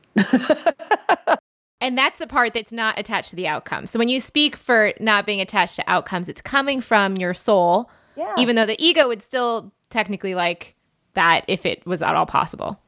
And 1.81 1.97
that's 1.97 2.19
the 2.19 2.27
part 2.27 2.53
that's 2.53 2.73
not 2.73 2.99
attached 2.99 3.29
to 3.29 3.35
the 3.35 3.47
outcome. 3.47 3.87
So 3.87 3.99
when 3.99 4.09
you 4.09 4.19
speak 4.19 4.55
for 4.55 4.93
not 4.99 5.25
being 5.25 5.39
attached 5.39 5.77
to 5.77 5.83
outcomes, 5.87 6.27
it's 6.27 6.41
coming 6.41 6.81
from 6.81 7.15
your 7.15 7.33
soul, 7.33 7.89
yeah. 8.17 8.33
even 8.37 8.55
though 8.55 8.65
the 8.65 8.75
ego 8.83 9.07
would 9.07 9.21
still 9.21 9.71
technically 9.89 10.35
like 10.35 10.75
that 11.19 11.43
if 11.47 11.65
it 11.65 11.85
was 11.85 12.01
at 12.01 12.15
all 12.15 12.25
possible. 12.25 12.79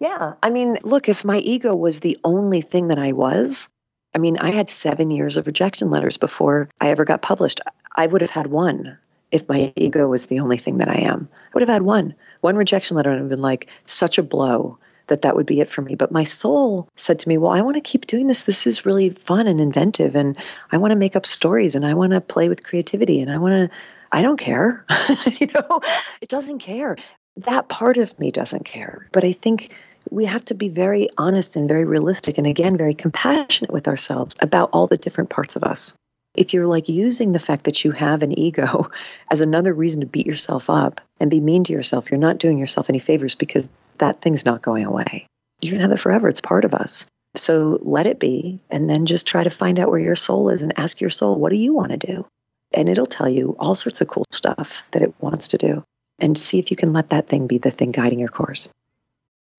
Yeah. 0.00 0.34
I 0.42 0.50
mean, 0.50 0.78
look, 0.82 1.08
if 1.08 1.24
my 1.24 1.38
ego 1.38 1.74
was 1.74 2.00
the 2.00 2.18
only 2.24 2.60
thing 2.60 2.88
that 2.88 2.98
I 2.98 3.12
was, 3.12 3.68
I 4.14 4.18
mean, 4.18 4.36
I 4.38 4.50
had 4.50 4.68
seven 4.68 5.10
years 5.10 5.36
of 5.36 5.46
rejection 5.46 5.90
letters 5.90 6.16
before 6.16 6.68
I 6.80 6.90
ever 6.90 7.04
got 7.04 7.22
published. 7.22 7.60
I 7.96 8.06
would 8.06 8.20
have 8.20 8.30
had 8.30 8.48
one. 8.48 8.98
if 9.30 9.48
my 9.48 9.72
ego 9.76 10.08
was 10.08 10.26
the 10.26 10.40
only 10.40 10.58
thing 10.58 10.78
that 10.78 10.88
I 10.88 10.96
am. 10.96 11.28
I 11.32 11.50
would 11.54 11.62
have 11.62 11.68
had 11.68 11.82
one. 11.82 12.14
One 12.40 12.56
rejection 12.56 12.96
letter 12.96 13.10
and 13.10 13.20
have 13.20 13.28
been 13.28 13.40
like 13.40 13.68
such 13.84 14.18
a 14.18 14.24
blow 14.24 14.76
that 15.06 15.22
that 15.22 15.36
would 15.36 15.46
be 15.46 15.60
it 15.60 15.70
for 15.70 15.82
me. 15.82 15.94
But 15.94 16.12
my 16.12 16.24
soul 16.24 16.88
said 16.96 17.18
to 17.20 17.28
me, 17.28 17.38
Well, 17.38 17.52
I 17.52 17.62
want 17.62 17.76
to 17.76 17.80
keep 17.80 18.06
doing 18.06 18.26
this. 18.26 18.42
This 18.42 18.66
is 18.66 18.84
really 18.84 19.10
fun 19.10 19.46
and 19.46 19.60
inventive. 19.60 20.16
And 20.16 20.36
I 20.72 20.78
want 20.78 20.90
to 20.92 20.96
make 20.96 21.14
up 21.16 21.26
stories 21.26 21.74
and 21.76 21.86
I 21.86 21.94
want 21.94 22.12
to 22.12 22.20
play 22.20 22.48
with 22.48 22.64
creativity 22.64 23.20
and 23.20 23.30
I 23.30 23.38
want 23.38 23.54
to, 23.54 23.70
I 24.12 24.22
don't 24.22 24.38
care. 24.38 24.84
you 25.40 25.46
know, 25.54 25.80
it 26.20 26.28
doesn't 26.28 26.58
care. 26.58 26.96
That 27.44 27.68
part 27.68 27.96
of 27.96 28.18
me 28.18 28.30
doesn't 28.30 28.64
care. 28.64 29.08
But 29.12 29.24
I 29.24 29.32
think 29.32 29.72
we 30.10 30.24
have 30.24 30.44
to 30.46 30.54
be 30.54 30.68
very 30.68 31.08
honest 31.18 31.56
and 31.56 31.68
very 31.68 31.84
realistic 31.84 32.38
and 32.38 32.46
again, 32.46 32.76
very 32.76 32.94
compassionate 32.94 33.72
with 33.72 33.88
ourselves 33.88 34.36
about 34.40 34.70
all 34.72 34.86
the 34.86 34.96
different 34.96 35.30
parts 35.30 35.56
of 35.56 35.64
us. 35.64 35.94
If 36.34 36.52
you're 36.54 36.66
like 36.66 36.88
using 36.88 37.32
the 37.32 37.38
fact 37.38 37.64
that 37.64 37.84
you 37.84 37.90
have 37.92 38.22
an 38.22 38.38
ego 38.38 38.90
as 39.30 39.40
another 39.40 39.72
reason 39.72 40.00
to 40.00 40.06
beat 40.06 40.26
yourself 40.26 40.70
up 40.70 41.00
and 41.18 41.30
be 41.30 41.40
mean 41.40 41.64
to 41.64 41.72
yourself, 41.72 42.10
you're 42.10 42.18
not 42.18 42.38
doing 42.38 42.58
yourself 42.58 42.88
any 42.88 42.98
favors 42.98 43.34
because 43.34 43.68
that 43.98 44.20
thing's 44.20 44.44
not 44.44 44.62
going 44.62 44.84
away. 44.84 45.26
Going 45.62 45.74
to 45.74 45.82
have 45.82 45.92
it 45.92 45.98
forever. 45.98 46.28
It's 46.28 46.40
part 46.40 46.64
of 46.64 46.74
us. 46.74 47.06
So 47.36 47.78
let 47.82 48.06
it 48.06 48.18
be, 48.18 48.58
and 48.70 48.90
then 48.90 49.06
just 49.06 49.26
try 49.26 49.44
to 49.44 49.50
find 49.50 49.78
out 49.78 49.88
where 49.90 50.00
your 50.00 50.16
soul 50.16 50.48
is 50.48 50.62
and 50.62 50.76
ask 50.78 51.00
your 51.00 51.10
soul, 51.10 51.36
what 51.36 51.50
do 51.50 51.56
you 51.56 51.72
want 51.72 51.92
to 51.92 51.96
do? 51.96 52.26
And 52.72 52.88
it'll 52.88 53.06
tell 53.06 53.28
you 53.28 53.56
all 53.58 53.74
sorts 53.74 54.00
of 54.00 54.08
cool 54.08 54.24
stuff 54.32 54.82
that 54.92 55.02
it 55.02 55.14
wants 55.20 55.48
to 55.48 55.58
do. 55.58 55.84
And 56.20 56.38
see 56.38 56.58
if 56.58 56.70
you 56.70 56.76
can 56.76 56.92
let 56.92 57.10
that 57.10 57.28
thing 57.28 57.46
be 57.46 57.58
the 57.58 57.70
thing 57.70 57.92
guiding 57.92 58.18
your 58.18 58.28
course. 58.28 58.68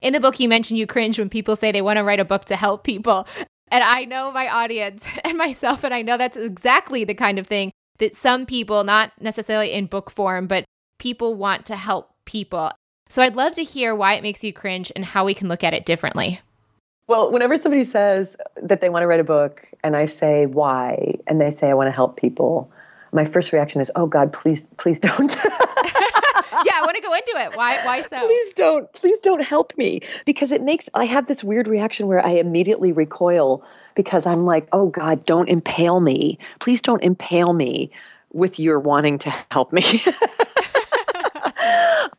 In 0.01 0.13
the 0.13 0.19
book, 0.19 0.39
you 0.39 0.49
mentioned 0.49 0.79
you 0.79 0.87
cringe 0.87 1.19
when 1.19 1.29
people 1.29 1.55
say 1.55 1.71
they 1.71 1.81
want 1.81 1.97
to 1.97 2.03
write 2.03 2.19
a 2.19 2.25
book 2.25 2.45
to 2.45 2.55
help 2.55 2.83
people. 2.83 3.27
And 3.69 3.83
I 3.83 4.05
know 4.05 4.31
my 4.31 4.47
audience 4.47 5.07
and 5.23 5.37
myself, 5.37 5.83
and 5.83 5.93
I 5.93 6.01
know 6.01 6.17
that's 6.17 6.37
exactly 6.37 7.03
the 7.03 7.13
kind 7.13 7.39
of 7.39 7.47
thing 7.47 7.71
that 7.99 8.15
some 8.15 8.45
people, 8.45 8.83
not 8.83 9.11
necessarily 9.19 9.71
in 9.71 9.85
book 9.85 10.09
form, 10.09 10.47
but 10.47 10.65
people 10.99 11.35
want 11.35 11.65
to 11.67 11.75
help 11.75 12.13
people. 12.25 12.71
So 13.09 13.21
I'd 13.21 13.35
love 13.35 13.55
to 13.55 13.63
hear 13.63 13.95
why 13.95 14.13
it 14.13 14.23
makes 14.23 14.43
you 14.43 14.53
cringe 14.53 14.91
and 14.95 15.05
how 15.05 15.25
we 15.25 15.33
can 15.33 15.47
look 15.47 15.63
at 15.63 15.73
it 15.73 15.85
differently. 15.85 16.39
Well, 17.07 17.31
whenever 17.31 17.57
somebody 17.57 17.83
says 17.83 18.35
that 18.61 18.81
they 18.81 18.89
want 18.89 19.03
to 19.03 19.07
write 19.07 19.19
a 19.19 19.25
book 19.25 19.67
and 19.83 19.97
I 19.97 20.05
say 20.05 20.45
why 20.45 21.15
and 21.27 21.41
they 21.41 21.51
say 21.51 21.69
I 21.69 21.73
want 21.73 21.87
to 21.87 21.91
help 21.91 22.15
people, 22.15 22.71
my 23.11 23.25
first 23.25 23.51
reaction 23.51 23.81
is, 23.81 23.91
"Oh 23.95 24.05
God, 24.05 24.31
please, 24.31 24.67
please 24.77 24.99
don't." 24.99 25.35
yeah, 26.65 26.73
I 26.75 26.81
want 26.81 26.95
to 26.95 27.01
go 27.01 27.13
into 27.13 27.33
it. 27.35 27.55
Why? 27.55 27.77
Why 27.85 28.01
so? 28.01 28.25
Please 28.25 28.53
don't. 28.53 28.91
Please 28.93 29.17
don't 29.19 29.41
help 29.41 29.77
me 29.77 30.01
because 30.25 30.51
it 30.51 30.61
makes 30.61 30.89
I 30.93 31.05
have 31.05 31.27
this 31.27 31.43
weird 31.43 31.67
reaction 31.67 32.07
where 32.07 32.25
I 32.25 32.31
immediately 32.31 32.91
recoil 32.91 33.63
because 33.95 34.25
I'm 34.25 34.45
like, 34.45 34.67
"Oh 34.71 34.87
God, 34.87 35.25
don't 35.25 35.49
impale 35.49 35.99
me. 35.99 36.37
Please 36.59 36.81
don't 36.81 37.03
impale 37.03 37.53
me 37.53 37.91
with 38.33 38.59
your 38.59 38.79
wanting 38.79 39.17
to 39.19 39.29
help 39.51 39.71
me." 39.71 39.83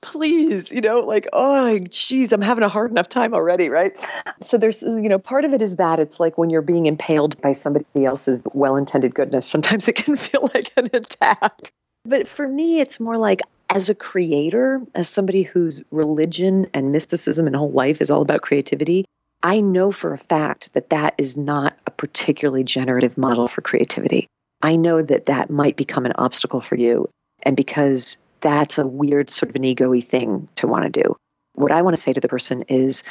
please, 0.00 0.70
you 0.70 0.80
know, 0.80 1.00
like, 1.00 1.26
oh, 1.32 1.78
geez, 1.88 2.32
I'm 2.32 2.42
having 2.42 2.62
a 2.62 2.68
hard 2.68 2.90
enough 2.90 3.08
time 3.08 3.34
already, 3.34 3.68
right? 3.68 3.96
So 4.42 4.58
there's, 4.58 4.82
you 4.82 5.08
know, 5.08 5.18
part 5.18 5.44
of 5.44 5.54
it 5.54 5.62
is 5.62 5.76
that 5.76 5.98
it's 5.98 6.20
like 6.20 6.38
when 6.38 6.50
you're 6.50 6.62
being 6.62 6.86
impaled 6.86 7.40
by 7.40 7.52
somebody 7.52 8.04
else's 8.04 8.40
well 8.52 8.76
intended 8.76 9.14
goodness, 9.14 9.46
sometimes 9.48 9.88
it 9.88 9.94
can 9.94 10.16
feel 10.28 10.50
like 10.54 10.70
an 10.76 10.90
attack. 10.92 11.72
But 12.04 12.28
for 12.28 12.48
me, 12.48 12.80
it's 12.80 13.00
more 13.00 13.16
like 13.16 13.40
as 13.74 13.88
a 13.88 13.94
creator, 13.94 14.80
as 14.94 15.08
somebody 15.08 15.42
whose 15.42 15.82
religion 15.90 16.66
and 16.74 16.92
mysticism 16.92 17.46
and 17.46 17.56
whole 17.56 17.72
life 17.72 18.02
is 18.02 18.10
all 18.10 18.20
about 18.20 18.42
creativity, 18.42 19.06
I 19.42 19.60
know 19.60 19.90
for 19.90 20.12
a 20.12 20.18
fact 20.18 20.72
that 20.74 20.90
that 20.90 21.14
is 21.16 21.38
not 21.38 21.76
a 21.86 21.90
particularly 21.90 22.64
generative 22.64 23.16
model 23.16 23.48
for 23.48 23.62
creativity. 23.62 24.26
I 24.60 24.76
know 24.76 25.00
that 25.00 25.24
that 25.26 25.48
might 25.48 25.76
become 25.76 26.04
an 26.04 26.12
obstacle 26.16 26.60
for 26.60 26.76
you. 26.76 27.08
And 27.44 27.56
because 27.56 28.18
that's 28.42 28.76
a 28.76 28.86
weird 28.86 29.30
sort 29.30 29.48
of 29.48 29.56
an 29.56 29.64
ego 29.64 29.98
thing 30.00 30.48
to 30.56 30.66
want 30.66 30.84
to 30.84 31.02
do. 31.02 31.16
What 31.54 31.72
I 31.72 31.80
want 31.80 31.96
to 31.96 32.02
say 32.02 32.12
to 32.12 32.20
the 32.20 32.28
person 32.28 32.62
is, 32.68 33.02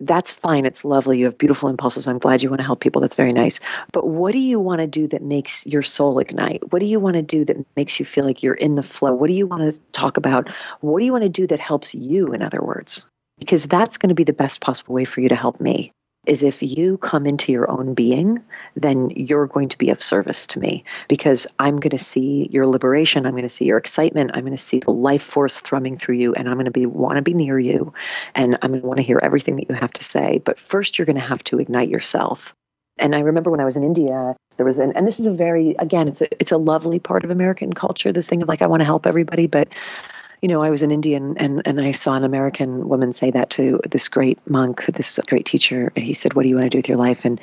that's 0.00 0.32
fine. 0.32 0.64
It's 0.64 0.84
lovely. 0.84 1.18
You 1.18 1.24
have 1.24 1.38
beautiful 1.38 1.68
impulses. 1.68 2.06
I'm 2.06 2.18
glad 2.18 2.42
you 2.42 2.48
want 2.48 2.60
to 2.60 2.66
help 2.66 2.80
people. 2.80 3.00
That's 3.00 3.16
very 3.16 3.32
nice. 3.32 3.58
But 3.92 4.06
what 4.06 4.32
do 4.32 4.38
you 4.38 4.60
want 4.60 4.80
to 4.80 4.86
do 4.86 5.08
that 5.08 5.22
makes 5.22 5.66
your 5.66 5.82
soul 5.82 6.18
ignite? 6.18 6.72
What 6.72 6.80
do 6.80 6.86
you 6.86 7.00
want 7.00 7.16
to 7.16 7.22
do 7.22 7.44
that 7.46 7.56
makes 7.76 7.98
you 7.98 8.06
feel 8.06 8.24
like 8.24 8.42
you're 8.42 8.54
in 8.54 8.76
the 8.76 8.82
flow? 8.82 9.12
What 9.12 9.28
do 9.28 9.34
you 9.34 9.46
want 9.46 9.72
to 9.72 9.80
talk 9.92 10.16
about? 10.16 10.48
What 10.80 11.00
do 11.00 11.04
you 11.04 11.12
want 11.12 11.24
to 11.24 11.28
do 11.28 11.46
that 11.48 11.58
helps 11.58 11.94
you, 11.94 12.32
in 12.32 12.42
other 12.42 12.62
words? 12.62 13.06
Because 13.38 13.64
that's 13.64 13.96
going 13.96 14.08
to 14.08 14.14
be 14.14 14.24
the 14.24 14.32
best 14.32 14.60
possible 14.60 14.94
way 14.94 15.04
for 15.04 15.20
you 15.20 15.28
to 15.28 15.36
help 15.36 15.60
me 15.60 15.90
is 16.28 16.42
if 16.42 16.62
you 16.62 16.98
come 16.98 17.26
into 17.26 17.50
your 17.50 17.68
own 17.70 17.94
being, 17.94 18.42
then 18.76 19.10
you're 19.10 19.46
going 19.46 19.68
to 19.68 19.78
be 19.78 19.90
of 19.90 20.02
service 20.02 20.46
to 20.46 20.60
me 20.60 20.84
because 21.08 21.46
I'm 21.58 21.80
going 21.80 21.90
to 21.90 21.98
see 21.98 22.48
your 22.52 22.66
liberation. 22.66 23.26
I'm 23.26 23.32
going 23.32 23.42
to 23.42 23.48
see 23.48 23.64
your 23.64 23.78
excitement. 23.78 24.30
I'm 24.34 24.42
going 24.42 24.52
to 24.52 24.62
see 24.62 24.78
the 24.78 24.92
life 24.92 25.22
force 25.22 25.60
thrumming 25.60 25.96
through 25.96 26.16
you, 26.16 26.34
and 26.34 26.48
I'm 26.48 26.54
going 26.54 26.66
to 26.66 26.70
be 26.70 26.86
want 26.86 27.16
to 27.16 27.22
be 27.22 27.34
near 27.34 27.58
you, 27.58 27.92
and 28.34 28.58
I'm 28.62 28.70
going 28.70 28.82
to 28.82 28.86
want 28.86 28.98
to 28.98 29.02
hear 29.02 29.18
everything 29.22 29.56
that 29.56 29.68
you 29.68 29.74
have 29.74 29.92
to 29.94 30.04
say. 30.04 30.40
But 30.44 30.60
first, 30.60 30.98
you're 30.98 31.06
going 31.06 31.16
to 31.16 31.22
have 31.22 31.42
to 31.44 31.58
ignite 31.58 31.88
yourself. 31.88 32.54
And 32.98 33.14
I 33.14 33.20
remember 33.20 33.50
when 33.50 33.60
I 33.60 33.64
was 33.64 33.76
in 33.76 33.84
India, 33.84 34.34
there 34.56 34.66
was 34.66 34.78
an, 34.78 34.92
and 34.96 35.06
this 35.06 35.20
is 35.20 35.26
a 35.26 35.32
very, 35.32 35.76
again, 35.78 36.08
it's 36.08 36.20
a, 36.20 36.40
it's 36.40 36.52
a 36.52 36.56
lovely 36.58 36.98
part 36.98 37.24
of 37.24 37.30
American 37.30 37.72
culture. 37.72 38.12
This 38.12 38.28
thing 38.28 38.42
of 38.42 38.48
like, 38.48 38.60
I 38.60 38.66
want 38.66 38.80
to 38.80 38.84
help 38.84 39.06
everybody, 39.06 39.46
but 39.46 39.68
you 40.40 40.48
know, 40.48 40.62
I 40.62 40.70
was 40.70 40.82
an 40.82 40.90
Indian 40.90 41.36
and, 41.38 41.62
and 41.64 41.80
I 41.80 41.92
saw 41.92 42.14
an 42.14 42.24
American 42.24 42.88
woman 42.88 43.12
say 43.12 43.30
that 43.30 43.50
to 43.50 43.80
this 43.88 44.08
great 44.08 44.38
monk, 44.48 44.84
this 44.86 45.18
great 45.26 45.46
teacher. 45.46 45.92
He 45.96 46.14
said, 46.14 46.34
What 46.34 46.42
do 46.42 46.48
you 46.48 46.54
want 46.54 46.64
to 46.64 46.70
do 46.70 46.78
with 46.78 46.88
your 46.88 46.98
life? 46.98 47.24
And 47.24 47.40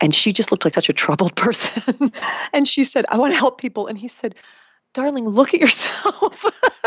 and 0.00 0.14
she 0.14 0.32
just 0.32 0.50
looked 0.50 0.64
like 0.64 0.74
such 0.74 0.88
a 0.88 0.92
troubled 0.92 1.34
person. 1.36 2.12
and 2.52 2.66
she 2.66 2.84
said, 2.84 3.06
I 3.08 3.18
want 3.18 3.32
to 3.32 3.38
help 3.38 3.58
people. 3.58 3.86
And 3.86 3.96
he 3.96 4.08
said, 4.08 4.34
Darling, 4.92 5.26
look 5.26 5.54
at 5.54 5.60
yourself. 5.60 6.44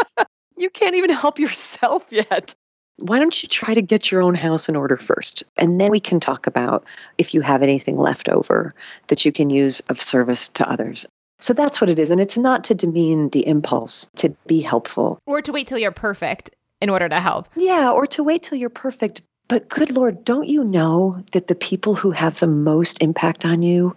you 0.57 0.69
can't 0.69 0.95
even 0.95 1.09
help 1.09 1.39
yourself 1.39 2.03
yet. 2.11 2.55
Why 2.99 3.19
don't 3.19 3.43
you 3.43 3.47
try 3.47 3.73
to 3.73 3.81
get 3.81 4.11
your 4.11 4.23
own 4.23 4.33
house 4.33 4.67
in 4.67 4.75
order 4.75 4.97
first? 4.97 5.43
And 5.57 5.79
then 5.79 5.91
we 5.91 5.99
can 5.99 6.19
talk 6.19 6.47
about 6.47 6.83
if 7.17 7.33
you 7.33 7.41
have 7.41 7.61
anything 7.61 7.97
left 7.97 8.27
over 8.27 8.73
that 9.07 9.23
you 9.23 9.31
can 9.31 9.49
use 9.49 9.81
of 9.81 10.01
service 10.01 10.49
to 10.49 10.67
others. 10.69 11.05
So 11.39 11.53
that's 11.53 11.79
what 11.79 11.89
it 11.89 11.99
is. 11.99 12.11
And 12.11 12.19
it's 12.19 12.37
not 12.37 12.63
to 12.65 12.73
demean 12.73 13.29
the 13.29 13.45
impulse 13.45 14.09
to 14.17 14.29
be 14.47 14.61
helpful. 14.61 15.19
Or 15.25 15.41
to 15.41 15.51
wait 15.51 15.67
till 15.67 15.77
you're 15.77 15.91
perfect 15.91 16.49
in 16.81 16.89
order 16.89 17.07
to 17.07 17.19
help. 17.19 17.47
Yeah, 17.55 17.91
or 17.91 18.07
to 18.07 18.23
wait 18.23 18.43
till 18.43 18.57
you're 18.57 18.69
perfect. 18.69 19.21
But 19.47 19.69
good 19.69 19.95
Lord, 19.95 20.25
don't 20.25 20.47
you 20.47 20.63
know 20.63 21.23
that 21.31 21.47
the 21.47 21.55
people 21.55 21.95
who 21.95 22.11
have 22.11 22.39
the 22.39 22.47
most 22.47 23.01
impact 23.01 23.45
on 23.45 23.61
you, 23.61 23.95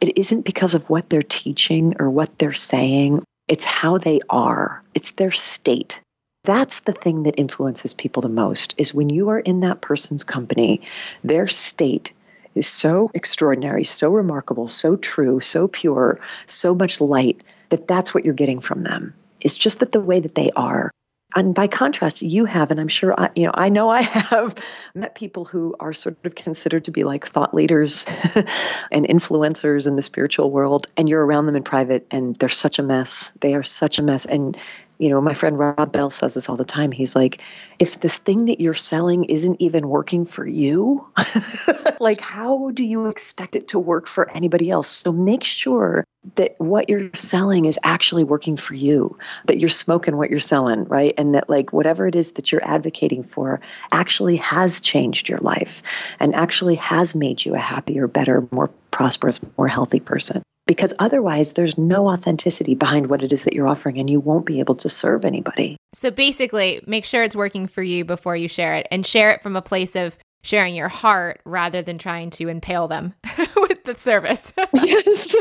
it 0.00 0.16
isn't 0.16 0.44
because 0.44 0.74
of 0.74 0.88
what 0.90 1.10
they're 1.10 1.22
teaching 1.22 1.94
or 1.98 2.10
what 2.10 2.38
they're 2.38 2.52
saying, 2.52 3.24
it's 3.48 3.64
how 3.64 3.98
they 3.98 4.20
are, 4.30 4.82
it's 4.94 5.12
their 5.12 5.30
state. 5.30 6.00
That's 6.44 6.80
the 6.80 6.92
thing 6.92 7.22
that 7.22 7.38
influences 7.38 7.94
people 7.94 8.20
the 8.20 8.28
most 8.28 8.74
is 8.76 8.94
when 8.94 9.08
you 9.08 9.30
are 9.30 9.40
in 9.40 9.60
that 9.60 9.80
person's 9.80 10.24
company, 10.24 10.82
their 11.22 11.48
state 11.48 12.12
is 12.54 12.66
so 12.66 13.10
extraordinary, 13.14 13.84
so 13.84 14.12
remarkable, 14.12 14.66
so 14.66 14.96
true, 14.96 15.40
so 15.40 15.68
pure, 15.68 16.18
so 16.46 16.74
much 16.74 17.00
light 17.00 17.42
that 17.70 17.88
that's 17.88 18.14
what 18.14 18.24
you're 18.24 18.34
getting 18.34 18.60
from 18.60 18.82
them. 18.82 19.14
It's 19.40 19.56
just 19.56 19.80
that 19.80 19.92
the 19.92 20.00
way 20.00 20.20
that 20.20 20.34
they 20.34 20.50
are. 20.56 20.90
And 21.36 21.54
by 21.54 21.66
contrast, 21.66 22.22
you 22.22 22.44
have, 22.44 22.70
and 22.70 22.78
I'm 22.78 22.88
sure, 22.88 23.18
I, 23.18 23.28
you 23.34 23.44
know, 23.44 23.52
I 23.54 23.68
know 23.68 23.90
I 23.90 24.02
have 24.02 24.54
met 24.94 25.16
people 25.16 25.44
who 25.44 25.74
are 25.80 25.92
sort 25.92 26.16
of 26.24 26.34
considered 26.36 26.84
to 26.84 26.90
be 26.92 27.02
like 27.02 27.26
thought 27.26 27.52
leaders 27.52 28.04
and 28.92 29.06
influencers 29.06 29.86
in 29.86 29.96
the 29.96 30.02
spiritual 30.02 30.52
world, 30.52 30.86
and 30.96 31.08
you're 31.08 31.26
around 31.26 31.46
them 31.46 31.56
in 31.56 31.64
private, 31.64 32.06
and 32.10 32.36
they're 32.36 32.48
such 32.48 32.78
a 32.78 32.82
mess. 32.82 33.32
They 33.40 33.54
are 33.54 33.64
such 33.64 33.98
a 33.98 34.02
mess, 34.02 34.26
and 34.26 34.56
you 34.98 35.10
know, 35.10 35.20
my 35.20 35.34
friend 35.34 35.58
Rob 35.58 35.92
Bell 35.92 36.10
says 36.10 36.34
this 36.34 36.48
all 36.48 36.56
the 36.56 36.64
time. 36.64 36.92
He's 36.92 37.16
like, 37.16 37.42
if 37.78 38.00
the 38.00 38.08
thing 38.08 38.44
that 38.44 38.60
you're 38.60 38.74
selling 38.74 39.24
isn't 39.24 39.60
even 39.60 39.88
working 39.88 40.24
for 40.24 40.46
you, 40.46 41.04
like, 42.00 42.20
how 42.20 42.70
do 42.70 42.84
you 42.84 43.06
expect 43.06 43.56
it 43.56 43.66
to 43.68 43.78
work 43.78 44.06
for 44.06 44.30
anybody 44.30 44.70
else? 44.70 44.88
So 44.88 45.10
make 45.12 45.42
sure 45.42 46.04
that 46.36 46.54
what 46.58 46.88
you're 46.88 47.10
selling 47.14 47.64
is 47.64 47.78
actually 47.82 48.24
working 48.24 48.56
for 48.56 48.74
you, 48.74 49.18
that 49.46 49.58
you're 49.58 49.68
smoking 49.68 50.16
what 50.16 50.30
you're 50.30 50.38
selling, 50.38 50.84
right? 50.84 51.12
And 51.18 51.34
that, 51.34 51.50
like, 51.50 51.72
whatever 51.72 52.06
it 52.06 52.14
is 52.14 52.32
that 52.32 52.52
you're 52.52 52.66
advocating 52.66 53.24
for 53.24 53.60
actually 53.92 54.36
has 54.36 54.80
changed 54.80 55.28
your 55.28 55.38
life 55.38 55.82
and 56.20 56.34
actually 56.34 56.76
has 56.76 57.14
made 57.14 57.44
you 57.44 57.54
a 57.54 57.58
happier, 57.58 58.06
better, 58.06 58.46
more 58.52 58.70
prosperous, 58.90 59.40
more 59.58 59.68
healthy 59.68 60.00
person 60.00 60.42
because 60.66 60.94
otherwise 60.98 61.54
there's 61.54 61.76
no 61.76 62.08
authenticity 62.08 62.74
behind 62.74 63.08
what 63.08 63.22
it 63.22 63.32
is 63.32 63.44
that 63.44 63.52
you're 63.52 63.68
offering 63.68 63.98
and 63.98 64.08
you 64.08 64.20
won't 64.20 64.46
be 64.46 64.60
able 64.60 64.74
to 64.76 64.88
serve 64.88 65.24
anybody. 65.24 65.76
So 65.94 66.10
basically, 66.10 66.82
make 66.86 67.04
sure 67.04 67.22
it's 67.22 67.36
working 67.36 67.66
for 67.66 67.82
you 67.82 68.04
before 68.04 68.36
you 68.36 68.48
share 68.48 68.74
it 68.74 68.86
and 68.90 69.06
share 69.06 69.30
it 69.30 69.42
from 69.42 69.56
a 69.56 69.62
place 69.62 69.94
of 69.94 70.16
sharing 70.42 70.74
your 70.74 70.88
heart 70.88 71.40
rather 71.44 71.82
than 71.82 71.98
trying 71.98 72.30
to 72.30 72.48
impale 72.48 72.86
them 72.86 73.14
with 73.56 73.84
the 73.84 73.94
service. 73.96 74.52
yes. 74.74 75.34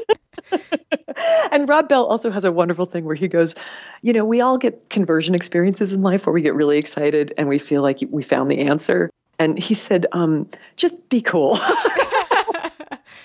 and 1.52 1.68
Rob 1.68 1.90
Bell 1.90 2.06
also 2.06 2.32
has 2.32 2.44
a 2.44 2.52
wonderful 2.52 2.86
thing 2.86 3.06
where 3.06 3.16
he 3.16 3.28
goes, 3.28 3.56
you 4.02 4.14
know, 4.14 4.26
we 4.26 4.42
all 4.42 4.58
get 4.58 4.90
conversion 4.90 5.36
experiences 5.36 5.94
in 5.94 6.02
life 6.02 6.26
where 6.26 6.34
we 6.34 6.42
get 6.42 6.56
really 6.56 6.78
excited 6.78 7.34
and 7.38 7.50
we 7.50 7.60
feel 7.60 7.82
like 7.82 8.00
we 8.10 8.24
found 8.24 8.50
the 8.50 8.60
answer. 8.60 9.10
And 9.40 9.60
he 9.60 9.74
said, 9.74 10.06
um, 10.14 10.48
just 10.78 11.10
be 11.10 11.22
cool 11.22 11.58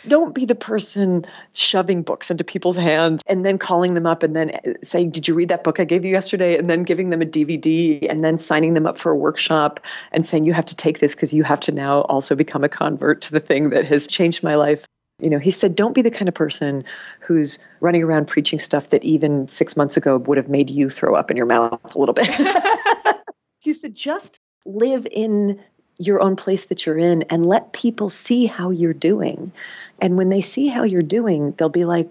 don't 0.09 0.35
be 0.35 0.45
the 0.45 0.55
person 0.55 1.25
shoving 1.53 2.03
books 2.03 2.31
into 2.31 2.45
people's 2.45 2.77
hands 2.77 3.23
and 3.27 3.45
then 3.45 3.59
calling 3.59 3.95
them 3.95 4.07
up 4.07 4.23
and 4.23 4.35
then 4.35 4.51
uh, 4.51 4.73
saying, 4.83 5.11
Did 5.11 5.29
you 5.29 5.35
read 5.35 5.49
that 5.49 5.65
book 5.65 5.79
I 5.79 5.85
gave 5.85 6.05
you 6.05 6.11
yesterday? 6.11 6.57
And 6.57 6.69
then 6.69 6.83
giving 6.83 7.11
them 7.11 7.23
a 7.23 7.27
DVD 7.27 8.07
and 8.09 8.25
then 8.25 8.39
signing 8.39 8.75
them 8.75 8.87
up 8.87 8.99
for 8.99 9.13
a 9.13 9.17
workshop 9.17 9.81
and 10.13 10.27
saying, 10.27 10.45
You 10.45 10.53
have 10.53 10.67
to 10.67 10.77
take 10.77 10.99
this 10.99 11.15
because 11.15 11.33
you 11.33 11.45
have 11.45 11.61
to 11.61 11.73
now 11.73 12.03
also 12.03 12.35
become 12.35 12.65
a 12.65 12.69
convert 12.69 13.21
to 13.23 13.33
the 13.33 13.41
thing 13.41 13.71
that 13.71 13.85
has 13.85 14.07
changed 14.07 14.43
my 14.43 14.55
life. 14.55 14.87
You 15.21 15.31
know, 15.31 15.39
he 15.39 15.51
said, 15.51 15.75
don't 15.75 15.95
be 15.95 16.03
the 16.03 16.13
kind 16.13 16.29
of 16.29 16.35
person 16.35 16.85
who's 17.19 17.59
running 17.81 18.05
around 18.05 18.29
preaching 18.29 18.61
stuff 18.61 18.91
that 18.91 19.03
even 19.03 19.49
six 19.49 19.77
months 19.77 19.97
ago 19.97 20.19
would 20.19 20.37
have 20.37 20.49
made 20.49 20.71
you 20.71 20.89
throw 20.89 21.17
up 21.17 21.29
in 21.29 21.37
your 21.37 21.47
mouth 21.47 21.95
a 21.95 21.99
little 21.99 22.13
bit. 22.13 22.29
he 23.59 23.73
said, 23.73 23.97
just 23.97 24.39
live 24.65 25.09
in 25.11 25.61
your 25.99 26.21
own 26.21 26.37
place 26.37 26.67
that 26.67 26.87
you're 26.87 26.99
in 26.99 27.23
and 27.31 27.47
let 27.47 27.73
people 27.73 28.09
see 28.09 28.47
how 28.47 28.71
you're 28.71 28.93
doing. 28.93 29.53
And 30.01 30.17
when 30.17 30.29
they 30.29 30.41
see 30.41 30.69
how 30.69 30.85
you're 30.85 31.03
doing, 31.03 31.53
they'll 31.53 31.69
be 31.69 31.85
like, 31.85 32.09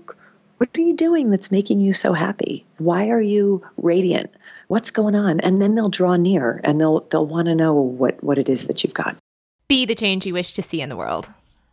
what 0.57 0.69
are 0.75 0.81
you 0.81 0.95
doing 0.95 1.29
that's 1.29 1.51
making 1.51 1.79
you 1.79 1.93
so 1.93 2.13
happy? 2.13 2.65
Why 2.79 3.09
are 3.09 3.21
you 3.21 3.63
radiant? 3.77 4.33
What's 4.67 4.91
going 4.91 5.15
on? 5.15 5.39
And 5.39 5.61
then 5.61 5.75
they'll 5.75 5.89
draw 5.89 6.15
near 6.15 6.59
and 6.63 6.81
they'll 6.81 7.01
they'll 7.11 7.27
want 7.27 7.47
to 7.47 7.55
know 7.55 7.75
what 7.75 8.21
what 8.23 8.37
it 8.37 8.49
is 8.49 8.67
that 8.67 8.83
you've 8.83 8.93
got. 8.93 9.15
Be 9.67 9.85
the 9.85 9.95
change 9.95 10.25
you 10.25 10.33
wish 10.33 10.53
to 10.53 10.63
see 10.63 10.81
in 10.81 10.89
the 10.89 10.97
world. 10.97 11.29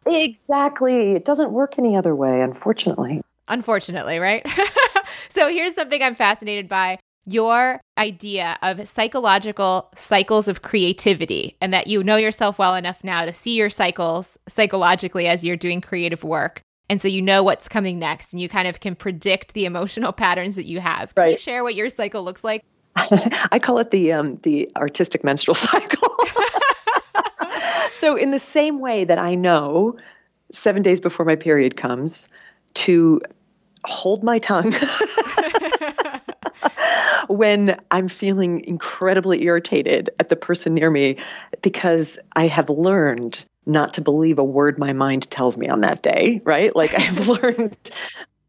Exactly. 0.07 1.12
It 1.12 1.25
doesn't 1.25 1.53
work 1.53 1.79
any 1.79 1.97
other 1.97 2.15
way, 2.15 2.43
unfortunately. 2.43 3.23
Unfortunately, 3.49 4.19
right? 4.19 4.47
so 5.31 5.49
here's 5.49 5.75
something 5.75 6.03
I'm 6.03 6.15
fascinated 6.15 6.69
by 6.69 6.99
your 7.27 7.81
idea 7.97 8.59
of 8.62 8.87
psychological 8.87 9.91
cycles 9.97 10.49
of 10.49 10.62
creativity 10.62 11.57
and 11.61 11.72
that 11.72 11.87
you 11.87 12.03
know 12.05 12.16
yourself 12.16 12.59
well 12.59 12.75
enough 12.75 13.03
now 13.03 13.25
to 13.25 13.33
see 13.33 13.55
your 13.55 13.70
cycles 13.70 14.39
psychologically 14.49 15.27
as 15.27 15.45
you're 15.45 15.57
doing 15.57 15.81
creative 15.81 16.25
work. 16.25 16.61
And 16.91 17.01
so 17.01 17.09
you 17.09 17.22
know 17.22 17.43
what's 17.43 17.66
coming 17.66 17.99
next 17.99 18.33
and 18.33 18.43
you 18.43 18.49
kind 18.49 18.68
of 18.68 18.81
can 18.81 18.95
predict 18.95 19.55
the 19.55 19.64
emotional 19.64 20.12
patterns 20.25 20.57
that 20.57 20.66
you 20.66 20.81
have. 20.81 21.14
Can 21.14 21.22
right. 21.22 21.31
you 21.33 21.39
share 21.39 21.62
what 21.62 21.75
your 21.75 21.89
cycle 21.89 22.22
looks 22.22 22.45
like? 22.45 22.62
I 22.97 23.59
call 23.61 23.79
it 23.79 23.91
the 23.91 24.12
um, 24.12 24.39
the 24.43 24.68
artistic 24.77 25.25
menstrual 25.25 25.55
cycle. 25.55 26.14
so 27.93 28.16
in 28.16 28.31
the 28.31 28.39
same 28.39 28.79
way 28.81 29.05
that 29.05 29.18
I 29.18 29.35
know 29.35 29.97
7 30.53 30.83
days 30.83 31.01
before 31.01 31.27
my 31.27 31.35
period 31.35 31.77
comes 31.77 32.29
to 32.75 33.20
hold 33.85 34.22
my 34.22 34.39
tongue 34.39 34.72
when 37.29 37.79
I'm 37.91 38.09
feeling 38.09 38.65
incredibly 38.65 39.43
irritated 39.45 40.11
at 40.21 40.29
the 40.29 40.37
person 40.37 40.75
near 40.75 40.91
me 40.91 41.17
because 41.62 42.19
I 42.35 42.47
have 42.47 42.69
learned 42.71 43.45
not 43.67 43.95
to 43.95 44.01
believe 44.01 44.39
a 44.39 44.45
word 44.45 44.79
my 44.79 44.93
mind 44.93 45.31
tells 45.31 45.57
me 45.57 45.69
on 45.69 45.81
that 45.81 46.03
day, 46.03 46.41
right? 46.45 46.75
Like 46.77 46.95
I've 46.95 47.29
learned 47.43 47.77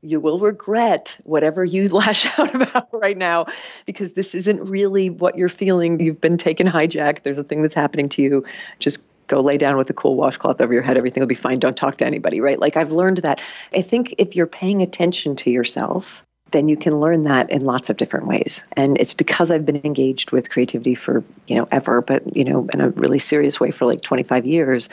you 0.02 0.20
will 0.20 0.40
regret 0.40 1.18
whatever 1.24 1.66
you 1.66 1.90
lash 1.94 2.28
out 2.38 2.54
about 2.54 2.88
right 2.94 3.18
now 3.18 3.46
because 3.86 4.14
this 4.14 4.36
isn't 4.36 4.64
really 4.64 5.10
what 5.10 5.38
you're 5.38 5.50
feeling. 5.50 6.00
You've 6.00 6.22
been 6.22 6.38
taken 6.38 6.68
hijacked. 6.68 7.24
There's 7.24 7.40
a 7.40 7.44
thing 7.44 7.62
that's 7.62 7.74
happening 7.74 8.10
to 8.10 8.22
you. 8.22 8.46
Just 8.80 9.08
go 9.28 9.42
lay 9.42 9.58
down 9.58 9.78
with 9.78 9.90
a 9.90 9.94
cool 9.94 10.16
washcloth 10.16 10.62
over 10.62 10.72
your 10.72 10.84
head. 10.84 10.98
Everything 10.98 11.22
will 11.22 11.28
be 11.28 11.36
fine. 11.36 11.60
Don't 11.60 11.76
talk 11.76 11.98
to 11.98 12.06
anybody, 12.06 12.40
right? 12.40 12.60
Like 12.60 12.78
I've 12.78 12.92
learned 12.92 13.18
that. 13.18 13.42
I 13.74 13.82
think 13.82 14.14
if 14.18 14.36
you're 14.36 14.46
paying 14.46 14.82
attention 14.82 15.36
to 15.38 15.50
yourself, 15.50 16.24
then 16.56 16.70
you 16.70 16.78
can 16.78 16.96
learn 17.02 17.26
that 17.26 17.50
in 17.50 17.66
lots 17.66 17.90
of 17.90 17.98
different 17.98 18.28
ways. 18.28 18.64
And 18.74 18.98
it's 18.98 19.14
because 19.14 19.52
I've 19.52 19.66
been 19.66 19.82
engaged 19.84 20.32
with 20.32 20.50
creativity 20.50 20.96
for, 20.96 21.22
you 21.48 21.56
know, 21.58 21.68
ever, 21.70 22.02
but, 22.02 22.36
you 22.36 22.46
know, 22.46 22.70
in 22.72 22.80
a 22.80 22.90
really 22.92 23.20
serious 23.20 23.60
way 23.60 23.72
for 23.72 23.86
like 23.86 24.02
25 24.02 24.46
years. 24.46 24.88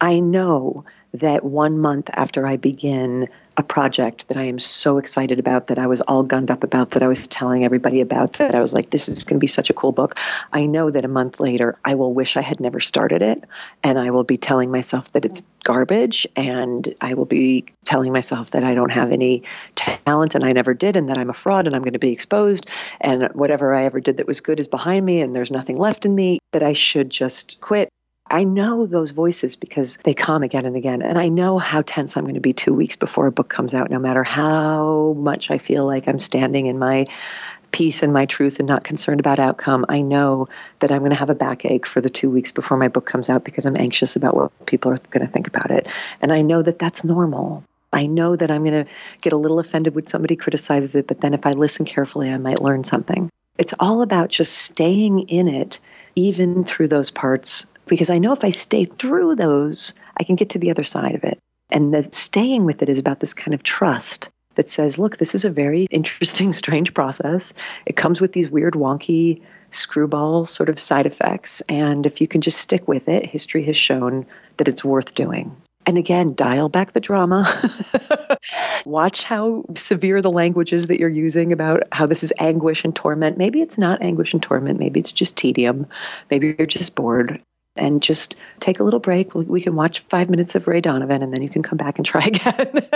I 0.00 0.20
know 0.20 0.86
that 1.12 1.44
one 1.44 1.78
month 1.78 2.08
after 2.14 2.46
I 2.46 2.56
begin 2.56 3.28
a 3.56 3.62
project 3.62 4.26
that 4.28 4.36
I 4.36 4.44
am 4.44 4.58
so 4.58 4.98
excited 4.98 5.38
about, 5.38 5.66
that 5.66 5.78
I 5.78 5.86
was 5.86 6.00
all 6.02 6.22
gunned 6.22 6.50
up 6.50 6.64
about, 6.64 6.92
that 6.92 7.02
I 7.02 7.06
was 7.06 7.26
telling 7.28 7.64
everybody 7.64 8.00
about, 8.00 8.34
that 8.34 8.54
I 8.54 8.60
was 8.60 8.72
like, 8.72 8.90
this 8.90 9.08
is 9.08 9.24
going 9.24 9.38
to 9.38 9.40
be 9.40 9.46
such 9.46 9.68
a 9.68 9.74
cool 9.74 9.92
book. 9.92 10.16
I 10.52 10.66
know 10.66 10.90
that 10.90 11.04
a 11.04 11.08
month 11.08 11.38
later, 11.38 11.78
I 11.84 11.94
will 11.94 12.14
wish 12.14 12.36
I 12.36 12.40
had 12.40 12.60
never 12.60 12.80
started 12.80 13.20
it. 13.20 13.44
And 13.82 13.98
I 13.98 14.10
will 14.10 14.24
be 14.24 14.36
telling 14.36 14.70
myself 14.70 15.12
that 15.12 15.24
it's 15.24 15.42
garbage. 15.64 16.26
And 16.36 16.94
I 17.00 17.14
will 17.14 17.26
be 17.26 17.64
telling 17.84 18.12
myself 18.12 18.50
that 18.50 18.64
I 18.64 18.74
don't 18.74 18.90
have 18.90 19.12
any 19.12 19.42
talent 19.74 20.34
and 20.34 20.44
I 20.44 20.52
never 20.52 20.74
did, 20.74 20.96
and 20.96 21.08
that 21.08 21.18
I'm 21.18 21.30
a 21.30 21.34
fraud 21.34 21.66
and 21.66 21.76
I'm 21.76 21.82
going 21.82 21.92
to 21.92 21.98
be 21.98 22.12
exposed. 22.12 22.68
And 23.00 23.28
whatever 23.34 23.74
I 23.74 23.84
ever 23.84 24.00
did 24.00 24.16
that 24.16 24.26
was 24.26 24.40
good 24.40 24.60
is 24.60 24.68
behind 24.68 25.04
me 25.04 25.20
and 25.20 25.36
there's 25.36 25.50
nothing 25.50 25.76
left 25.76 26.06
in 26.06 26.14
me, 26.14 26.38
that 26.52 26.62
I 26.62 26.72
should 26.72 27.10
just 27.10 27.60
quit 27.60 27.88
I 28.30 28.44
know 28.44 28.86
those 28.86 29.10
voices 29.10 29.56
because 29.56 29.98
they 30.04 30.14
come 30.14 30.42
again 30.42 30.64
and 30.64 30.76
again. 30.76 31.02
And 31.02 31.18
I 31.18 31.28
know 31.28 31.58
how 31.58 31.82
tense 31.82 32.16
I'm 32.16 32.24
going 32.24 32.34
to 32.34 32.40
be 32.40 32.52
two 32.52 32.72
weeks 32.72 32.96
before 32.96 33.26
a 33.26 33.32
book 33.32 33.50
comes 33.50 33.74
out, 33.74 33.90
no 33.90 33.98
matter 33.98 34.22
how 34.22 35.14
much 35.18 35.50
I 35.50 35.58
feel 35.58 35.84
like 35.84 36.08
I'm 36.08 36.20
standing 36.20 36.66
in 36.66 36.78
my 36.78 37.06
peace 37.72 38.02
and 38.02 38.12
my 38.12 38.26
truth 38.26 38.58
and 38.58 38.68
not 38.68 38.84
concerned 38.84 39.18
about 39.18 39.38
outcome. 39.38 39.84
I 39.88 40.00
know 40.00 40.48
that 40.80 40.92
I'm 40.92 41.00
going 41.00 41.10
to 41.10 41.16
have 41.16 41.30
a 41.30 41.34
backache 41.34 41.86
for 41.86 42.00
the 42.00 42.10
two 42.10 42.30
weeks 42.30 42.52
before 42.52 42.76
my 42.76 42.88
book 42.88 43.06
comes 43.06 43.28
out 43.28 43.44
because 43.44 43.66
I'm 43.66 43.76
anxious 43.76 44.14
about 44.14 44.34
what 44.36 44.66
people 44.66 44.92
are 44.92 44.98
going 45.10 45.26
to 45.26 45.32
think 45.32 45.46
about 45.46 45.70
it. 45.70 45.88
And 46.20 46.32
I 46.32 46.42
know 46.42 46.62
that 46.62 46.78
that's 46.78 47.02
normal. 47.02 47.64
I 47.92 48.06
know 48.06 48.36
that 48.36 48.50
I'm 48.50 48.64
going 48.64 48.84
to 48.84 48.90
get 49.20 49.32
a 49.32 49.38
little 49.38 49.58
offended 49.58 49.94
when 49.94 50.06
somebody 50.06 50.36
criticizes 50.36 50.94
it, 50.94 51.06
but 51.06 51.20
then 51.20 51.34
if 51.34 51.44
I 51.44 51.52
listen 51.52 51.84
carefully, 51.84 52.30
I 52.30 52.38
might 52.38 52.62
learn 52.62 52.84
something. 52.84 53.28
It's 53.58 53.74
all 53.80 54.00
about 54.00 54.30
just 54.30 54.52
staying 54.52 55.28
in 55.28 55.48
it, 55.48 55.78
even 56.14 56.64
through 56.64 56.88
those 56.88 57.10
parts 57.10 57.66
because 57.86 58.10
I 58.10 58.18
know 58.18 58.32
if 58.32 58.44
I 58.44 58.50
stay 58.50 58.84
through 58.84 59.36
those, 59.36 59.94
I 60.18 60.24
can 60.24 60.36
get 60.36 60.50
to 60.50 60.58
the 60.58 60.70
other 60.70 60.84
side 60.84 61.14
of 61.14 61.24
it. 61.24 61.38
And 61.70 61.92
that 61.94 62.14
staying 62.14 62.64
with 62.64 62.82
it 62.82 62.88
is 62.88 62.98
about 62.98 63.20
this 63.20 63.34
kind 63.34 63.54
of 63.54 63.62
trust 63.62 64.28
that 64.54 64.68
says, 64.68 64.98
look, 64.98 65.16
this 65.16 65.34
is 65.34 65.44
a 65.44 65.50
very 65.50 65.84
interesting, 65.90 66.52
strange 66.52 66.94
process. 66.94 67.54
It 67.86 67.96
comes 67.96 68.20
with 68.20 68.32
these 68.32 68.50
weird, 68.50 68.74
wonky, 68.74 69.42
screwball 69.70 70.44
sort 70.44 70.68
of 70.68 70.78
side 70.78 71.06
effects. 71.06 71.62
And 71.68 72.04
if 72.04 72.20
you 72.20 72.28
can 72.28 72.40
just 72.40 72.60
stick 72.60 72.86
with 72.86 73.08
it, 73.08 73.24
history 73.24 73.64
has 73.64 73.76
shown 73.76 74.26
that 74.58 74.68
it's 74.68 74.84
worth 74.84 75.14
doing. 75.14 75.56
And 75.84 75.98
again, 75.98 76.34
dial 76.34 76.68
back 76.68 76.92
the 76.92 77.00
drama. 77.00 77.44
Watch 78.84 79.24
how 79.24 79.64
severe 79.74 80.22
the 80.22 80.30
language 80.30 80.72
is 80.72 80.86
that 80.86 81.00
you're 81.00 81.08
using 81.08 81.52
about 81.52 81.82
how 81.90 82.06
this 82.06 82.22
is 82.22 82.32
anguish 82.38 82.84
and 82.84 82.94
torment. 82.94 83.36
Maybe 83.36 83.60
it's 83.60 83.78
not 83.78 84.00
anguish 84.00 84.32
and 84.32 84.42
torment. 84.42 84.78
Maybe 84.78 85.00
it's 85.00 85.12
just 85.12 85.36
tedium. 85.36 85.86
Maybe 86.30 86.54
you're 86.56 86.66
just 86.66 86.94
bored 86.94 87.42
and 87.76 88.02
just 88.02 88.36
take 88.60 88.80
a 88.80 88.84
little 88.84 89.00
break. 89.00 89.34
We 89.34 89.60
can 89.60 89.74
watch 89.74 90.00
five 90.08 90.28
minutes 90.28 90.54
of 90.54 90.66
Ray 90.66 90.80
Donovan 90.80 91.22
and 91.22 91.32
then 91.32 91.42
you 91.42 91.48
can 91.48 91.62
come 91.62 91.78
back 91.78 91.98
and 91.98 92.06
try 92.06 92.26
again. 92.26 92.88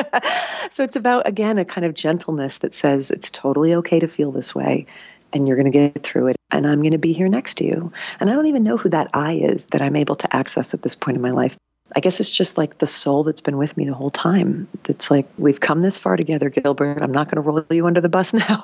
so 0.70 0.82
it's 0.82 0.96
about, 0.96 1.26
again, 1.26 1.58
a 1.58 1.64
kind 1.64 1.84
of 1.84 1.94
gentleness 1.94 2.58
that 2.58 2.74
says 2.74 3.10
it's 3.10 3.30
totally 3.30 3.74
okay 3.74 3.98
to 3.98 4.08
feel 4.08 4.32
this 4.32 4.54
way 4.54 4.86
and 5.32 5.46
you're 5.46 5.56
going 5.56 5.70
to 5.70 5.70
get 5.70 6.02
through 6.02 6.28
it. 6.28 6.36
And 6.50 6.66
I'm 6.66 6.80
going 6.80 6.92
to 6.92 6.98
be 6.98 7.12
here 7.12 7.28
next 7.28 7.54
to 7.58 7.64
you. 7.64 7.92
And 8.20 8.30
I 8.30 8.34
don't 8.34 8.46
even 8.46 8.62
know 8.62 8.76
who 8.76 8.88
that 8.90 9.10
I 9.14 9.32
is 9.32 9.66
that 9.66 9.82
I'm 9.82 9.96
able 9.96 10.14
to 10.14 10.36
access 10.36 10.72
at 10.72 10.82
this 10.82 10.94
point 10.94 11.16
in 11.16 11.22
my 11.22 11.30
life. 11.30 11.56
I 11.94 12.00
guess 12.00 12.18
it's 12.18 12.30
just 12.30 12.58
like 12.58 12.78
the 12.78 12.86
soul 12.86 13.22
that's 13.22 13.40
been 13.40 13.58
with 13.58 13.76
me 13.76 13.84
the 13.84 13.94
whole 13.94 14.10
time. 14.10 14.66
That's 14.82 15.10
like, 15.10 15.28
we've 15.38 15.60
come 15.60 15.82
this 15.82 15.96
far 15.96 16.16
together, 16.16 16.50
Gilbert. 16.50 17.00
I'm 17.00 17.12
not 17.12 17.26
going 17.30 17.36
to 17.36 17.40
roll 17.40 17.64
you 17.70 17.86
under 17.86 18.00
the 18.00 18.08
bus 18.08 18.34
now. 18.34 18.60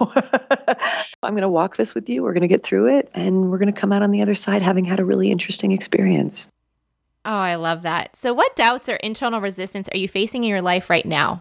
I'm 1.23 1.33
going 1.33 1.43
to 1.43 1.49
walk 1.49 1.77
this 1.77 1.95
with 1.95 2.09
you. 2.09 2.23
We're 2.23 2.33
going 2.33 2.43
to 2.43 2.49
get 2.49 2.65
through 2.65 2.97
it. 2.97 3.11
And 3.15 3.51
we're 3.51 3.59
going 3.59 3.73
to 3.73 3.81
come 3.81 3.93
out 3.93 4.03
on 4.03 4.11
the 4.11 4.23
other 4.23 4.35
side 4.35 4.61
having 4.61 4.85
had 4.85 4.99
a 4.99 5.05
really 5.05 5.31
interesting 5.31 5.71
experience. 5.71 6.49
Oh, 7.25 7.31
I 7.31 7.55
love 7.55 7.83
that. 7.83 8.17
So, 8.17 8.35
what 8.35 8.57
doubts 8.57 8.89
or 8.89 8.97
internal 8.97 9.41
resistance 9.41 9.89
are 9.93 9.97
you 9.97 10.09
facing 10.09 10.43
in 10.43 10.51
your 10.51 10.63
life 10.63 10.91
right 10.91 11.07
now? 11.07 11.39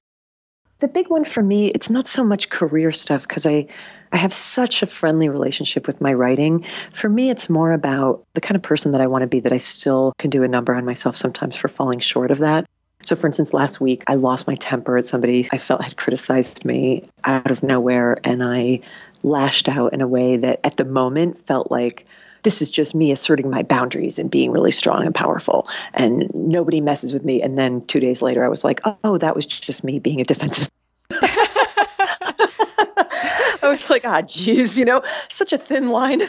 The 0.79 0.87
big 0.87 1.09
one 1.09 1.25
for 1.25 1.41
me, 1.41 1.67
it's 1.69 1.89
not 1.89 2.05
so 2.05 2.23
much 2.23 2.49
career 2.49 2.91
stuff 2.91 3.23
because 3.23 3.47
I, 3.47 3.67
I 4.13 4.17
have 4.17 4.33
such 4.33 4.83
a 4.83 4.87
friendly 4.87 5.29
relationship 5.29 5.87
with 5.87 6.01
my 6.01 6.13
writing. 6.13 6.65
For 6.91 7.09
me, 7.09 7.29
it's 7.29 7.49
more 7.49 7.71
about 7.71 8.25
the 8.33 8.41
kind 8.41 8.55
of 8.55 8.61
person 8.61 8.91
that 8.91 9.01
I 9.01 9.07
want 9.07 9.21
to 9.21 9.27
be 9.27 9.39
that 9.39 9.53
I 9.53 9.57
still 9.57 10.13
can 10.17 10.29
do 10.29 10.43
a 10.43 10.47
number 10.47 10.75
on 10.75 10.85
myself 10.85 11.15
sometimes 11.15 11.55
for 11.55 11.67
falling 11.67 11.99
short 11.99 12.31
of 12.31 12.39
that. 12.39 12.67
So, 13.03 13.15
for 13.15 13.27
instance, 13.27 13.53
last 13.53 13.81
week 13.81 14.03
I 14.07 14.15
lost 14.15 14.47
my 14.47 14.55
temper 14.55 14.97
at 14.97 15.05
somebody 15.05 15.47
I 15.51 15.57
felt 15.57 15.83
had 15.83 15.97
criticized 15.97 16.65
me 16.65 17.09
out 17.23 17.49
of 17.49 17.63
nowhere, 17.63 18.19
and 18.23 18.43
I 18.43 18.81
lashed 19.23 19.69
out 19.69 19.93
in 19.93 20.01
a 20.01 20.07
way 20.07 20.37
that 20.37 20.59
at 20.63 20.77
the 20.77 20.85
moment 20.85 21.37
felt 21.37 21.71
like 21.71 22.05
this 22.43 22.61
is 22.61 22.69
just 22.69 22.95
me 22.95 23.11
asserting 23.11 23.49
my 23.49 23.63
boundaries 23.63 24.17
and 24.17 24.31
being 24.31 24.51
really 24.51 24.71
strong 24.71 25.05
and 25.05 25.13
powerful 25.13 25.67
and 25.93 26.27
nobody 26.33 26.81
messes 26.81 27.13
with 27.13 27.23
me 27.23 27.39
and 27.39 27.55
then 27.55 27.85
2 27.85 27.99
days 27.99 28.23
later 28.23 28.43
I 28.43 28.47
was 28.47 28.63
like 28.63 28.81
oh 29.03 29.19
that 29.19 29.35
was 29.35 29.45
just 29.45 29.83
me 29.83 29.99
being 29.99 30.21
a 30.21 30.23
defensive 30.23 30.69
I 33.61 33.69
was 33.69 33.89
like, 33.89 34.05
ah, 34.05 34.21
geez, 34.21 34.77
you 34.77 34.85
know, 34.85 35.01
such 35.29 35.53
a 35.53 35.57
thin 35.57 35.89
line. 35.89 36.21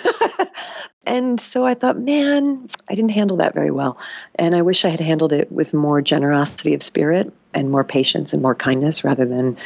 and 1.07 1.41
so 1.41 1.67
I 1.67 1.75
thought, 1.75 1.99
man, 1.99 2.69
I 2.89 2.95
didn't 2.95 3.11
handle 3.11 3.37
that 3.39 3.55
very 3.55 3.71
well. 3.71 3.99
And 4.37 4.55
I 4.55 4.63
wish 4.63 4.85
I 4.85 4.89
had 4.89 5.01
handled 5.01 5.33
it 5.33 5.51
with 5.51 5.75
more 5.75 6.03
generosity 6.03 6.75
of 6.75 6.83
spirit 6.83 7.33
and 7.55 7.71
more 7.71 7.85
patience 7.85 8.33
and 8.33 8.43
more 8.43 8.55
kindness 8.55 9.05
rather 9.05 9.25
than 9.25 9.57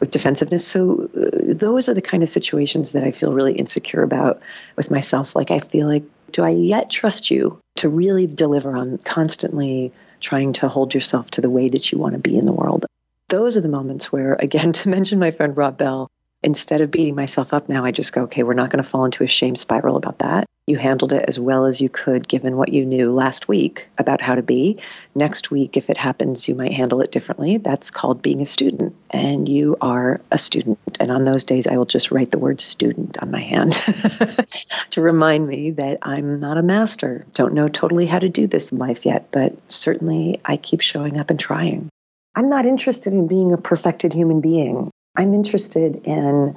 with 0.00 0.10
defensiveness. 0.10 0.66
So 0.66 1.08
uh, 1.16 1.54
those 1.54 1.88
are 1.88 1.94
the 1.94 2.02
kind 2.02 2.22
of 2.22 2.28
situations 2.28 2.92
that 2.92 3.04
I 3.04 3.10
feel 3.10 3.32
really 3.32 3.54
insecure 3.54 4.02
about 4.02 4.40
with 4.76 4.90
myself. 4.90 5.34
Like, 5.34 5.50
I 5.50 5.60
feel 5.60 5.86
like, 5.86 6.04
do 6.32 6.42
I 6.42 6.50
yet 6.50 6.90
trust 6.90 7.30
you 7.30 7.58
to 7.76 7.88
really 7.88 8.26
deliver 8.26 8.76
on 8.76 8.98
constantly 8.98 9.92
trying 10.20 10.52
to 10.54 10.68
hold 10.68 10.94
yourself 10.94 11.30
to 11.32 11.40
the 11.40 11.50
way 11.50 11.68
that 11.68 11.92
you 11.92 11.98
want 11.98 12.14
to 12.14 12.18
be 12.18 12.36
in 12.36 12.46
the 12.46 12.52
world. 12.52 12.86
Those 13.28 13.56
are 13.56 13.60
the 13.60 13.68
moments 13.68 14.12
where, 14.12 14.34
again, 14.34 14.72
to 14.80 14.88
mention 14.88 15.18
my 15.18 15.30
friend 15.30 15.56
Rob 15.56 15.78
Bell, 15.78 16.10
instead 16.42 16.80
of 16.80 16.90
beating 16.90 17.14
myself 17.14 17.52
up 17.52 17.68
now, 17.68 17.84
I 17.84 17.90
just 17.90 18.12
go, 18.12 18.22
okay, 18.22 18.42
we're 18.42 18.54
not 18.54 18.70
going 18.70 18.82
to 18.82 18.88
fall 18.88 19.04
into 19.04 19.24
a 19.24 19.28
shame 19.28 19.56
spiral 19.56 19.96
about 19.96 20.18
that. 20.18 20.46
You 20.66 20.78
handled 20.78 21.12
it 21.12 21.24
as 21.28 21.38
well 21.38 21.64
as 21.64 21.80
you 21.80 21.88
could 21.88 22.26
given 22.26 22.56
what 22.56 22.72
you 22.72 22.84
knew 22.84 23.12
last 23.12 23.46
week 23.46 23.86
about 23.98 24.20
how 24.20 24.34
to 24.34 24.42
be. 24.42 24.76
Next 25.14 25.52
week, 25.52 25.76
if 25.76 25.88
it 25.88 25.96
happens, 25.96 26.48
you 26.48 26.56
might 26.56 26.72
handle 26.72 27.00
it 27.00 27.12
differently. 27.12 27.56
That's 27.56 27.88
called 27.88 28.20
being 28.20 28.42
a 28.42 28.46
student. 28.46 28.92
And 29.10 29.48
you 29.48 29.76
are 29.80 30.20
a 30.32 30.38
student. 30.38 30.80
And 30.98 31.12
on 31.12 31.22
those 31.22 31.44
days, 31.44 31.68
I 31.68 31.76
will 31.76 31.84
just 31.84 32.10
write 32.10 32.32
the 32.32 32.40
word 32.40 32.60
student 32.60 33.16
on 33.22 33.30
my 33.30 33.40
hand 33.40 33.72
to 34.90 35.00
remind 35.00 35.46
me 35.46 35.70
that 35.70 35.98
I'm 36.02 36.40
not 36.40 36.58
a 36.58 36.64
master. 36.64 37.24
Don't 37.34 37.54
know 37.54 37.68
totally 37.68 38.06
how 38.06 38.18
to 38.18 38.28
do 38.28 38.48
this 38.48 38.72
in 38.72 38.78
life 38.78 39.06
yet, 39.06 39.30
but 39.30 39.54
certainly 39.70 40.40
I 40.46 40.56
keep 40.56 40.80
showing 40.80 41.20
up 41.20 41.30
and 41.30 41.38
trying. 41.38 41.90
I'm 42.34 42.48
not 42.48 42.66
interested 42.66 43.12
in 43.12 43.28
being 43.28 43.52
a 43.52 43.56
perfected 43.56 44.12
human 44.12 44.40
being. 44.40 44.90
I'm 45.16 45.34
interested 45.34 46.00
in 46.06 46.56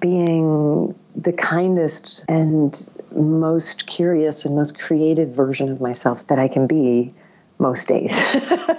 being 0.00 0.94
the 1.14 1.32
kindest 1.32 2.24
and 2.28 2.88
most 3.14 3.86
curious 3.86 4.44
and 4.44 4.54
most 4.54 4.78
creative 4.78 5.30
version 5.30 5.70
of 5.70 5.80
myself 5.80 6.26
that 6.26 6.38
I 6.38 6.48
can 6.48 6.66
be 6.66 7.14
most 7.58 7.88
days. 7.88 8.20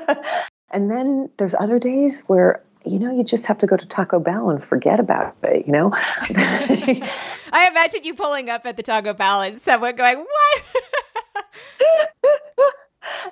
and 0.71 0.91
then 0.91 1.29
there's 1.37 1.55
other 1.55 1.79
days 1.79 2.21
where 2.27 2.61
you 2.85 2.99
know, 2.99 3.13
you 3.13 3.23
just 3.23 3.45
have 3.47 3.57
to 3.57 3.67
go 3.67 3.75
to 3.75 3.85
Taco 3.85 4.17
Bell 4.19 4.49
and 4.49 4.63
forget 4.63 4.97
about 4.99 5.35
it, 5.43 5.65
you 5.65 5.73
know? 5.73 5.91
I 5.93 7.67
imagine 7.69 8.05
you 8.05 8.13
pulling 8.13 8.49
up 8.49 8.65
at 8.65 8.77
the 8.77 8.83
Taco 8.83 9.13
Bell 9.13 9.41
and 9.41 9.59
someone 9.59 9.95
going, 9.95 10.19
What? 10.19 10.63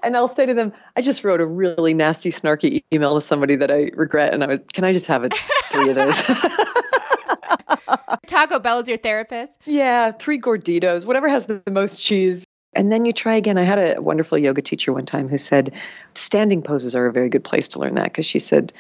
and 0.04 0.16
I'll 0.16 0.28
say 0.28 0.46
to 0.46 0.54
them, 0.54 0.72
I 0.96 1.02
just 1.02 1.24
wrote 1.24 1.42
a 1.42 1.46
really 1.46 1.94
nasty, 1.94 2.30
snarky 2.30 2.84
email 2.94 3.16
to 3.16 3.22
somebody 3.22 3.56
that 3.56 3.72
I 3.72 3.92
regret, 3.96 4.34
and 4.34 4.44
I 4.44 4.48
was, 4.48 4.60
can 4.74 4.84
I 4.84 4.94
just 4.94 5.08
have 5.08 5.24
it, 5.24 5.34
three 5.72 5.90
of 5.90 5.96
those? 5.96 6.18
Taco 8.28 8.60
Bell 8.60 8.80
is 8.80 8.88
your 8.88 8.98
therapist? 8.98 9.60
Yeah, 9.66 10.12
three 10.12 10.40
gorditos, 10.40 11.06
whatever 11.06 11.30
has 11.30 11.46
the 11.46 11.62
most 11.70 12.04
cheese. 12.04 12.44
And 12.74 12.92
then 12.92 13.06
you 13.06 13.14
try 13.14 13.36
again. 13.36 13.58
I 13.58 13.64
had 13.64 13.80
a 13.80 14.02
wonderful 14.02 14.38
yoga 14.38 14.62
teacher 14.62 14.92
one 14.92 15.06
time 15.06 15.30
who 15.30 15.38
said 15.38 15.74
standing 16.14 16.62
poses 16.62 16.96
are 16.96 17.06
a 17.06 17.12
very 17.12 17.30
good 17.30 17.44
place 17.44 17.68
to 17.70 17.80
learn 17.80 17.96
that 17.96 18.06
because 18.06 18.26
she 18.26 18.40
said, 18.40 18.74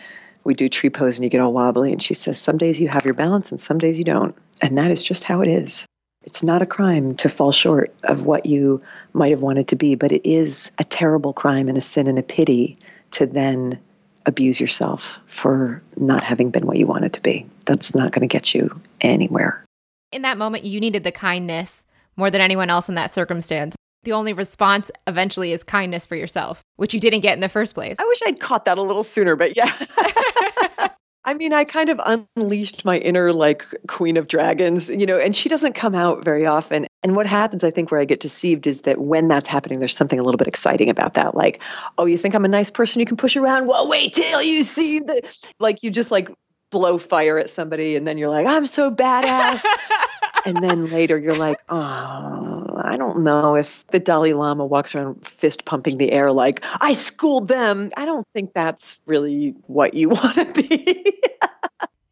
we 0.43 0.53
do 0.53 0.69
tree 0.69 0.89
pose 0.89 1.17
and 1.17 1.23
you 1.23 1.29
get 1.29 1.41
all 1.41 1.53
wobbly. 1.53 1.91
And 1.91 2.03
she 2.03 2.13
says, 2.13 2.39
some 2.39 2.57
days 2.57 2.79
you 2.79 2.87
have 2.89 3.05
your 3.05 3.13
balance 3.13 3.51
and 3.51 3.59
some 3.59 3.77
days 3.77 3.97
you 3.97 4.03
don't. 4.03 4.35
And 4.61 4.77
that 4.77 4.91
is 4.91 5.01
just 5.01 5.23
how 5.23 5.41
it 5.41 5.47
is. 5.47 5.85
It's 6.25 6.43
not 6.43 6.61
a 6.61 6.65
crime 6.65 7.15
to 7.15 7.29
fall 7.29 7.51
short 7.51 7.93
of 8.03 8.25
what 8.25 8.45
you 8.45 8.81
might 9.13 9.29
have 9.29 9.43
wanted 9.43 9.67
to 9.69 9.75
be, 9.75 9.95
but 9.95 10.11
it 10.11 10.27
is 10.27 10.71
a 10.79 10.83
terrible 10.83 11.33
crime 11.33 11.69
and 11.69 11.77
a 11.77 11.81
sin 11.81 12.07
and 12.07 12.19
a 12.19 12.23
pity 12.23 12.77
to 13.11 13.25
then 13.25 13.79
abuse 14.25 14.59
yourself 14.59 15.19
for 15.27 15.81
not 15.97 16.23
having 16.23 16.49
been 16.49 16.65
what 16.65 16.77
you 16.77 16.87
wanted 16.87 17.13
to 17.13 17.21
be. 17.21 17.45
That's 17.65 17.93
not 17.93 18.11
going 18.11 18.27
to 18.27 18.31
get 18.31 18.55
you 18.55 18.81
anywhere. 19.01 19.63
In 20.11 20.23
that 20.23 20.37
moment, 20.37 20.63
you 20.63 20.79
needed 20.79 21.03
the 21.03 21.11
kindness 21.11 21.85
more 22.17 22.31
than 22.31 22.41
anyone 22.41 22.69
else 22.69 22.89
in 22.89 22.95
that 22.95 23.13
circumstance. 23.13 23.75
The 24.03 24.13
only 24.13 24.33
response 24.33 24.91
eventually 25.07 25.51
is 25.51 25.63
kindness 25.63 26.05
for 26.05 26.15
yourself, 26.15 26.61
which 26.75 26.93
you 26.93 26.99
didn't 26.99 27.21
get 27.21 27.33
in 27.33 27.39
the 27.39 27.49
first 27.49 27.75
place. 27.75 27.97
I 27.99 28.05
wish 28.05 28.19
I'd 28.25 28.39
caught 28.39 28.65
that 28.65 28.77
a 28.77 28.81
little 28.81 29.03
sooner, 29.03 29.35
but 29.35 29.55
yeah. 29.55 29.71
I 31.27 31.33
mean, 31.33 31.53
I 31.53 31.63
kind 31.63 31.89
of 31.89 31.99
unleashed 32.05 32.85
my 32.85 32.99
inner 32.99 33.33
like 33.33 33.65
queen 33.87 34.15
of 34.15 34.27
dragons, 34.27 34.89
you 34.89 35.07
know, 35.07 35.17
and 35.17 35.35
she 35.35 35.49
doesn't 35.49 35.73
come 35.73 35.95
out 35.95 36.23
very 36.23 36.45
often. 36.45 36.85
And 37.01 37.15
what 37.15 37.25
happens, 37.25 37.63
I 37.63 37.71
think, 37.71 37.89
where 37.89 37.99
I 37.99 38.05
get 38.05 38.19
deceived 38.19 38.67
is 38.67 38.81
that 38.81 38.99
when 38.99 39.27
that's 39.27 39.47
happening, 39.47 39.79
there's 39.79 39.95
something 39.95 40.19
a 40.19 40.23
little 40.23 40.37
bit 40.37 40.47
exciting 40.47 40.87
about 40.89 41.15
that. 41.15 41.33
Like, 41.33 41.61
oh, 41.97 42.05
you 42.05 42.17
think 42.17 42.35
I'm 42.35 42.45
a 42.45 42.49
nice 42.49 42.69
person 42.69 42.99
you 42.99 43.07
can 43.07 43.17
push 43.17 43.35
around? 43.35 43.65
Well, 43.65 43.87
wait 43.87 44.13
till 44.13 44.41
you 44.41 44.63
see 44.63 44.99
the 44.99 45.21
like 45.59 45.81
you 45.81 45.89
just 45.89 46.11
like 46.11 46.29
blow 46.69 46.97
fire 46.99 47.39
at 47.39 47.49
somebody 47.49 47.95
and 47.95 48.07
then 48.07 48.17
you're 48.19 48.29
like, 48.29 48.45
I'm 48.45 48.67
so 48.67 48.91
badass. 48.91 49.63
and 50.45 50.63
then 50.63 50.89
later 50.89 51.17
you're 51.17 51.35
like, 51.35 51.59
oh, 51.69 52.65
I 52.77 52.95
don't 52.97 53.23
know 53.23 53.55
if 53.55 53.87
the 53.87 53.99
Dalai 53.99 54.33
Lama 54.33 54.65
walks 54.65 54.95
around 54.95 55.25
fist 55.25 55.65
pumping 55.65 55.97
the 55.97 56.11
air 56.11 56.31
like, 56.31 56.63
I 56.81 56.93
schooled 56.93 57.47
them. 57.47 57.91
I 57.97 58.05
don't 58.05 58.27
think 58.33 58.53
that's 58.53 59.01
really 59.07 59.55
what 59.67 59.93
you 59.93 60.09
want 60.09 60.35
to 60.35 60.61
be. 60.61 61.21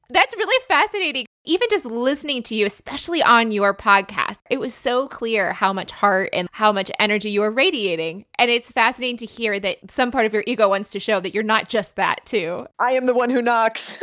That's 0.09 0.35
really 0.37 0.63
fascinating. 0.67 1.25
Even 1.45 1.67
just 1.71 1.85
listening 1.85 2.43
to 2.43 2.55
you, 2.55 2.67
especially 2.67 3.23
on 3.23 3.51
your 3.51 3.73
podcast, 3.73 4.37
it 4.49 4.59
was 4.59 4.73
so 4.73 5.07
clear 5.07 5.53
how 5.53 5.73
much 5.73 5.91
heart 5.91 6.29
and 6.33 6.47
how 6.51 6.71
much 6.71 6.91
energy 6.99 7.31
you 7.31 7.41
are 7.41 7.51
radiating. 7.51 8.25
And 8.37 8.51
it's 8.51 8.71
fascinating 8.71 9.17
to 9.17 9.25
hear 9.25 9.59
that 9.59 9.89
some 9.89 10.11
part 10.11 10.27
of 10.27 10.33
your 10.33 10.43
ego 10.45 10.69
wants 10.69 10.91
to 10.91 10.99
show 10.99 11.19
that 11.19 11.33
you're 11.33 11.43
not 11.43 11.67
just 11.67 11.95
that, 11.95 12.23
too. 12.25 12.65
I 12.79 12.91
am 12.91 13.07
the 13.07 13.13
one 13.15 13.31
who 13.31 13.41
knocks. 13.41 13.97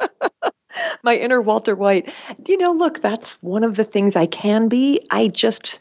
my 1.02 1.16
inner 1.16 1.40
Walter 1.40 1.74
White. 1.74 2.12
You 2.46 2.56
know, 2.58 2.72
look, 2.72 3.00
that's 3.00 3.40
one 3.42 3.64
of 3.64 3.76
the 3.76 3.84
things 3.84 4.16
I 4.16 4.26
can 4.26 4.68
be. 4.68 5.00
I 5.10 5.28
just, 5.28 5.78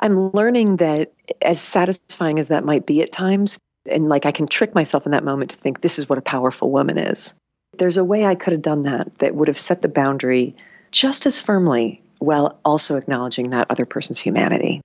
I'm 0.00 0.18
learning 0.18 0.76
that 0.76 1.12
as 1.42 1.60
satisfying 1.60 2.38
as 2.38 2.48
that 2.48 2.64
might 2.64 2.86
be 2.86 3.02
at 3.02 3.12
times, 3.12 3.58
and 3.86 4.08
like 4.08 4.26
I 4.26 4.32
can 4.32 4.46
trick 4.46 4.74
myself 4.74 5.06
in 5.06 5.12
that 5.12 5.24
moment 5.24 5.50
to 5.50 5.56
think 5.56 5.80
this 5.80 5.98
is 5.98 6.08
what 6.08 6.18
a 6.18 6.22
powerful 6.22 6.70
woman 6.70 6.98
is. 6.98 7.34
There's 7.78 7.96
a 7.96 8.04
way 8.04 8.26
I 8.26 8.34
could 8.34 8.52
have 8.52 8.62
done 8.62 8.82
that 8.82 9.18
that 9.18 9.34
would 9.34 9.48
have 9.48 9.58
set 9.58 9.82
the 9.82 9.88
boundary 9.88 10.54
just 10.90 11.24
as 11.26 11.40
firmly 11.40 12.02
while 12.18 12.58
also 12.64 12.96
acknowledging 12.96 13.50
that 13.50 13.66
other 13.70 13.86
person's 13.86 14.18
humanity. 14.18 14.80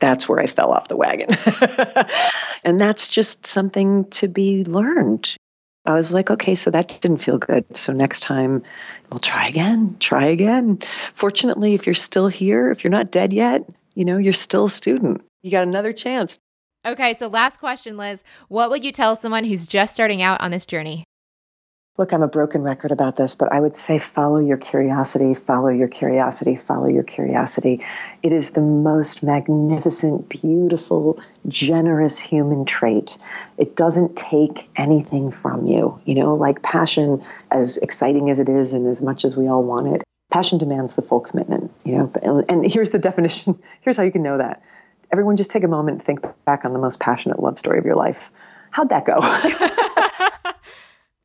That's 0.00 0.28
where 0.28 0.40
I 0.40 0.46
fell 0.46 0.72
off 0.72 0.88
the 0.88 0.96
wagon. 0.96 1.28
and 2.64 2.80
that's 2.80 3.08
just 3.08 3.46
something 3.46 4.04
to 4.10 4.28
be 4.28 4.64
learned. 4.64 5.36
I 5.84 5.94
was 5.94 6.12
like, 6.12 6.30
okay, 6.30 6.54
so 6.54 6.70
that 6.70 7.00
didn't 7.00 7.18
feel 7.18 7.38
good. 7.38 7.76
So 7.76 7.92
next 7.92 8.20
time 8.20 8.62
we'll 9.10 9.18
try 9.18 9.48
again, 9.48 9.96
try 9.98 10.26
again. 10.26 10.78
Fortunately, 11.14 11.74
if 11.74 11.86
you're 11.86 11.94
still 11.94 12.28
here, 12.28 12.70
if 12.70 12.84
you're 12.84 12.90
not 12.90 13.10
dead 13.10 13.32
yet, 13.32 13.68
you 13.94 14.04
know, 14.04 14.16
you're 14.16 14.32
still 14.32 14.66
a 14.66 14.70
student. 14.70 15.22
You 15.42 15.50
got 15.50 15.66
another 15.66 15.92
chance. 15.92 16.38
Okay, 16.86 17.14
so 17.14 17.28
last 17.28 17.58
question, 17.58 17.96
Liz. 17.96 18.22
What 18.48 18.70
would 18.70 18.84
you 18.84 18.92
tell 18.92 19.16
someone 19.16 19.44
who's 19.44 19.66
just 19.66 19.94
starting 19.94 20.22
out 20.22 20.40
on 20.40 20.50
this 20.50 20.66
journey? 20.66 21.04
Look, 21.98 22.14
I'm 22.14 22.22
a 22.22 22.28
broken 22.28 22.62
record 22.62 22.90
about 22.90 23.16
this, 23.16 23.34
but 23.34 23.52
I 23.52 23.60
would 23.60 23.76
say 23.76 23.98
follow 23.98 24.38
your 24.38 24.56
curiosity, 24.56 25.34
follow 25.34 25.68
your 25.68 25.88
curiosity, 25.88 26.56
follow 26.56 26.88
your 26.88 27.02
curiosity. 27.02 27.84
It 28.22 28.32
is 28.32 28.52
the 28.52 28.62
most 28.62 29.22
magnificent, 29.22 30.30
beautiful, 30.30 31.22
generous 31.48 32.18
human 32.18 32.64
trait. 32.64 33.18
It 33.58 33.76
doesn't 33.76 34.16
take 34.16 34.70
anything 34.76 35.30
from 35.30 35.66
you. 35.66 36.00
You 36.06 36.14
know, 36.14 36.32
like 36.32 36.62
passion, 36.62 37.22
as 37.50 37.76
exciting 37.78 38.30
as 38.30 38.38
it 38.38 38.48
is 38.48 38.72
and 38.72 38.86
as 38.86 39.02
much 39.02 39.22
as 39.22 39.36
we 39.36 39.46
all 39.46 39.62
want 39.62 39.88
it, 39.88 40.02
passion 40.30 40.56
demands 40.56 40.94
the 40.94 41.02
full 41.02 41.20
commitment. 41.20 41.70
You 41.84 41.98
know, 41.98 42.44
and, 42.48 42.64
here's 42.64 42.90
the 42.90 42.98
definition. 42.98 43.60
Here's 43.82 43.98
how 43.98 44.02
you 44.02 44.12
can 44.12 44.22
know 44.22 44.38
that. 44.38 44.62
Everyone 45.10 45.36
just 45.36 45.50
take 45.50 45.62
a 45.62 45.68
moment 45.68 45.98
and 45.98 46.06
think 46.06 46.20
back 46.46 46.64
on 46.64 46.72
the 46.72 46.78
most 46.78 47.00
passionate 47.00 47.38
love 47.38 47.58
story 47.58 47.78
of 47.78 47.84
your 47.84 47.96
life. 47.96 48.30
How'd 48.70 48.88
that 48.88 49.04
go? 49.04 49.20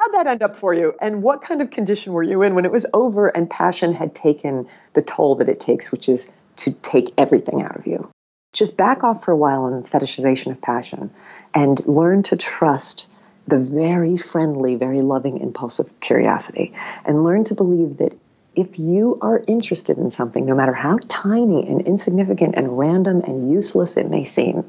How'd 0.08 0.26
that 0.26 0.32
end 0.32 0.42
up 0.42 0.56
for 0.56 0.74
you? 0.74 0.96
And 1.02 1.22
what 1.22 1.42
kind 1.42 1.62
of 1.62 1.70
condition 1.70 2.14
were 2.14 2.24
you 2.24 2.42
in 2.42 2.56
when 2.56 2.64
it 2.64 2.72
was 2.72 2.86
over 2.94 3.28
and 3.28 3.50
passion 3.50 3.94
had 3.94 4.16
taken 4.16 4.66
the 4.94 5.02
toll 5.02 5.36
that 5.36 5.50
it 5.50 5.60
takes, 5.60 5.92
which 5.92 6.08
is 6.08 6.32
to 6.58 6.72
take 6.72 7.14
everything 7.18 7.62
out 7.62 7.76
of 7.76 7.86
you? 7.86 8.10
Just 8.54 8.78
back 8.78 9.04
off 9.04 9.26
for 9.26 9.32
a 9.32 9.38
while 9.38 9.64
on 9.64 9.82
the 9.82 9.86
fetishization 9.86 10.50
of 10.50 10.62
passion 10.62 11.12
and 11.54 11.86
learn 11.86 12.24
to 12.24 12.38
trust 12.38 13.08
the 13.50 13.60
very 13.60 14.16
friendly, 14.16 14.76
very 14.76 15.02
loving 15.02 15.40
impulse 15.40 15.78
of 15.78 16.00
curiosity 16.00 16.74
and 17.04 17.26
learn 17.26 17.44
to 17.44 17.54
believe 17.54 17.98
that 17.98 18.18
if 18.56 18.80
you 18.80 19.18
are 19.22 19.44
interested 19.46 19.98
in 19.98 20.10
something, 20.10 20.46
no 20.46 20.56
matter 20.56 20.74
how 20.74 20.98
tiny 21.10 21.68
and 21.68 21.82
insignificant 21.82 22.56
and 22.56 22.80
random 22.80 23.22
and 23.24 23.52
useless 23.52 23.98
it 23.98 24.10
may 24.10 24.24
seem, 24.24 24.64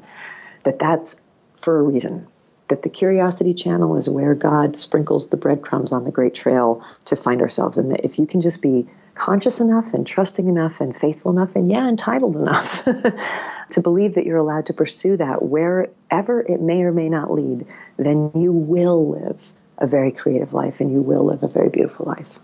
that 0.63 0.79
that's 0.79 1.21
for 1.55 1.79
a 1.79 1.83
reason 1.83 2.27
that 2.69 2.83
the 2.83 2.89
curiosity 2.89 3.53
channel 3.53 3.97
is 3.97 4.09
where 4.09 4.33
God 4.33 4.75
sprinkles 4.75 5.29
the 5.29 5.37
breadcrumbs 5.37 5.91
on 5.91 6.05
the 6.05 6.11
great 6.11 6.33
trail 6.33 6.83
to 7.05 7.15
find 7.15 7.41
ourselves. 7.41 7.77
And 7.77 7.91
that 7.91 8.05
if 8.05 8.17
you 8.17 8.25
can 8.25 8.41
just 8.41 8.61
be 8.61 8.87
conscious 9.15 9.59
enough 9.59 9.93
and 9.93 10.07
trusting 10.07 10.47
enough 10.47 10.79
and 10.79 10.95
faithful 10.95 11.31
enough 11.31 11.55
and, 11.55 11.69
yeah, 11.69 11.87
entitled 11.87 12.37
enough 12.37 12.83
to 13.71 13.81
believe 13.81 14.15
that 14.15 14.25
you're 14.25 14.37
allowed 14.37 14.65
to 14.67 14.73
pursue 14.73 15.17
that 15.17 15.43
wherever 15.43 16.41
it 16.41 16.61
may 16.61 16.81
or 16.83 16.93
may 16.93 17.09
not 17.09 17.31
lead, 17.31 17.65
then 17.97 18.31
you 18.33 18.53
will 18.53 19.09
live 19.09 19.51
a 19.79 19.87
very 19.87 20.11
creative 20.11 20.53
life 20.53 20.79
and 20.79 20.91
you 20.91 21.01
will 21.01 21.25
live 21.25 21.43
a 21.43 21.47
very 21.47 21.69
beautiful 21.69 22.05
life. 22.05 22.39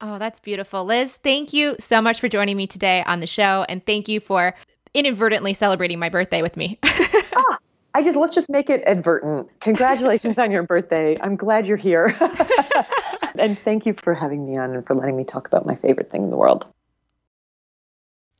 Oh, 0.00 0.18
that's 0.18 0.40
beautiful. 0.40 0.84
Liz, 0.84 1.16
thank 1.16 1.52
you 1.52 1.74
so 1.80 2.00
much 2.00 2.20
for 2.20 2.28
joining 2.28 2.56
me 2.56 2.66
today 2.66 3.02
on 3.04 3.20
the 3.20 3.26
show. 3.26 3.64
And 3.68 3.84
thank 3.84 4.08
you 4.08 4.20
for 4.20 4.54
inadvertently 4.94 5.54
celebrating 5.54 5.98
my 5.98 6.08
birthday 6.08 6.40
with 6.42 6.56
me. 6.56 6.78
ah, 6.84 7.58
I 7.94 8.02
just 8.02 8.16
let's 8.16 8.34
just 8.34 8.50
make 8.50 8.70
it 8.70 8.82
advertent. 8.86 9.48
Congratulations 9.60 10.38
on 10.38 10.50
your 10.50 10.62
birthday. 10.62 11.18
I'm 11.20 11.36
glad 11.36 11.66
you're 11.66 11.76
here. 11.76 12.16
and 13.38 13.58
thank 13.60 13.86
you 13.86 13.94
for 13.94 14.14
having 14.14 14.46
me 14.46 14.56
on 14.56 14.74
and 14.74 14.86
for 14.86 14.94
letting 14.94 15.16
me 15.16 15.24
talk 15.24 15.46
about 15.46 15.66
my 15.66 15.74
favorite 15.74 16.10
thing 16.10 16.24
in 16.24 16.30
the 16.30 16.36
world. 16.36 16.66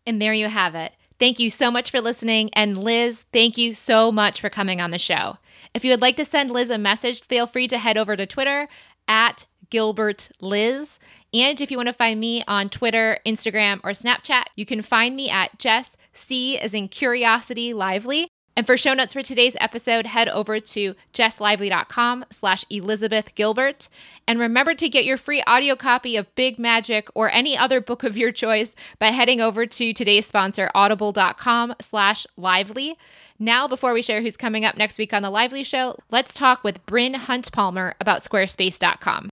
And 0.07 0.21
there 0.21 0.33
you 0.33 0.49
have 0.49 0.75
it. 0.75 0.93
Thank 1.19 1.39
you 1.39 1.51
so 1.51 1.71
much 1.71 1.91
for 1.91 2.01
listening. 2.01 2.51
And 2.53 2.79
Liz, 2.79 3.25
thank 3.33 3.59
you 3.59 3.75
so 3.75 4.13
much 4.13 4.41
for 4.41 4.49
coming 4.49 4.81
on 4.81 4.91
the 4.91 4.99
show. 4.99 5.39
If 5.75 5.85
you 5.85 5.91
would 5.91 6.01
like 6.01 6.17
to 6.17 6.25
send 6.25 6.51
Liz 6.51 6.71
a 6.71 6.79
message, 6.79 7.23
feel 7.25 7.47
free 7.47 7.69
to 7.69 7.79
head 7.79 7.97
over 7.97 8.17
to 8.17 8.27
Twitter 8.27 8.69
at 9.07 9.47
Gilbert 9.71 10.31
Liz. 10.41 10.99
And 11.35 11.61
if 11.61 11.71
you 11.71 11.77
want 11.77 11.89
to 11.89 11.93
find 11.93 12.21
me 12.21 12.43
on 12.47 12.69
Twitter, 12.71 13.19
Instagram, 13.27 13.81
or 13.85 13.91
Snapchat, 13.91 14.45
you 14.57 14.65
can 14.65 14.81
find 14.81 15.15
me 15.15 15.29
at 15.29 15.59
Jess 15.59 15.97
C 16.13 16.59
as 16.59 16.73
in 16.73 16.89
Curiosity 16.89 17.75
Lively. 17.75 18.29
And 18.59 18.67
for 18.67 18.77
show 18.77 18.93
notes 18.93 19.13
for 19.13 19.23
today's 19.23 19.55
episode, 19.61 20.05
head 20.05 20.29
over 20.29 20.59
to 20.59 20.97
jesslively.com 21.13 22.25
slash 22.31 22.65
Elizabeth 22.69 23.37
Gilbert. 23.37 23.89
And 24.27 24.41
remember 24.41 24.75
to 24.75 24.89
get 24.89 25.05
your 25.05 25.17
free 25.17 25.45
audio 25.47 25.77
copy 25.77 26.17
of 26.17 26.35
Big 26.35 26.59
Magic 26.59 27.09
or 27.15 27.31
any 27.31 27.57
other 27.57 27.81
book 27.81 28.03
of 28.03 28.17
your 28.17 28.33
choice 28.33 28.75
by 28.99 29.13
heading 29.13 29.41
over 29.41 29.65
to 29.65 29.93
today's 29.93 30.27
sponsor, 30.27 30.73
audible.com 30.75 31.77
slash 31.81 32.27
lively. 32.37 32.99
Now, 33.39 33.69
before 33.69 33.93
we 33.93 34.03
share 34.03 34.23
who's 34.23 34.37
coming 34.37 34.65
up 34.65 34.77
next 34.77 34.99
week 34.99 35.13
on 35.13 35.23
The 35.23 35.31
Lively 35.31 35.63
Show, 35.63 35.97
let's 36.11 36.35
talk 36.35 36.65
with 36.65 36.85
Bryn 36.85 37.15
Huntpalmer 37.15 37.95
about 38.01 38.25
squarespace.com. 38.25 39.31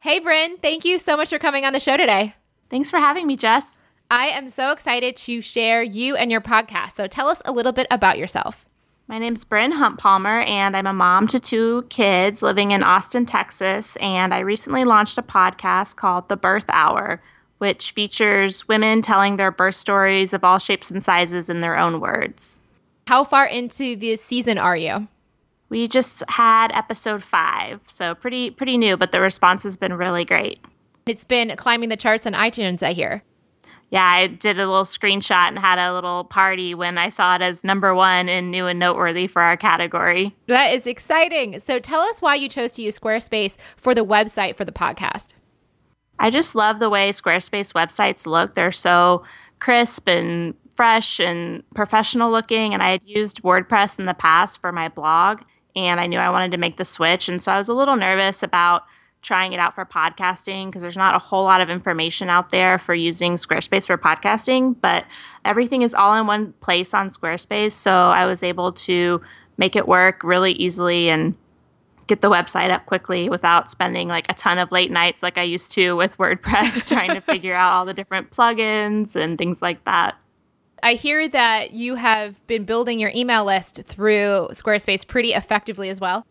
Hey, 0.00 0.18
Bryn, 0.18 0.56
thank 0.56 0.84
you 0.84 0.98
so 0.98 1.16
much 1.16 1.28
for 1.28 1.38
coming 1.38 1.64
on 1.64 1.74
the 1.74 1.78
show 1.78 1.96
today. 1.96 2.34
Thanks 2.70 2.90
for 2.90 2.98
having 2.98 3.28
me, 3.28 3.36
Jess. 3.36 3.80
I 4.12 4.26
am 4.26 4.50
so 4.50 4.72
excited 4.72 5.16
to 5.16 5.40
share 5.40 5.82
you 5.82 6.16
and 6.16 6.30
your 6.30 6.42
podcast. 6.42 6.96
So 6.96 7.06
tell 7.06 7.30
us 7.30 7.40
a 7.46 7.52
little 7.52 7.72
bit 7.72 7.86
about 7.90 8.18
yourself. 8.18 8.66
My 9.08 9.18
name's 9.18 9.42
Bryn 9.42 9.72
Huntpalmer, 9.72 10.46
and 10.46 10.76
I'm 10.76 10.86
a 10.86 10.92
mom 10.92 11.28
to 11.28 11.40
two 11.40 11.86
kids 11.88 12.42
living 12.42 12.72
in 12.72 12.82
Austin, 12.82 13.24
Texas. 13.24 13.96
And 13.96 14.34
I 14.34 14.40
recently 14.40 14.84
launched 14.84 15.16
a 15.16 15.22
podcast 15.22 15.96
called 15.96 16.28
The 16.28 16.36
Birth 16.36 16.66
Hour, 16.68 17.22
which 17.56 17.92
features 17.92 18.68
women 18.68 19.00
telling 19.00 19.38
their 19.38 19.50
birth 19.50 19.76
stories 19.76 20.34
of 20.34 20.44
all 20.44 20.58
shapes 20.58 20.90
and 20.90 21.02
sizes 21.02 21.48
in 21.48 21.60
their 21.60 21.78
own 21.78 21.98
words. 21.98 22.60
How 23.06 23.24
far 23.24 23.46
into 23.46 23.96
the 23.96 24.16
season 24.16 24.58
are 24.58 24.76
you? 24.76 25.08
We 25.70 25.88
just 25.88 26.22
had 26.28 26.70
episode 26.74 27.24
five, 27.24 27.80
so 27.86 28.14
pretty 28.14 28.50
pretty 28.50 28.76
new, 28.76 28.98
but 28.98 29.10
the 29.10 29.22
response 29.22 29.62
has 29.62 29.78
been 29.78 29.94
really 29.94 30.26
great. 30.26 30.60
It's 31.06 31.24
been 31.24 31.56
climbing 31.56 31.88
the 31.88 31.96
charts 31.96 32.26
on 32.26 32.34
iTunes, 32.34 32.82
I 32.82 32.92
hear 32.92 33.22
yeah, 33.92 34.06
I 34.06 34.26
did 34.26 34.58
a 34.58 34.66
little 34.66 34.84
screenshot 34.84 35.48
and 35.48 35.58
had 35.58 35.78
a 35.78 35.92
little 35.92 36.24
party 36.24 36.74
when 36.74 36.96
I 36.96 37.10
saw 37.10 37.34
it 37.34 37.42
as 37.42 37.62
number 37.62 37.94
one 37.94 38.26
in 38.26 38.50
new 38.50 38.66
and 38.66 38.78
noteworthy 38.78 39.26
for 39.26 39.42
our 39.42 39.54
category. 39.54 40.34
That 40.46 40.72
is 40.72 40.86
exciting. 40.86 41.60
So 41.60 41.78
tell 41.78 42.00
us 42.00 42.22
why 42.22 42.36
you 42.36 42.48
chose 42.48 42.72
to 42.72 42.82
use 42.82 42.98
Squarespace 42.98 43.58
for 43.76 43.94
the 43.94 44.02
website 44.02 44.56
for 44.56 44.64
the 44.64 44.72
podcast. 44.72 45.34
I 46.18 46.30
just 46.30 46.54
love 46.54 46.78
the 46.78 46.88
way 46.88 47.10
Squarespace 47.10 47.74
websites 47.74 48.26
look. 48.26 48.54
They're 48.54 48.72
so 48.72 49.24
crisp 49.58 50.08
and 50.08 50.54
fresh 50.74 51.20
and 51.20 51.62
professional 51.74 52.30
looking. 52.30 52.72
And 52.72 52.82
I 52.82 52.92
had 52.92 53.02
used 53.04 53.42
WordPress 53.42 53.98
in 53.98 54.06
the 54.06 54.14
past 54.14 54.58
for 54.58 54.72
my 54.72 54.88
blog, 54.88 55.42
and 55.76 56.00
I 56.00 56.06
knew 56.06 56.18
I 56.18 56.30
wanted 56.30 56.52
to 56.52 56.56
make 56.56 56.78
the 56.78 56.86
switch. 56.86 57.28
And 57.28 57.42
so 57.42 57.52
I 57.52 57.58
was 57.58 57.68
a 57.68 57.74
little 57.74 57.96
nervous 57.96 58.42
about 58.42 58.84
trying 59.22 59.52
it 59.52 59.60
out 59.60 59.74
for 59.74 59.84
podcasting 59.84 60.66
because 60.66 60.82
there's 60.82 60.96
not 60.96 61.14
a 61.14 61.18
whole 61.18 61.44
lot 61.44 61.60
of 61.60 61.70
information 61.70 62.28
out 62.28 62.50
there 62.50 62.78
for 62.78 62.94
using 62.94 63.36
Squarespace 63.36 63.86
for 63.86 63.96
podcasting, 63.96 64.76
but 64.80 65.06
everything 65.44 65.82
is 65.82 65.94
all 65.94 66.14
in 66.16 66.26
one 66.26 66.52
place 66.60 66.92
on 66.92 67.08
Squarespace. 67.08 67.72
So 67.72 67.92
I 67.92 68.26
was 68.26 68.42
able 68.42 68.72
to 68.72 69.22
make 69.56 69.76
it 69.76 69.86
work 69.86 70.24
really 70.24 70.52
easily 70.52 71.08
and 71.08 71.36
get 72.08 72.20
the 72.20 72.30
website 72.30 72.70
up 72.70 72.84
quickly 72.86 73.28
without 73.28 73.70
spending 73.70 74.08
like 74.08 74.26
a 74.28 74.34
ton 74.34 74.58
of 74.58 74.72
late 74.72 74.90
nights 74.90 75.22
like 75.22 75.38
I 75.38 75.44
used 75.44 75.70
to 75.72 75.94
with 75.94 76.18
WordPress 76.18 76.88
trying 76.92 77.14
to 77.14 77.20
figure 77.20 77.54
out 77.54 77.72
all 77.72 77.84
the 77.84 77.94
different 77.94 78.30
plugins 78.30 79.14
and 79.14 79.38
things 79.38 79.62
like 79.62 79.84
that. 79.84 80.16
I 80.82 80.94
hear 80.94 81.28
that 81.28 81.70
you 81.70 81.94
have 81.94 82.44
been 82.48 82.64
building 82.64 82.98
your 82.98 83.12
email 83.14 83.44
list 83.44 83.82
through 83.84 84.48
Squarespace 84.50 85.06
pretty 85.06 85.32
effectively 85.32 85.88
as 85.90 86.00
well. 86.00 86.26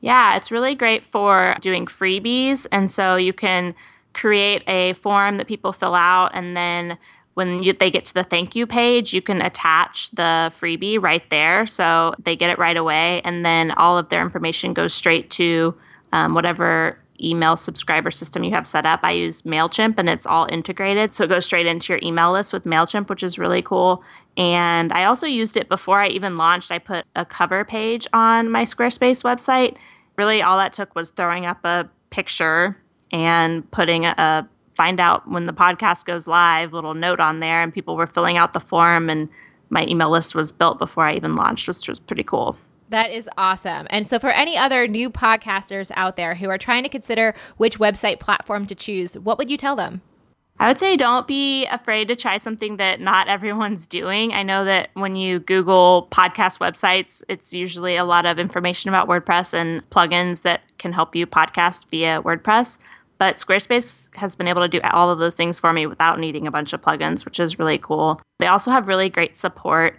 Yeah, 0.00 0.36
it's 0.36 0.50
really 0.50 0.74
great 0.74 1.04
for 1.04 1.56
doing 1.60 1.86
freebies. 1.86 2.66
And 2.70 2.92
so 2.92 3.16
you 3.16 3.32
can 3.32 3.74
create 4.12 4.62
a 4.66 4.94
form 4.94 5.36
that 5.36 5.46
people 5.46 5.72
fill 5.72 5.94
out 5.94 6.30
and 6.34 6.56
then 6.56 6.98
when 7.36 7.62
you, 7.62 7.74
they 7.74 7.90
get 7.90 8.06
to 8.06 8.14
the 8.14 8.24
thank 8.24 8.56
you 8.56 8.66
page, 8.66 9.12
you 9.12 9.20
can 9.20 9.42
attach 9.42 10.10
the 10.12 10.50
freebie 10.58 10.98
right 10.98 11.28
there. 11.28 11.66
So 11.66 12.14
they 12.24 12.34
get 12.34 12.48
it 12.48 12.58
right 12.58 12.78
away. 12.78 13.20
And 13.26 13.44
then 13.44 13.72
all 13.72 13.98
of 13.98 14.08
their 14.08 14.22
information 14.22 14.72
goes 14.72 14.94
straight 14.94 15.28
to 15.32 15.74
um, 16.14 16.32
whatever 16.32 16.98
email 17.20 17.58
subscriber 17.58 18.10
system 18.10 18.42
you 18.42 18.52
have 18.52 18.66
set 18.66 18.86
up. 18.86 19.00
I 19.02 19.12
use 19.12 19.42
MailChimp 19.42 19.98
and 19.98 20.08
it's 20.08 20.24
all 20.24 20.46
integrated. 20.50 21.12
So 21.12 21.24
it 21.24 21.28
goes 21.28 21.44
straight 21.44 21.66
into 21.66 21.92
your 21.92 22.00
email 22.02 22.32
list 22.32 22.54
with 22.54 22.64
MailChimp, 22.64 23.10
which 23.10 23.22
is 23.22 23.38
really 23.38 23.60
cool. 23.60 24.02
And 24.36 24.92
I 24.92 25.04
also 25.04 25.26
used 25.26 25.56
it 25.56 25.68
before 25.68 26.00
I 26.00 26.08
even 26.08 26.36
launched. 26.36 26.70
I 26.70 26.78
put 26.78 27.06
a 27.14 27.24
cover 27.24 27.64
page 27.64 28.06
on 28.12 28.50
my 28.50 28.64
Squarespace 28.64 29.22
website. 29.24 29.76
Really, 30.16 30.42
all 30.42 30.58
that 30.58 30.72
took 30.72 30.94
was 30.94 31.10
throwing 31.10 31.46
up 31.46 31.64
a 31.64 31.88
picture 32.10 32.76
and 33.12 33.70
putting 33.70 34.04
a, 34.04 34.14
a 34.18 34.48
find 34.76 35.00
out 35.00 35.28
when 35.30 35.46
the 35.46 35.52
podcast 35.52 36.04
goes 36.04 36.26
live 36.26 36.72
little 36.72 36.94
note 36.94 37.20
on 37.20 37.40
there, 37.40 37.62
and 37.62 37.72
people 37.72 37.96
were 37.96 38.06
filling 38.06 38.36
out 38.36 38.52
the 38.52 38.60
form, 38.60 39.08
and 39.08 39.28
my 39.70 39.86
email 39.86 40.10
list 40.10 40.34
was 40.34 40.52
built 40.52 40.78
before 40.78 41.06
I 41.06 41.14
even 41.14 41.34
launched, 41.34 41.66
which 41.66 41.88
was 41.88 41.98
pretty 41.98 42.22
cool. 42.22 42.58
That 42.90 43.10
is 43.10 43.28
awesome. 43.36 43.86
And 43.90 44.06
so, 44.06 44.18
for 44.18 44.30
any 44.30 44.56
other 44.56 44.86
new 44.86 45.10
podcasters 45.10 45.90
out 45.96 46.16
there 46.16 46.36
who 46.36 46.48
are 46.50 46.58
trying 46.58 46.84
to 46.84 46.88
consider 46.88 47.34
which 47.56 47.78
website 47.78 48.20
platform 48.20 48.66
to 48.66 48.74
choose, 48.74 49.18
what 49.18 49.38
would 49.38 49.50
you 49.50 49.56
tell 49.56 49.74
them? 49.74 50.02
I 50.58 50.68
would 50.68 50.78
say 50.78 50.96
don't 50.96 51.26
be 51.26 51.66
afraid 51.66 52.08
to 52.08 52.16
try 52.16 52.38
something 52.38 52.78
that 52.78 53.00
not 53.00 53.28
everyone's 53.28 53.86
doing. 53.86 54.32
I 54.32 54.42
know 54.42 54.64
that 54.64 54.88
when 54.94 55.14
you 55.14 55.38
Google 55.38 56.08
podcast 56.10 56.58
websites, 56.58 57.22
it's 57.28 57.52
usually 57.52 57.96
a 57.96 58.04
lot 58.04 58.24
of 58.24 58.38
information 58.38 58.88
about 58.88 59.06
WordPress 59.06 59.52
and 59.52 59.88
plugins 59.90 60.42
that 60.42 60.62
can 60.78 60.94
help 60.94 61.14
you 61.14 61.26
podcast 61.26 61.90
via 61.90 62.22
WordPress. 62.22 62.78
But 63.18 63.36
Squarespace 63.36 64.14
has 64.16 64.34
been 64.34 64.48
able 64.48 64.62
to 64.62 64.68
do 64.68 64.80
all 64.82 65.10
of 65.10 65.18
those 65.18 65.34
things 65.34 65.58
for 65.58 65.72
me 65.72 65.86
without 65.86 66.18
needing 66.18 66.46
a 66.46 66.50
bunch 66.50 66.72
of 66.72 66.80
plugins, 66.80 67.24
which 67.24 67.38
is 67.38 67.58
really 67.58 67.78
cool. 67.78 68.20
They 68.38 68.46
also 68.46 68.70
have 68.70 68.88
really 68.88 69.10
great 69.10 69.36
support, 69.36 69.98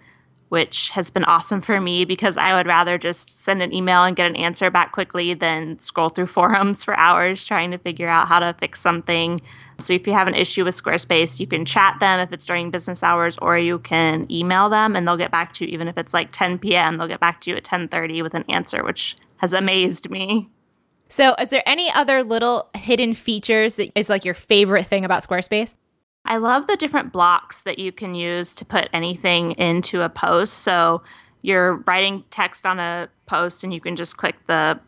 which 0.49 0.89
has 0.91 1.09
been 1.09 1.23
awesome 1.25 1.61
for 1.61 1.79
me 1.81 2.05
because 2.05 2.37
I 2.37 2.55
would 2.55 2.67
rather 2.67 2.97
just 2.97 3.43
send 3.43 3.61
an 3.61 3.73
email 3.73 4.03
and 4.03 4.15
get 4.15 4.27
an 4.27 4.35
answer 4.35 4.69
back 4.71 4.91
quickly 4.91 5.33
than 5.33 5.79
scroll 5.79 6.09
through 6.09 6.27
forums 6.27 6.83
for 6.83 6.97
hours 6.97 7.45
trying 7.45 7.71
to 7.71 7.77
figure 7.77 8.09
out 8.09 8.27
how 8.27 8.39
to 8.39 8.55
fix 8.59 8.79
something 8.79 9.39
so 9.79 9.93
if 9.93 10.07
you 10.07 10.13
have 10.13 10.27
an 10.27 10.35
issue 10.35 10.65
with 10.65 10.81
Squarespace, 10.81 11.39
you 11.39 11.47
can 11.47 11.65
chat 11.65 11.99
them 11.99 12.19
if 12.19 12.31
it's 12.31 12.45
during 12.45 12.71
business 12.71 13.03
hours, 13.03 13.37
or 13.39 13.57
you 13.57 13.79
can 13.79 14.29
email 14.31 14.69
them 14.69 14.95
and 14.95 15.07
they'll 15.07 15.17
get 15.17 15.31
back 15.31 15.53
to 15.55 15.65
you. 15.65 15.71
Even 15.71 15.87
if 15.87 15.97
it's 15.97 16.13
like 16.13 16.31
10 16.31 16.59
p.m., 16.59 16.97
they'll 16.97 17.07
get 17.07 17.19
back 17.19 17.41
to 17.41 17.51
you 17.51 17.57
at 17.57 17.63
10:30 17.63 18.23
with 18.23 18.33
an 18.33 18.45
answer, 18.49 18.83
which 18.83 19.15
has 19.37 19.53
amazed 19.53 20.09
me. 20.09 20.49
So, 21.09 21.35
is 21.39 21.49
there 21.49 21.63
any 21.65 21.91
other 21.91 22.23
little 22.23 22.69
hidden 22.75 23.13
features 23.13 23.75
that 23.75 23.91
is 23.95 24.09
like 24.09 24.25
your 24.25 24.33
favorite 24.33 24.87
thing 24.87 25.05
about 25.05 25.23
Squarespace? 25.23 25.73
I 26.25 26.37
love 26.37 26.67
the 26.67 26.75
different 26.75 27.13
blocks 27.13 27.61
that 27.61 27.79
you 27.79 27.91
can 27.91 28.13
use 28.13 28.53
to 28.55 28.65
put 28.65 28.89
anything 28.91 29.51
into 29.53 30.01
a 30.01 30.09
post. 30.09 30.55
So, 30.55 31.01
you're 31.41 31.83
writing 31.87 32.23
text 32.29 32.65
on 32.65 32.79
a 32.79 33.09
post 33.25 33.63
and 33.63 33.73
you 33.73 33.79
can 33.79 33.95
just 33.95 34.17
click 34.17 34.35
the 34.47 34.79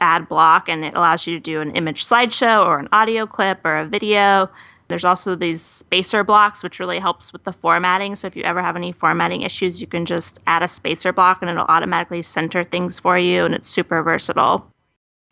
add 0.00 0.28
block 0.28 0.68
and 0.68 0.84
it 0.84 0.94
allows 0.94 1.26
you 1.26 1.34
to 1.34 1.40
do 1.40 1.60
an 1.60 1.72
image 1.72 2.06
slideshow 2.06 2.64
or 2.64 2.78
an 2.78 2.88
audio 2.92 3.26
clip 3.26 3.60
or 3.64 3.76
a 3.76 3.86
video. 3.86 4.50
There's 4.88 5.04
also 5.04 5.34
these 5.34 5.60
spacer 5.60 6.24
blocks, 6.24 6.62
which 6.62 6.80
really 6.80 6.98
helps 6.98 7.32
with 7.32 7.44
the 7.44 7.52
formatting. 7.52 8.16
So 8.16 8.26
if 8.26 8.36
you 8.36 8.42
ever 8.42 8.62
have 8.62 8.74
any 8.74 8.90
formatting 8.90 9.42
issues, 9.42 9.80
you 9.80 9.86
can 9.86 10.06
just 10.06 10.38
add 10.46 10.62
a 10.62 10.68
spacer 10.68 11.12
block 11.12 11.42
and 11.42 11.50
it'll 11.50 11.66
automatically 11.66 12.22
center 12.22 12.64
things 12.64 12.98
for 12.98 13.18
you, 13.18 13.44
and 13.44 13.54
it's 13.54 13.68
super 13.68 14.02
versatile. 14.02 14.72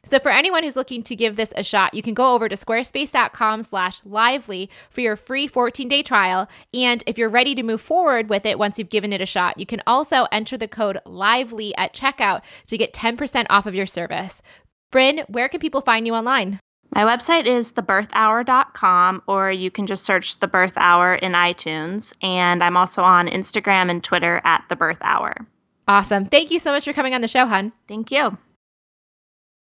So 0.09 0.21
for 0.21 0.31
anyone 0.31 0.63
who's 0.63 0.77
looking 0.77 1.03
to 1.05 1.17
give 1.17 1.37
this 1.37 1.53
a 1.57 1.65
shot, 1.65 1.95
you 1.95 2.03
can 2.03 2.15
go 2.15 2.35
over 2.35 2.49
to 2.49 2.55
squarespace.com 2.55 3.63
slash 3.63 4.05
lively 4.05 4.71
for 4.89 5.01
your 5.01 5.17
free 5.17 5.49
14-day 5.49 6.03
trial. 6.05 6.49
And 6.73 7.03
if 7.07 7.19
you're 7.19 7.29
ready 7.29 7.55
to 7.57 7.63
move 7.63 7.81
forward 7.81 8.29
with 8.29 8.47
it 8.47 8.59
once 8.59 8.79
you've 8.79 8.89
given 8.89 9.13
it 9.13 9.21
a 9.21 9.27
shot, 9.27 9.59
you 9.59 9.67
can 9.67 9.83
also 9.87 10.27
enter 10.31 10.57
the 10.57 10.69
code 10.69 10.99
lively 11.05 11.77
at 11.77 11.93
checkout 11.93 12.43
to 12.69 12.79
get 12.79 12.93
10% 12.93 13.47
off 13.51 13.67
of 13.67 13.75
your 13.75 13.87
service. 13.87 14.43
Bryn, 14.93 15.25
where 15.29 15.49
can 15.49 15.61
people 15.61 15.81
find 15.81 16.07
you 16.07 16.15
online? 16.15 16.61
My 16.95 17.03
website 17.03 17.47
is 17.47 17.73
thebirthhour.com, 17.73 19.23
or 19.27 19.51
you 19.51 19.71
can 19.73 19.87
just 19.87 20.05
search 20.05 20.39
The 20.39 20.47
Birth 20.47 20.75
Hour 20.77 21.17
in 21.17 21.33
iTunes. 21.33 22.15
And 22.23 22.63
I'm 22.63 22.77
also 22.77 23.03
on 23.03 23.27
Instagram 23.27 23.91
and 23.91 24.03
Twitter 24.03 24.41
at 24.45 24.65
The 24.69 24.77
Birth 24.77 25.01
Hour. 25.01 25.35
Awesome. 25.89 26.27
Thank 26.27 26.51
you 26.51 26.59
so 26.59 26.73
much 26.73 26.85
for 26.85 26.93
coming 26.93 27.15
on 27.15 27.21
the 27.21 27.29
show, 27.29 27.47
hun. 27.47 27.73
Thank 27.89 28.11
you. 28.11 28.39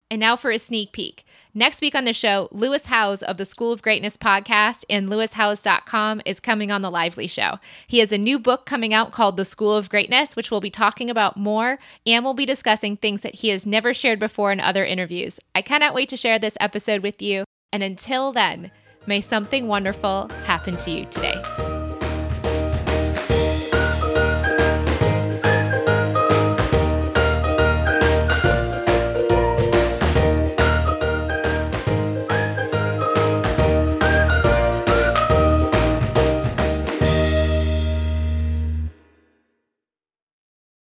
And 0.10 0.20
now 0.20 0.36
for 0.36 0.52
a 0.52 0.60
sneak 0.60 0.92
peek. 0.92 1.26
Next 1.54 1.82
week 1.82 1.96
on 1.96 2.06
the 2.06 2.14
show, 2.14 2.48
Lewis 2.52 2.86
Howes 2.86 3.24
of 3.24 3.38
the 3.38 3.44
School 3.44 3.72
of 3.74 3.82
Greatness 3.82 4.16
podcast 4.16 4.86
and 4.92 5.10
lewishowes.com 5.10 6.22
is 6.24 6.40
coming 6.40 6.72
on 6.72 6.84
the 6.84 6.92
Lively 6.92 7.26
Show. 7.26 7.58
He 7.88 7.98
has 7.98 8.12
a 8.12 8.18
new 8.18 8.38
book 8.38 8.68
coming 8.68 8.94
out 8.94 9.12
called 9.12 9.38
The 9.38 9.44
School 9.44 9.76
of 9.76 9.90
Greatness, 9.90 10.36
which 10.36 10.52
we'll 10.52 10.62
be 10.62 10.70
talking 10.70 11.10
about 11.10 11.36
more, 11.36 11.80
and 12.06 12.24
we'll 12.24 12.36
be 12.36 12.46
discussing 12.46 12.96
things 12.96 13.22
that 13.22 13.36
he 13.36 13.50
has 13.50 13.66
never 13.66 13.92
shared 13.92 14.20
before 14.20 14.52
in 14.52 14.60
other 14.60 14.86
interviews. 14.86 15.40
I 15.56 15.64
cannot 15.64 15.96
wait 15.96 16.10
to 16.10 16.18
share 16.18 16.38
this 16.38 16.58
episode 16.60 17.02
with 17.02 17.24
you. 17.24 17.44
And 17.74 17.82
until 17.82 18.32
then, 18.32 18.70
may 19.08 19.22
something 19.22 19.68
wonderful 19.68 20.30
happen 20.46 20.78
to 20.78 20.92
you 20.92 21.06
today. 21.06 21.77